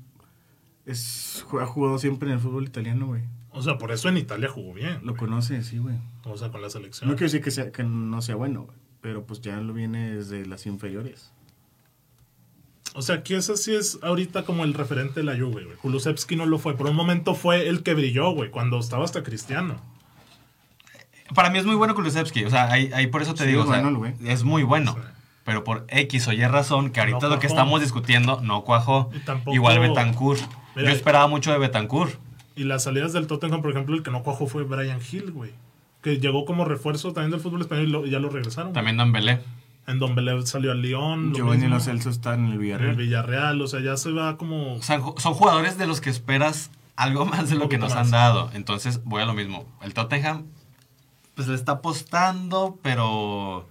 es, 0.86 1.44
ha 1.60 1.66
jugado 1.66 1.98
siempre 1.98 2.28
en 2.28 2.34
el 2.34 2.40
fútbol 2.40 2.64
italiano, 2.64 3.06
güey. 3.06 3.22
O 3.52 3.62
sea, 3.62 3.78
por 3.78 3.90
eso 3.92 4.08
en 4.08 4.16
Italia 4.16 4.48
jugó 4.48 4.72
bien. 4.74 4.94
Lo 5.02 5.12
güey. 5.12 5.16
conoce, 5.16 5.62
sí, 5.62 5.78
güey. 5.78 5.96
O 6.24 6.36
sea, 6.36 6.50
con 6.50 6.62
la 6.62 6.70
selección. 6.70 7.10
No 7.10 7.16
quiero 7.16 7.26
decir 7.26 7.42
que, 7.42 7.50
sea, 7.50 7.70
que 7.72 7.82
no 7.82 8.22
sea 8.22 8.36
bueno, 8.36 8.62
güey. 8.62 8.76
Pero 9.00 9.24
pues 9.24 9.40
ya 9.40 9.56
lo 9.60 9.72
viene 9.72 10.14
desde 10.14 10.46
las 10.46 10.66
inferiores. 10.66 11.32
O 12.94 13.02
sea, 13.02 13.22
que 13.22 13.36
ese 13.36 13.56
sí 13.56 13.74
es 13.74 13.98
ahorita 14.02 14.42
como 14.44 14.64
el 14.64 14.74
referente 14.74 15.20
de 15.20 15.24
la 15.24 15.32
Juve, 15.34 15.64
güey. 15.64 15.76
Kulusevski 15.76 16.34
no 16.36 16.44
lo 16.46 16.58
fue. 16.58 16.76
Por 16.76 16.88
un 16.88 16.96
momento 16.96 17.34
fue 17.34 17.68
el 17.68 17.82
que 17.82 17.94
brilló, 17.94 18.30
güey, 18.32 18.50
cuando 18.50 18.78
estaba 18.80 19.04
hasta 19.04 19.22
Cristiano. 19.22 19.76
para 21.34 21.50
mí 21.50 21.58
es 21.58 21.64
muy 21.66 21.76
bueno 21.76 21.94
Kulusevski, 21.94 22.44
o 22.44 22.50
sea, 22.50 22.70
ahí, 22.72 22.90
ahí 22.92 23.06
por 23.06 23.22
eso 23.22 23.34
te 23.34 23.44
Sí, 23.44 23.50
digo, 23.50 23.62
es 23.62 23.68
o 23.68 23.72
sea, 23.72 23.80
bueno 23.82 23.98
güey. 23.98 24.14
es 24.24 24.42
muy 24.42 24.62
bueno. 24.64 24.94
Sí. 24.94 25.00
Pero 25.44 25.62
por 25.64 25.84
X 25.88 26.26
o 26.28 26.32
Y 26.32 26.44
razón, 26.44 26.90
que 26.90 27.00
ahorita 27.00 27.20
No 27.22 27.28
lo 27.28 27.38
que 27.38 27.46
estamos 27.46 27.80
discutiendo 27.80 28.40
no 28.42 28.62
cuajó. 28.64 29.10
Tampoco- 29.24 29.54
Igual 29.54 29.78
Betancourt. 29.78 30.42
Mira, 30.76 30.88
Yo 30.90 30.94
esperaba 30.94 31.26
mucho 31.28 31.50
de 31.52 31.58
Betancourt. 31.58 32.14
Y 32.56 32.64
las 32.64 32.82
salidas 32.84 33.12
del 33.12 33.26
Tottenham, 33.26 33.62
por 33.62 33.70
ejemplo, 33.70 33.94
el 33.96 34.02
que 34.02 34.10
no 34.10 34.22
cuajó 34.22 34.46
fue 34.46 34.64
Brian 34.64 35.00
Hill, 35.10 35.30
güey. 35.32 35.52
Que 36.02 36.18
llegó 36.18 36.44
como 36.44 36.64
refuerzo 36.64 37.12
también 37.12 37.30
del 37.30 37.40
fútbol 37.40 37.60
español 37.62 37.86
y, 37.86 37.90
lo- 37.90 38.06
y 38.06 38.10
ya 38.10 38.18
lo 38.18 38.28
regresaron. 38.28 38.72
También 38.72 38.96
Dembélé. 38.98 39.40
En 39.90 39.98
Don 39.98 40.14
Belé 40.14 40.46
salió 40.46 40.72
al 40.72 40.82
Lyon. 40.82 41.30
lo 41.30 41.36
Giovanni. 41.36 41.68
Lo 41.68 41.80
Celso 41.80 42.10
está 42.10 42.34
en 42.34 42.46
el 42.46 42.46
En 42.46 42.52
el 42.52 42.58
Villarreal. 42.58 42.96
Villarreal. 42.96 43.62
O 43.62 43.66
sea, 43.66 43.80
ya 43.80 43.96
se 43.96 44.12
va 44.12 44.36
como... 44.36 44.74
O 44.76 44.82
sea, 44.82 45.00
son 45.16 45.34
jugadores 45.34 45.78
de 45.78 45.86
los 45.86 46.00
que 46.00 46.10
esperas 46.10 46.70
algo 46.96 47.24
más 47.24 47.48
de 47.48 47.56
lo 47.56 47.68
que 47.68 47.78
nos 47.78 47.94
más. 47.94 48.06
han 48.06 48.10
dado. 48.10 48.50
Entonces, 48.52 49.02
voy 49.04 49.22
a 49.22 49.26
lo 49.26 49.34
mismo. 49.34 49.66
El 49.82 49.94
Tottenham, 49.94 50.46
pues 51.34 51.48
le 51.48 51.54
está 51.54 51.72
apostando, 51.72 52.78
pero. 52.82 53.68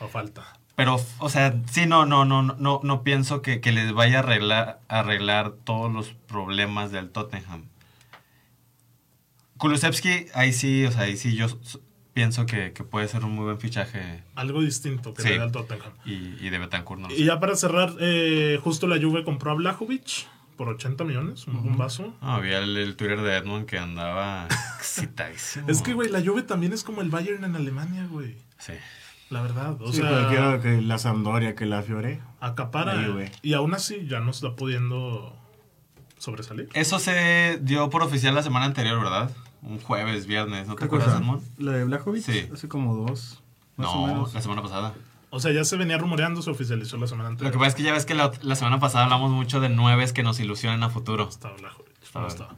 A 0.00 0.06
falta. 0.06 0.44
Pero, 0.76 1.00
o 1.18 1.28
sea, 1.28 1.56
sí, 1.68 1.86
no, 1.86 2.06
no, 2.06 2.24
no, 2.24 2.42
no, 2.42 2.80
no 2.82 3.02
pienso 3.02 3.42
que, 3.42 3.60
que 3.60 3.72
les 3.72 3.92
vaya 3.92 4.18
a 4.18 4.20
arreglar, 4.20 4.80
arreglar 4.86 5.50
todos 5.50 5.92
los 5.92 6.10
problemas 6.28 6.92
del 6.92 7.10
Tottenham. 7.10 7.64
Kulusevski, 9.56 10.26
ahí 10.34 10.52
sí, 10.52 10.84
o 10.86 10.92
sea, 10.92 11.02
ahí 11.02 11.16
sí 11.16 11.34
yo 11.34 11.48
pienso 12.18 12.46
que, 12.46 12.72
que 12.72 12.82
puede 12.82 13.06
ser 13.06 13.24
un 13.24 13.30
muy 13.36 13.44
buen 13.44 13.60
fichaje. 13.60 14.24
Algo 14.34 14.60
distinto 14.60 15.14
que 15.14 15.22
Sí. 15.22 15.28
le 15.28 15.38
da 15.38 15.44
el 15.44 15.52
Tottenham. 15.52 15.92
Y, 16.04 16.14
y 16.44 16.50
de 16.50 16.58
Betancourt 16.58 17.00
no 17.00 17.06
lo 17.08 17.14
Y 17.14 17.18
sé. 17.18 17.24
ya 17.24 17.38
para 17.38 17.54
cerrar, 17.54 17.92
eh, 18.00 18.58
justo 18.60 18.88
la 18.88 18.96
Juve 19.00 19.22
compró 19.22 19.52
a 19.52 19.54
Blajovic 19.54 20.26
por 20.56 20.68
80 20.68 21.04
millones, 21.04 21.46
un, 21.46 21.54
un 21.58 21.78
vaso. 21.78 22.16
Ah, 22.20 22.34
había 22.34 22.58
el, 22.58 22.76
el 22.76 22.96
Twitter 22.96 23.20
de 23.22 23.36
Edmond 23.36 23.66
que 23.66 23.78
andaba 23.78 24.48
excitadísimo. 24.80 25.68
Es 25.68 25.80
que, 25.80 25.94
güey, 25.94 26.10
la 26.10 26.20
Juve 26.20 26.42
también 26.42 26.72
es 26.72 26.82
como 26.82 27.02
el 27.02 27.08
Bayern 27.10 27.44
en 27.44 27.54
Alemania, 27.54 28.08
güey. 28.10 28.34
Sí. 28.58 28.72
La 29.30 29.40
verdad. 29.42 29.80
O 29.80 29.92
Sí, 29.92 30.00
sea, 30.00 30.08
cualquiera 30.10 30.60
que 30.60 30.82
la 30.82 30.98
Sampdoria, 30.98 31.54
que 31.54 31.66
la 31.66 31.82
Fiore. 31.82 32.20
acapara. 32.40 32.94
La 32.94 33.06
Juve. 33.06 33.30
Y 33.42 33.52
aún 33.52 33.74
así 33.74 34.06
ya 34.08 34.18
no 34.18 34.32
está 34.32 34.56
pudiendo 34.56 35.36
sobresalir. 36.18 36.68
Eso 36.74 36.98
se 36.98 37.60
dio 37.62 37.90
por 37.90 38.02
oficial 38.02 38.34
la 38.34 38.42
semana 38.42 38.66
anterior, 38.66 38.98
¿verdad? 38.98 39.30
Un 39.62 39.80
jueves, 39.80 40.26
viernes, 40.26 40.66
¿no 40.68 40.74
te 40.74 40.80
¿Qué 40.80 40.84
acuerdas? 40.86 41.16
Edmond? 41.20 41.42
La 41.58 41.72
de 41.72 41.84
Blajovic. 41.84 42.22
Sí. 42.22 42.48
Hace 42.52 42.68
como 42.68 42.94
dos. 42.94 43.42
Más 43.76 43.88
o 43.88 43.94
No, 44.00 44.06
menos. 44.06 44.34
la 44.34 44.40
semana 44.42 44.62
pasada. 44.62 44.94
O 45.30 45.40
sea, 45.40 45.52
ya 45.52 45.62
se 45.64 45.76
venía 45.76 45.98
rumoreando, 45.98 46.40
se 46.42 46.50
oficializó 46.50 46.96
la 46.96 47.06
semana 47.06 47.24
Lo 47.24 47.32
anterior. 47.32 47.52
que 47.52 47.58
pasa 47.58 47.68
es 47.68 47.74
que 47.74 47.82
ya 47.82 47.92
ves 47.92 48.06
que 48.06 48.14
la, 48.14 48.30
la 48.42 48.54
semana 48.56 48.80
pasada 48.80 49.04
hablamos 49.04 49.30
mucho 49.30 49.60
de 49.60 49.68
nueves 49.68 50.12
que 50.12 50.22
nos 50.22 50.40
ilusionan 50.40 50.82
a 50.82 50.90
futuro. 50.90 51.28
Estaba 51.28 51.54
Blajovic. 51.56 52.02
Estaba- 52.02 52.24
no 52.26 52.28
estaba. 52.32 52.54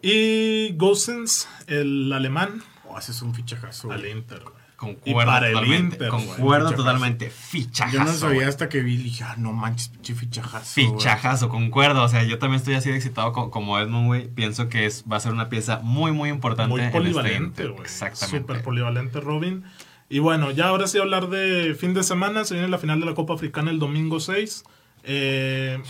Y 0.00 0.74
Gosens, 0.76 1.48
el 1.66 2.12
alemán, 2.12 2.62
Oh, 2.88 2.98
ese 2.98 3.12
es 3.12 3.22
un 3.22 3.34
fichajazo. 3.34 3.90
al 3.90 4.06
Inter, 4.06 4.40
güey. 4.42 4.61
Y 5.04 5.12
Concuerdo 5.12 5.36
el 5.46 5.52
totalmente. 5.52 5.94
Inter, 5.96 6.10
güey, 6.10 6.26
concuerdo 6.26 6.68
fichajazo. 6.68 6.76
totalmente. 6.84 7.30
Fichajazo. 7.30 7.96
Yo 7.98 8.04
no 8.04 8.12
sabía 8.12 8.48
hasta 8.48 8.68
que 8.68 8.80
vi 8.82 8.94
y 8.94 8.96
dije, 8.98 9.24
ah, 9.24 9.34
no 9.38 9.52
manches, 9.52 9.88
pinche 9.88 10.14
fichajazo. 10.14 10.74
Fichajazo, 10.74 11.48
concuerdo. 11.48 12.02
O 12.02 12.08
sea, 12.08 12.22
yo 12.24 12.38
también 12.38 12.58
estoy 12.58 12.74
así 12.74 12.90
de 12.90 12.96
excitado 12.96 13.32
co- 13.32 13.50
como 13.50 13.78
Edmond, 13.78 14.06
güey. 14.06 14.28
Pienso 14.28 14.68
que 14.68 14.86
es, 14.86 15.04
va 15.10 15.16
a 15.16 15.20
ser 15.20 15.32
una 15.32 15.48
pieza 15.48 15.80
muy, 15.82 16.12
muy 16.12 16.28
importante. 16.30 16.70
Muy 16.70 16.80
este 16.80 16.92
polivalente, 16.92 17.66
güey. 17.68 17.80
Exactamente. 17.82 18.38
Súper 18.40 18.62
polivalente, 18.62 19.20
Robin. 19.20 19.64
Y 20.08 20.18
bueno, 20.18 20.50
ya 20.50 20.66
ahora 20.68 20.86
sí 20.88 20.98
hablar 20.98 21.28
de 21.28 21.74
fin 21.74 21.94
de 21.94 22.02
semana. 22.02 22.44
Se 22.44 22.54
viene 22.54 22.68
la 22.68 22.78
final 22.78 23.00
de 23.00 23.06
la 23.06 23.14
Copa 23.14 23.34
Africana 23.34 23.70
el 23.70 23.78
domingo 23.78 24.20
6. 24.20 24.64
Eh, 25.04 25.80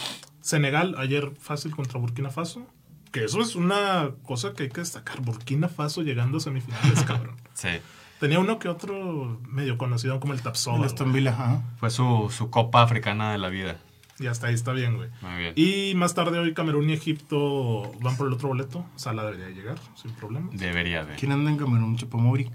Senegal, 0.40 0.95
ayer 0.99 1.30
fácil 1.40 1.70
contra 1.74 1.99
Burkina 1.99 2.30
Faso. 2.30 2.66
Que 3.11 3.24
eso 3.24 3.40
es 3.40 3.57
una 3.57 4.11
cosa 4.22 4.55
que 4.55 4.64
hay 4.64 4.68
que 4.70 4.80
destacar. 4.80 5.20
Burkina 5.20 5.68
Faso 5.68 6.03
llegando 6.03 6.38
a 6.38 6.40
semifinales, 6.40 7.03
cabrón. 7.07 7.36
Sí. 7.55 7.68
Tenía 8.22 8.38
uno 8.38 8.60
que 8.60 8.68
otro 8.68 9.40
medio 9.48 9.76
conocido 9.76 10.20
como 10.20 10.32
el 10.32 10.40
Tapsoba. 10.42 10.86
El 10.86 11.12
Villa, 11.12 11.32
ajá. 11.32 11.60
Fue 11.78 11.90
su, 11.90 12.32
su 12.32 12.50
copa 12.50 12.80
africana 12.80 13.32
de 13.32 13.38
la 13.38 13.48
vida. 13.48 13.78
Y 14.20 14.28
hasta 14.28 14.46
ahí 14.46 14.54
está 14.54 14.70
bien, 14.70 14.96
güey. 14.96 15.08
Muy 15.22 15.38
bien. 15.38 15.52
Y 15.56 15.96
más 15.96 16.14
tarde 16.14 16.38
hoy 16.38 16.54
Camerún 16.54 16.88
y 16.88 16.92
Egipto 16.92 17.90
van 18.00 18.16
por 18.16 18.28
el 18.28 18.34
otro 18.34 18.46
boleto. 18.46 18.86
Sala 18.94 19.24
debería 19.24 19.48
llegar, 19.48 19.76
sin 20.00 20.12
problema. 20.12 20.50
Debería 20.52 21.04
de. 21.04 21.16
¿Quién 21.16 21.32
anda 21.32 21.50
en 21.50 21.56
Camerún? 21.56 21.96
Chapomori. 21.96 22.48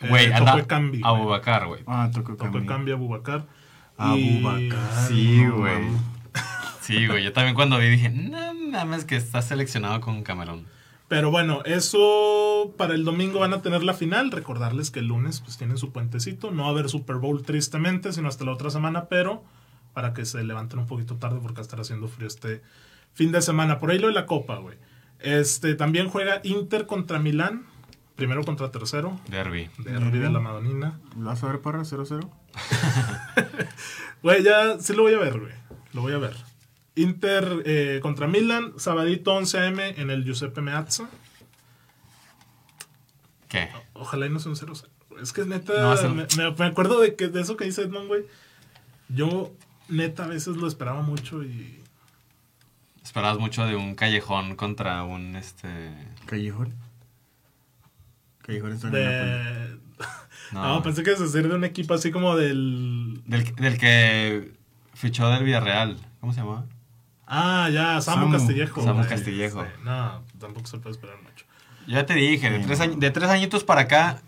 Güey, 0.00 0.26
Eh, 0.26 0.34
anda 0.34 0.50
Toko 0.50 0.64
Ekambi, 0.64 1.00
güey. 1.00 1.80
Ah, 1.86 2.10
tocó 2.12 2.32
Toco 2.32 2.50
Cambi. 2.50 2.66
cambia 2.66 2.94
Abubakar. 2.94 3.46
Abubakar. 3.96 5.06
Sí, 5.06 5.46
güey. 5.46 5.84
Sí, 6.80 7.06
güey. 7.06 7.22
Yo 7.22 7.32
también 7.32 7.54
cuando 7.54 7.78
vi 7.78 7.88
dije, 7.88 8.10
no 8.10 8.52
mames 8.72 9.04
que 9.04 9.14
está 9.14 9.42
seleccionado 9.42 10.00
con 10.00 10.24
Camerún. 10.24 10.66
Pero 11.08 11.30
bueno, 11.30 11.62
eso 11.64 12.74
para 12.76 12.94
el 12.94 13.04
domingo 13.04 13.40
van 13.40 13.54
a 13.54 13.62
tener 13.62 13.82
la 13.82 13.94
final. 13.94 14.30
Recordarles 14.30 14.90
que 14.90 15.00
el 15.00 15.06
lunes 15.06 15.40
pues 15.40 15.56
tienen 15.56 15.78
su 15.78 15.90
puentecito. 15.90 16.50
No 16.50 16.64
va 16.64 16.68
a 16.68 16.72
haber 16.72 16.88
Super 16.88 17.16
Bowl 17.16 17.42
tristemente, 17.42 18.12
sino 18.12 18.28
hasta 18.28 18.44
la 18.44 18.52
otra 18.52 18.70
semana, 18.70 19.06
pero 19.06 19.42
para 19.94 20.12
que 20.12 20.26
se 20.26 20.44
levanten 20.44 20.78
un 20.78 20.86
poquito 20.86 21.16
tarde 21.16 21.38
porque 21.40 21.56
va 21.56 21.60
a 21.60 21.62
estar 21.62 21.80
haciendo 21.80 22.08
frío 22.08 22.28
este 22.28 22.62
fin 23.14 23.32
de 23.32 23.40
semana. 23.40 23.78
Por 23.78 23.90
ahí 23.90 23.98
lo 23.98 24.08
de 24.08 24.12
la 24.12 24.26
Copa, 24.26 24.58
güey. 24.58 24.76
Este, 25.18 25.74
también 25.74 26.08
juega 26.08 26.40
Inter 26.44 26.86
contra 26.86 27.18
Milán. 27.18 27.64
Primero 28.14 28.44
contra 28.44 28.70
tercero. 28.70 29.18
Derby. 29.28 29.70
Derby 29.78 30.18
de 30.18 30.30
la 30.30 30.40
Madonina. 30.40 31.00
¿Lo 31.16 31.26
vas 31.26 31.42
a 31.42 31.46
ver, 31.46 31.60
Parra? 31.60 31.80
0-0. 31.80 32.28
Güey, 34.22 34.42
ya 34.42 34.78
sí 34.80 34.94
lo 34.94 35.02
voy 35.02 35.14
a 35.14 35.18
ver, 35.18 35.38
güey. 35.38 35.52
Lo 35.92 36.02
voy 36.02 36.12
a 36.12 36.18
ver. 36.18 36.34
Inter 36.98 37.62
eh, 37.64 38.00
contra 38.02 38.26
Milan, 38.26 38.74
sabadito 38.76 39.32
11 39.32 39.58
am 39.58 39.80
en 39.80 40.10
el 40.10 40.24
Giuseppe 40.24 40.60
Meazza. 40.60 41.08
¿Qué? 43.48 43.68
Ojalá 43.94 44.26
y 44.26 44.30
no 44.30 44.38
sea 44.38 44.50
un 44.50 44.56
0 44.56 44.72
Es 45.22 45.32
que 45.32 45.44
neta, 45.44 45.72
No 46.04 46.54
me, 46.56 46.64
acuerdo 46.64 47.00
de, 47.00 47.14
que, 47.14 47.28
de 47.28 47.40
eso 47.40 47.56
que 47.56 47.64
dice 47.64 47.82
Edmond, 47.82 48.08
güey. 48.08 48.24
Yo, 49.08 49.52
neta, 49.88 50.24
a 50.24 50.28
veces 50.28 50.56
lo 50.56 50.66
esperaba 50.66 51.02
mucho 51.02 51.42
y... 51.42 51.80
Esperabas 53.02 53.38
mucho 53.38 53.64
de 53.64 53.74
un 53.74 53.94
callejón 53.94 54.54
contra 54.54 55.02
un 55.02 55.34
este. 55.34 55.94
Callejón. 56.26 56.74
Callejón 58.42 58.72
está. 58.72 58.90
De... 58.90 59.78
No, 60.52 60.76
No, 60.76 60.82
pensé 60.82 61.02
que 61.02 61.12
es 61.12 61.20
decir 61.20 61.46
de 61.48 61.54
un 61.54 61.64
equipo 61.64 61.94
así 61.94 62.10
como 62.10 62.36
del... 62.36 63.22
Del, 63.26 63.54
del 63.54 63.78
que 63.78 64.52
fichó 64.94 65.28
del 65.28 65.44
Villarreal. 65.44 65.98
¿Cómo 66.20 66.32
se 66.32 66.40
llama? 66.40 66.66
Ah, 67.30 67.68
ya, 67.70 68.00
Samu, 68.00 68.22
Samu. 68.22 68.32
Castillejo. 68.32 68.82
Samu 68.82 68.98
güey. 69.00 69.08
Castillejo. 69.08 69.62
Sí, 69.62 69.68
no, 69.84 70.22
tampoco 70.38 70.66
se 70.66 70.78
puede 70.78 70.94
esperar 70.94 71.16
mucho. 71.22 71.44
Ya 71.86 72.06
te 72.06 72.14
dije, 72.14 72.50
de 72.50 72.58
Sí, 72.60 72.64
tres, 72.66 73.00
de 73.00 73.10
tres 73.10 73.28
añitos 73.30 73.64
para 73.64 73.82
acá, 73.82 74.22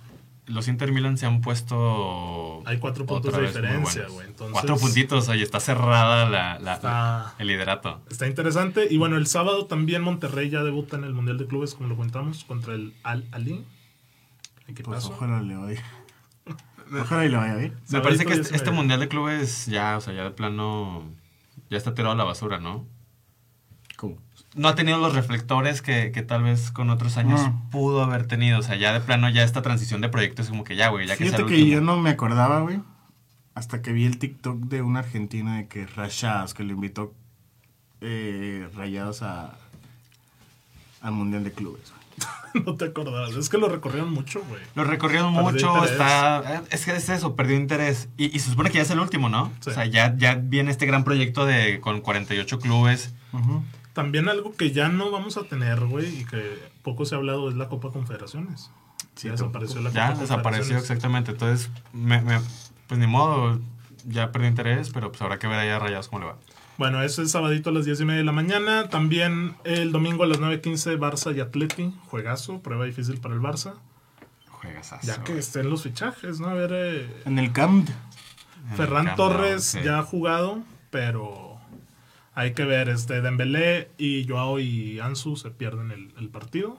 los 0.46 0.68
Inter 0.68 0.92
Milan 0.92 1.16
se 1.16 1.24
han 1.26 1.40
puesto. 1.40 2.62
Hay 2.66 2.78
cuatro 2.78 3.06
puntos 3.06 3.32
de 3.34 3.42
diferencia, 3.46 4.06
güey, 4.08 4.26
entonces- 4.26 4.52
Cuatro 4.52 4.76
puntitos, 4.76 5.28
oye, 5.28 5.42
está 5.42 5.60
cerrada 5.60 6.28
la, 6.28 6.58
la- 6.58 6.74
Está- 6.74 7.34
el 7.38 7.46
liderato. 7.46 8.00
Está 8.10 8.26
interesante. 8.26 8.86
Y 8.90 8.98
bueno, 8.98 9.16
el 9.16 9.26
sábado 9.26 9.64
también 9.66 10.02
Monterrey 10.02 10.50
ya 10.50 10.62
debuta 10.62 10.96
en 10.96 11.04
el 11.04 11.14
Mundial 11.14 11.38
de 11.38 11.46
Clubes, 11.46 11.74
como 11.74 11.88
lo 11.88 11.96
contamos, 11.96 12.44
contra 12.44 12.74
el 12.74 12.92
Al 13.02 13.26
Ali. 13.32 13.64
¿Qué 14.74 14.82
Pues 14.82 15.02
pasó? 15.04 15.14
ojalá 15.14 15.40
le 15.42 15.56
vaya. 15.56 15.82
Ojalá 16.92 17.24
y 17.24 17.28
le 17.28 17.36
vaya 17.36 17.54
bien. 17.56 17.74
Me 17.90 18.00
parece 18.00 18.24
que 18.26 18.34
este, 18.34 18.54
este 18.56 18.70
mundial 18.70 19.00
de 19.00 19.08
clubes 19.08 19.66
ya, 19.66 19.96
o 19.96 20.00
sea, 20.00 20.12
ya 20.12 20.24
de 20.24 20.30
plano. 20.32 21.04
Ya 21.70 21.76
está 21.78 21.94
tirado 21.94 22.12
a 22.12 22.16
la 22.16 22.24
basura, 22.24 22.58
¿no? 22.58 22.84
¿Cómo? 23.96 24.16
No 24.56 24.68
ha 24.68 24.74
tenido 24.74 24.98
los 24.98 25.14
reflectores 25.14 25.80
que, 25.82 26.10
que 26.12 26.22
tal 26.22 26.42
vez 26.42 26.70
con 26.72 26.90
otros 26.90 27.16
años 27.16 27.40
No. 27.40 27.68
pudo 27.70 28.02
haber 28.02 28.26
tenido. 28.26 28.58
O 28.58 28.62
sea, 28.62 28.76
ya 28.76 28.92
de 28.92 29.00
plano, 29.00 29.28
ya 29.30 29.44
esta 29.44 29.62
transición 29.62 30.00
de 30.00 30.08
proyectos 30.08 30.46
es 30.46 30.50
como 30.50 30.64
que 30.64 30.74
ya, 30.76 30.88
güey, 30.88 31.06
ya 31.06 31.16
que 31.16 31.24
Fíjate 31.24 31.44
que 31.46 31.54
último. 31.54 31.70
yo 31.72 31.80
no 31.80 31.96
me 31.98 32.10
acordaba, 32.10 32.60
güey. 32.60 32.80
Hasta 33.54 33.82
que 33.82 33.92
vi 33.92 34.04
el 34.06 34.18
TikTok 34.18 34.58
de 34.64 34.82
una 34.82 35.00
argentina 35.00 35.56
de 35.58 35.68
que 35.68 35.86
Rayados, 35.86 36.54
que 36.54 36.64
lo 36.64 36.72
invitó 36.72 37.12
eh, 38.00 38.68
Rayados 38.74 39.22
a, 39.22 39.54
al 41.02 41.12
Mundial 41.12 41.44
de 41.44 41.52
Clubes. 41.52 41.92
no 42.66 42.76
te 42.76 42.86
acordabas. 42.86 43.30
Es 43.34 43.48
que 43.48 43.58
lo 43.58 43.68
recorrieron 43.68 44.12
mucho, 44.12 44.42
güey. 44.48 44.60
Lo 44.74 44.84
recorrieron 44.84 45.32
mucho, 45.32 45.68
interés. 45.68 45.90
está... 45.92 46.62
Es 46.70 46.84
que 46.84 46.96
es 46.96 47.08
eso, 47.08 47.36
perdió 47.36 47.56
interés. 47.56 48.08
Y, 48.16 48.34
y 48.34 48.38
se 48.40 48.50
supone 48.50 48.70
que 48.70 48.76
ya 48.76 48.82
es 48.82 48.90
el 48.90 49.00
último, 49.00 49.28
¿no? 49.28 49.52
Sí. 49.60 49.70
O 49.70 49.72
sea, 49.74 49.86
ya, 49.86 50.14
ya 50.16 50.34
viene 50.34 50.70
este 50.70 50.86
gran 50.86 51.04
proyecto 51.04 51.46
de 51.46 51.80
con 51.80 52.00
48 52.00 52.58
clubes. 52.58 53.14
También 53.92 54.28
algo 54.28 54.54
que 54.54 54.70
ya 54.70 54.88
no 54.88 55.10
vamos 55.10 55.36
a 55.36 55.42
tener, 55.44 55.80
güey, 55.86 56.20
y 56.20 56.24
que 56.24 56.58
poco 56.82 57.04
se 57.04 57.14
ha 57.14 57.18
hablado 57.18 57.48
es 57.50 57.56
la 57.56 57.68
Copa 57.68 57.90
Confederaciones. 57.90 58.70
Sí, 59.16 59.26
ya 59.26 59.32
desapareció 59.32 59.80
la 59.80 59.90
Ya 59.90 60.08
Copa 60.10 60.20
desapareció 60.20 60.60
Confederaciones. 60.76 60.82
exactamente. 60.82 61.30
Entonces, 61.32 61.70
me- 61.92 62.22
me- 62.22 62.40
pues 62.86 62.98
ni 63.00 63.06
modo, 63.06 63.58
ya 64.06 64.32
perdió 64.32 64.48
interés, 64.48 64.90
pero 64.90 65.10
pues 65.10 65.20
habrá 65.22 65.38
que 65.38 65.46
ver 65.48 65.58
ahí 65.58 65.68
a 65.68 65.78
Rayados 65.78 66.08
cómo 66.08 66.20
le 66.20 66.26
va. 66.26 66.36
Bueno, 66.80 67.02
ese 67.02 67.24
es 67.24 67.32
sabadito 67.32 67.68
a 67.68 67.74
las 67.74 67.84
10 67.84 68.00
y 68.00 68.04
media 68.06 68.20
de 68.20 68.24
la 68.24 68.32
mañana. 68.32 68.88
También 68.88 69.54
el 69.64 69.92
domingo 69.92 70.24
a 70.24 70.26
las 70.26 70.40
9.15 70.40 70.98
Barça 70.98 71.36
y 71.36 71.40
Atleti. 71.40 71.92
Juegazo, 72.06 72.62
prueba 72.62 72.86
difícil 72.86 73.20
para 73.20 73.34
el 73.34 73.42
Barça. 73.42 73.74
Juegas 74.48 74.94
Ya 75.02 75.22
que 75.22 75.36
estén 75.36 75.68
los 75.68 75.82
fichajes, 75.82 76.40
¿no? 76.40 76.48
A 76.48 76.54
ver, 76.54 76.70
eh, 76.72 77.22
En 77.26 77.38
el 77.38 77.52
Camp. 77.52 77.86
Ferran 78.76 79.14
Torres 79.14 79.76
ya 79.84 79.98
ha 79.98 80.02
jugado, 80.04 80.62
pero 80.88 81.58
hay 82.32 82.54
que 82.54 82.64
ver, 82.64 82.88
este 82.88 83.20
Dembélé 83.20 83.90
y 83.98 84.26
Joao 84.26 84.58
y 84.58 85.00
Ansu 85.00 85.36
se 85.36 85.50
pierden 85.50 85.90
el, 85.90 86.14
el 86.18 86.30
partido. 86.30 86.78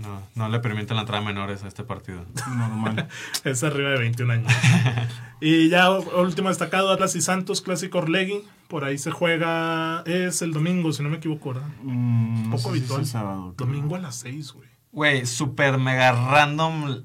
No, 0.00 0.22
no 0.34 0.48
le 0.48 0.60
permiten 0.60 0.96
la 0.96 1.02
entrada 1.02 1.22
a 1.22 1.26
menores 1.26 1.62
a 1.62 1.68
este 1.68 1.84
partido. 1.84 2.24
Normal. 2.48 3.08
Es 3.44 3.62
arriba 3.62 3.90
de 3.90 3.98
21 3.98 4.32
años. 4.32 4.52
y 5.40 5.68
ya 5.68 5.90
último 5.90 6.48
destacado, 6.48 6.90
Atlas 6.90 7.14
y 7.16 7.20
Santos, 7.20 7.60
clásico 7.60 7.98
Orlegui. 7.98 8.42
Por 8.68 8.84
ahí 8.84 8.98
se 8.98 9.10
juega, 9.10 10.02
es 10.06 10.42
el 10.42 10.52
domingo, 10.52 10.92
si 10.92 11.02
no 11.02 11.08
me 11.08 11.16
equivoco, 11.16 11.52
¿verdad? 11.54 11.68
Mm, 11.82 12.44
no 12.44 12.56
Poco 12.56 12.58
sé 12.58 12.62
si 12.62 12.68
habitual. 12.78 13.00
el 13.00 13.06
sábado. 13.06 13.54
Domingo 13.56 13.96
a 13.96 13.98
las 13.98 14.16
6, 14.16 14.52
güey. 14.52 14.68
Güey, 14.92 15.26
súper 15.26 15.78
mega 15.78 16.12
random 16.12 17.02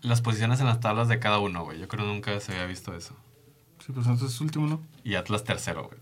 las 0.00 0.20
posiciones 0.20 0.58
en 0.60 0.66
las 0.66 0.80
tablas 0.80 1.08
de 1.08 1.18
cada 1.18 1.38
uno, 1.38 1.64
güey. 1.64 1.78
Yo 1.78 1.86
creo 1.88 2.04
que 2.04 2.12
nunca 2.12 2.40
se 2.40 2.52
había 2.52 2.66
visto 2.66 2.94
eso. 2.94 3.14
Sí, 3.86 3.92
pues 3.92 4.06
Santos 4.06 4.32
es 4.34 4.40
último, 4.40 4.66
¿no? 4.66 4.80
Y 5.04 5.14
Atlas 5.14 5.44
tercero, 5.44 5.84
güey. 5.84 5.98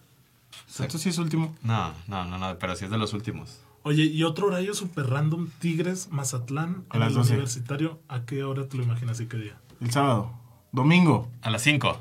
Santos 0.66 1.00
sí 1.00 1.08
es 1.10 1.18
último. 1.18 1.54
No, 1.62 1.92
no, 2.06 2.24
no, 2.24 2.38
no, 2.38 2.58
pero 2.58 2.76
sí 2.76 2.84
es 2.84 2.90
de 2.90 2.98
los 2.98 3.12
últimos. 3.12 3.60
Oye, 3.82 4.04
y 4.04 4.22
otro 4.24 4.48
horario 4.48 4.74
super 4.74 5.06
random, 5.08 5.48
Tigres, 5.58 6.08
Mazatlán, 6.10 6.84
A 6.90 6.94
en 6.96 7.00
las 7.00 7.08
el 7.10 7.14
12. 7.16 7.32
universitario. 7.32 8.00
¿A 8.08 8.22
qué 8.26 8.44
hora 8.44 8.68
te 8.68 8.76
lo 8.76 8.82
imaginas 8.82 9.20
y 9.20 9.26
qué 9.26 9.38
día? 9.38 9.58
El 9.80 9.90
sábado. 9.90 10.32
Domingo. 10.72 11.28
A 11.42 11.50
las 11.50 11.62
5, 11.62 11.98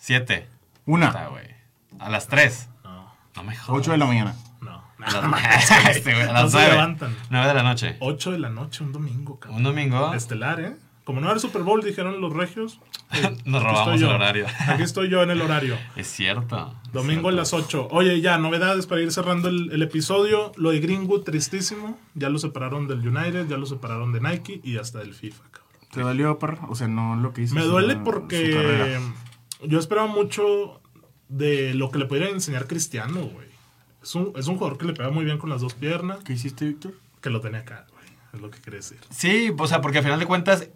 7, 0.00 0.34
Está, 0.34 0.48
Una. 0.86 1.26
güey. 1.28 1.46
A 1.98 2.08
las 2.08 2.26
3. 2.28 2.68
No, 2.84 3.12
No 3.36 3.42
me 3.44 3.54
jodas. 3.56 3.80
8 3.82 3.92
de 3.92 3.98
la 3.98 4.06
mañana. 4.06 4.34
no. 4.62 4.82
A 5.04 5.10
las, 5.30 5.70
Este, 5.96 6.12
güey, 6.14 6.26
a 6.28 6.32
las 6.32 6.42
No 6.44 6.48
se 6.50 6.56
9. 6.56 6.70
levantan. 6.72 7.16
9 7.30 7.46
de 7.48 7.54
la 7.54 7.62
noche. 7.62 7.96
8 8.00 8.32
de 8.32 8.38
la 8.38 8.48
noche, 8.48 8.82
un 8.84 8.92
domingo, 8.92 9.38
cabrón. 9.38 9.58
Un 9.58 9.62
domingo. 9.64 10.14
Estelar, 10.14 10.60
¿eh? 10.60 10.76
Como 11.10 11.22
no 11.22 11.28
era 11.28 11.40
Super 11.40 11.62
Bowl, 11.64 11.82
dijeron 11.82 12.20
los 12.20 12.32
regios. 12.32 12.78
eh, 13.12 13.36
Nos 13.44 13.64
robamos 13.64 14.00
el 14.00 14.06
horario. 14.06 14.46
Aquí 14.68 14.84
estoy 14.84 15.08
yo 15.08 15.24
en 15.24 15.30
el 15.30 15.40
horario. 15.42 15.76
Es 15.96 16.06
cierto. 16.06 16.72
Domingo 16.92 17.30
a 17.30 17.32
las 17.32 17.52
8. 17.52 17.88
Oye, 17.90 18.20
ya, 18.20 18.38
novedades 18.38 18.86
para 18.86 19.00
ir 19.00 19.10
cerrando 19.10 19.48
el, 19.48 19.72
el 19.72 19.82
episodio. 19.82 20.52
Lo 20.56 20.70
de 20.70 20.78
Greenwood, 20.78 21.22
tristísimo. 21.22 21.98
Ya 22.14 22.28
lo 22.28 22.38
separaron 22.38 22.86
del 22.86 23.04
United, 23.04 23.48
ya 23.48 23.56
lo 23.56 23.66
separaron 23.66 24.12
de 24.12 24.20
Nike 24.20 24.60
y 24.62 24.76
hasta 24.76 25.00
del 25.00 25.12
FIFA, 25.12 25.42
cabrón. 25.50 25.88
¿Te 25.90 26.00
dolió, 26.02 26.38
Parra? 26.38 26.68
O 26.68 26.76
sea, 26.76 26.86
no 26.86 27.16
lo 27.16 27.32
que 27.32 27.42
hizo. 27.42 27.56
Me 27.56 27.64
duele 27.64 27.94
su 27.94 28.04
porque 28.04 29.00
yo 29.64 29.80
esperaba 29.80 30.06
mucho 30.06 30.80
de 31.28 31.74
lo 31.74 31.90
que 31.90 31.98
le 31.98 32.04
pudiera 32.06 32.30
enseñar 32.30 32.68
Cristiano, 32.68 33.22
güey. 33.22 33.48
Es 34.00 34.14
un, 34.14 34.32
es 34.36 34.46
un 34.46 34.58
jugador 34.58 34.78
que 34.78 34.84
le 34.84 34.92
pega 34.92 35.10
muy 35.10 35.24
bien 35.24 35.38
con 35.38 35.50
las 35.50 35.60
dos 35.60 35.74
piernas, 35.74 36.20
¿Qué 36.22 36.34
hiciste, 36.34 36.66
Víctor? 36.66 36.94
que 37.20 37.30
lo 37.30 37.40
tenía 37.40 37.58
acá, 37.62 37.84
güey. 37.90 38.00
Es 38.32 38.40
lo 38.40 38.48
que 38.48 38.60
quería 38.60 38.76
decir. 38.78 38.98
Sí, 39.10 39.52
o 39.58 39.66
sea, 39.66 39.80
porque 39.80 39.98
al 39.98 40.04
final 40.04 40.20
de 40.20 40.26
cuentas 40.26 40.68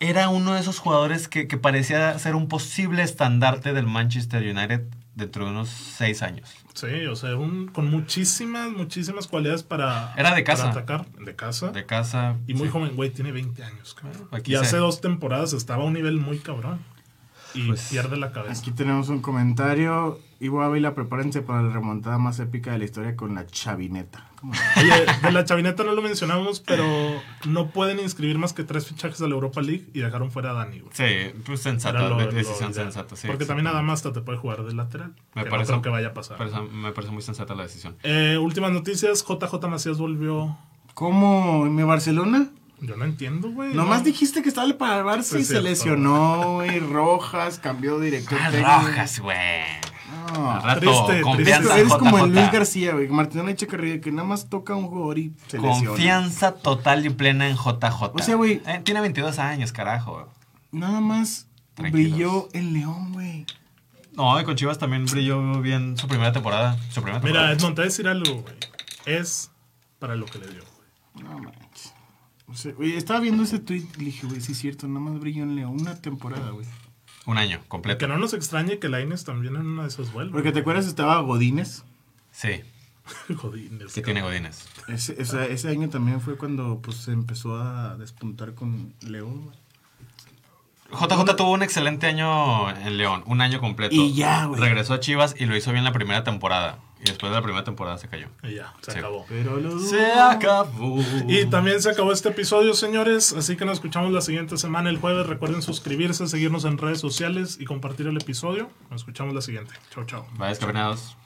era 0.00 0.30
uno 0.30 0.54
de 0.54 0.60
esos 0.60 0.78
jugadores 0.78 1.28
que, 1.28 1.46
que 1.46 1.58
parecía 1.58 2.18
ser 2.18 2.34
un 2.34 2.48
posible 2.48 3.02
estandarte 3.02 3.72
del 3.74 3.86
Manchester 3.86 4.42
United 4.42 4.82
dentro 5.14 5.44
de 5.44 5.50
unos 5.50 5.68
seis 5.68 6.22
años. 6.22 6.50
Sí, 6.74 7.06
o 7.06 7.14
sea, 7.14 7.36
un, 7.36 7.68
con 7.68 7.90
muchísimas, 7.90 8.70
muchísimas 8.70 9.26
cualidades 9.26 9.62
para, 9.62 10.14
Era 10.16 10.34
de 10.34 10.42
casa. 10.42 10.70
para 10.70 10.80
atacar. 10.80 11.06
De 11.12 11.36
casa. 11.36 11.70
De 11.70 11.84
casa. 11.84 12.36
y 12.46 12.54
muy 12.54 12.68
sí. 12.68 12.72
joven, 12.72 12.96
güey, 12.96 13.10
tiene 13.10 13.30
20 13.30 13.62
años, 13.62 13.94
cabrón. 13.94 14.28
Aquí 14.32 14.52
y 14.52 14.54
hace 14.54 14.78
dos 14.78 15.00
temporadas 15.00 15.52
estaba 15.52 15.82
a 15.84 15.86
un 15.86 15.92
nivel 15.92 16.16
muy 16.16 16.38
cabrón. 16.38 16.80
Y 17.54 17.66
Pues, 17.68 17.88
pierde 17.90 18.16
la 18.16 18.32
cabeza. 18.32 18.60
Aquí 18.60 18.70
tenemos 18.72 19.08
un 19.08 19.20
comentario. 19.20 20.18
Ivo 20.42 20.62
Ávila, 20.62 20.94
prepárense 20.94 21.42
para 21.42 21.60
la 21.62 21.70
remontada 21.70 22.16
más 22.16 22.38
épica 22.40 22.72
de 22.72 22.78
la 22.78 22.84
historia 22.86 23.14
con 23.14 23.34
la 23.34 23.46
chavineta. 23.46 24.26
Oye, 24.78 25.04
de 25.22 25.32
la 25.32 25.44
chavineta 25.44 25.84
no 25.84 25.92
lo 25.92 26.00
mencionamos, 26.00 26.60
pero 26.60 26.82
no 27.46 27.68
pueden 27.70 28.00
inscribir 28.00 28.38
más 28.38 28.54
que 28.54 28.64
tres 28.64 28.86
fichajes 28.86 29.20
a 29.20 29.28
la 29.28 29.34
Europa 29.34 29.60
League 29.60 29.84
y 29.92 30.00
dejaron 30.00 30.30
fuera 30.30 30.52
a 30.52 30.54
Dani, 30.54 30.80
güey. 30.80 30.92
Sí, 30.94 31.38
pues 31.44 31.60
sensata, 31.60 31.98
Era 31.98 32.08
lo- 32.08 32.16
de- 32.16 32.24
lo 32.24 32.32
decisión 32.32 32.72
sensata, 32.72 33.16
sí. 33.16 33.26
Porque 33.26 33.44
sí. 33.44 33.48
también 33.48 33.66
Adamasta 33.66 34.14
te 34.14 34.22
puede 34.22 34.38
jugar 34.38 34.62
de 34.64 34.72
lateral. 34.72 35.12
Me 35.34 35.44
que 35.44 35.50
parece, 35.50 35.72
no 35.72 35.82
creo 35.82 35.92
que 35.92 35.96
vaya 35.98 36.08
a 36.08 36.14
pasar. 36.14 36.38
parece- 36.38 36.58
me 36.62 36.90
parece 36.92 37.12
muy 37.12 37.20
sensata 37.22 37.54
la 37.54 37.64
decisión. 37.64 37.96
Eh, 38.02 38.38
últimas 38.40 38.72
noticias, 38.72 39.22
JJ 39.28 39.68
Macías 39.68 39.98
volvió... 39.98 40.56
¿Cómo? 40.94 41.66
¿En 41.66 41.74
mi 41.74 41.82
Barcelona? 41.82 42.48
Yo 42.82 42.96
no 42.96 43.04
entiendo, 43.04 43.50
güey. 43.50 43.74
Nomás 43.74 43.98
no. 44.00 44.04
dijiste 44.06 44.42
que 44.42 44.48
estaba 44.48 44.72
para 44.78 44.98
el 45.00 45.04
Barça 45.04 45.30
Pues 45.30 45.32
y 45.32 45.38
se 45.44 45.44
cierto. 45.46 45.68
lesionó, 45.68 46.54
güey. 46.54 46.78
Rojas, 46.80 47.58
cambió 47.58 47.98
de 47.98 48.06
director 48.06 48.38
Ah. 48.40 48.82
Rojas, 48.82 49.20
güey. 49.20 49.36
No. 50.34 50.50
Al 50.50 50.62
rato, 50.62 50.80
Triste, 50.80 51.20
confianza, 51.22 51.58
triste. 51.74 51.80
Eres 51.80 51.94
como 51.94 52.18
el. 52.18 52.32
Luis 52.32 52.50
García, 52.52 52.92
güey. 52.92 53.08
Martín 53.08 53.48
Echecarría, 53.48 54.00
que 54.00 54.10
nada 54.12 54.26
más 54.26 54.48
toca 54.48 54.74
un 54.74 54.86
jugador 54.88 55.18
y 55.18 55.32
se 55.48 55.58
lesiona. 55.58 55.88
Confianza 55.88 56.54
total 56.54 57.04
y 57.04 57.10
plena 57.10 57.48
en 57.48 57.56
JJ. 57.56 58.12
O 58.14 58.18
sea, 58.20 58.36
güey- 58.36 58.62
Eh, 58.66 58.80
tiene 58.84 59.00
22 59.00 59.38
años, 59.38 59.72
carajo. 59.72 60.28
Nada 60.72 61.00
más 61.00 61.48
Tranquilos. 61.74 62.10
brilló 62.12 62.48
en 62.52 62.72
León, 62.72 63.12
güey. 63.12 63.46
No, 64.14 64.40
y 64.40 64.44
con 64.44 64.56
Chivas 64.56 64.78
también 64.78 65.04
brilló 65.06 65.60
bien 65.60 65.96
su 65.96 66.06
primera 66.08 66.32
temporada. 66.32 66.76
Su 66.90 67.02
primera 67.02 67.18
Mira, 67.20 67.22
temporada. 67.32 67.52
Edmond, 67.52 67.74
te 67.74 67.80
voy 67.82 67.86
a 67.86 67.88
decir 67.90 68.08
algo, 68.08 68.34
güey. 68.42 68.54
Es 69.06 69.50
para 69.98 70.16
lo 70.16 70.26
que 70.26 70.38
le 70.38 70.46
dio, 70.48 70.62
güey. 71.14 71.24
No 71.24 71.38
manches. 71.38 71.59
Estaba 72.80 73.20
viendo 73.20 73.42
ese 73.42 73.58
tweet 73.58 73.86
y 73.98 74.04
dije, 74.04 74.26
güey, 74.26 74.40
sí 74.40 74.52
es 74.52 74.58
cierto, 74.58 74.88
nada 74.88 75.00
más 75.00 75.20
brilló 75.20 75.42
en 75.42 75.56
León 75.56 75.80
una 75.80 76.00
temporada, 76.00 76.50
güey. 76.50 76.66
Un 77.26 77.38
año 77.38 77.60
completo. 77.68 77.98
Que 77.98 78.08
no 78.08 78.18
nos 78.18 78.34
extrañe 78.34 78.78
que 78.78 78.88
Laines 78.88 79.24
también 79.24 79.56
en 79.56 79.66
una 79.66 79.82
de 79.82 79.88
esas 79.88 80.12
vuelve. 80.12 80.32
Porque 80.32 80.52
te 80.52 80.60
acuerdas, 80.60 80.86
estaba 80.86 81.20
Godínez. 81.20 81.84
Sí, 82.32 82.62
Jodines, 83.36 83.92
que 83.92 84.02
tiene 84.02 84.22
Godínez. 84.22 84.66
Ese, 84.88 85.20
o 85.20 85.24
sea, 85.24 85.44
ese 85.44 85.68
año 85.68 85.88
también 85.88 86.20
fue 86.20 86.36
cuando 86.36 86.80
pues 86.80 86.98
se 86.98 87.12
empezó 87.12 87.56
a 87.56 87.96
despuntar 87.96 88.54
con 88.54 88.94
León, 89.00 89.44
güey. 89.44 89.56
JJ 90.92 91.36
tuvo 91.36 91.52
un 91.52 91.62
excelente 91.62 92.08
año 92.08 92.68
en 92.70 92.98
León, 92.98 93.22
un 93.26 93.40
año 93.40 93.60
completo. 93.60 93.94
Y 93.94 94.12
ya, 94.14 94.46
güey. 94.46 94.60
Regresó 94.60 94.94
a 94.94 95.00
Chivas 95.00 95.36
y 95.38 95.46
lo 95.46 95.56
hizo 95.56 95.70
bien 95.70 95.84
la 95.84 95.92
primera 95.92 96.24
temporada. 96.24 96.80
Y 97.02 97.08
después 97.08 97.30
de 97.32 97.36
la 97.36 97.42
primera 97.42 97.64
temporada 97.64 97.96
se 97.98 98.08
cayó. 98.08 98.28
Y 98.42 98.56
ya, 98.56 98.74
se 98.82 98.92
Sí. 98.92 98.98
acabó. 98.98 99.24
Pero 99.28 99.56
lo 99.56 99.78
Se 99.78 100.12
acabó. 100.12 100.98
Y 101.26 101.46
también 101.46 101.80
se 101.80 101.90
acabó 101.90 102.12
este 102.12 102.28
episodio, 102.28 102.74
señores. 102.74 103.32
Así 103.32 103.56
que 103.56 103.64
nos 103.64 103.74
escuchamos 103.74 104.12
la 104.12 104.20
siguiente 104.20 104.56
semana, 104.58 104.90
el 104.90 104.98
jueves. 104.98 105.26
Recuerden 105.26 105.62
suscribirse, 105.62 106.26
seguirnos 106.28 106.64
en 106.66 106.76
redes 106.78 107.00
sociales 107.00 107.56
y 107.58 107.64
compartir 107.64 108.06
el 108.06 108.16
episodio. 108.16 108.70
Nos 108.90 109.00
escuchamos 109.00 109.34
la 109.34 109.40
siguiente. 109.40 109.72
Chao, 109.94 110.04
chao. 110.04 110.26
Vaya 110.36 110.50
descafeinados. 110.50 111.16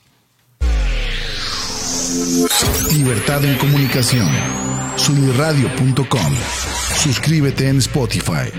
Libertad 2.93 3.45
en 3.45 3.59
comunicación. 3.59 4.29
Sunirradio.com. 4.97 6.33
Suscríbete 7.03 7.68
en 7.68 7.79
Spotify. 7.79 8.53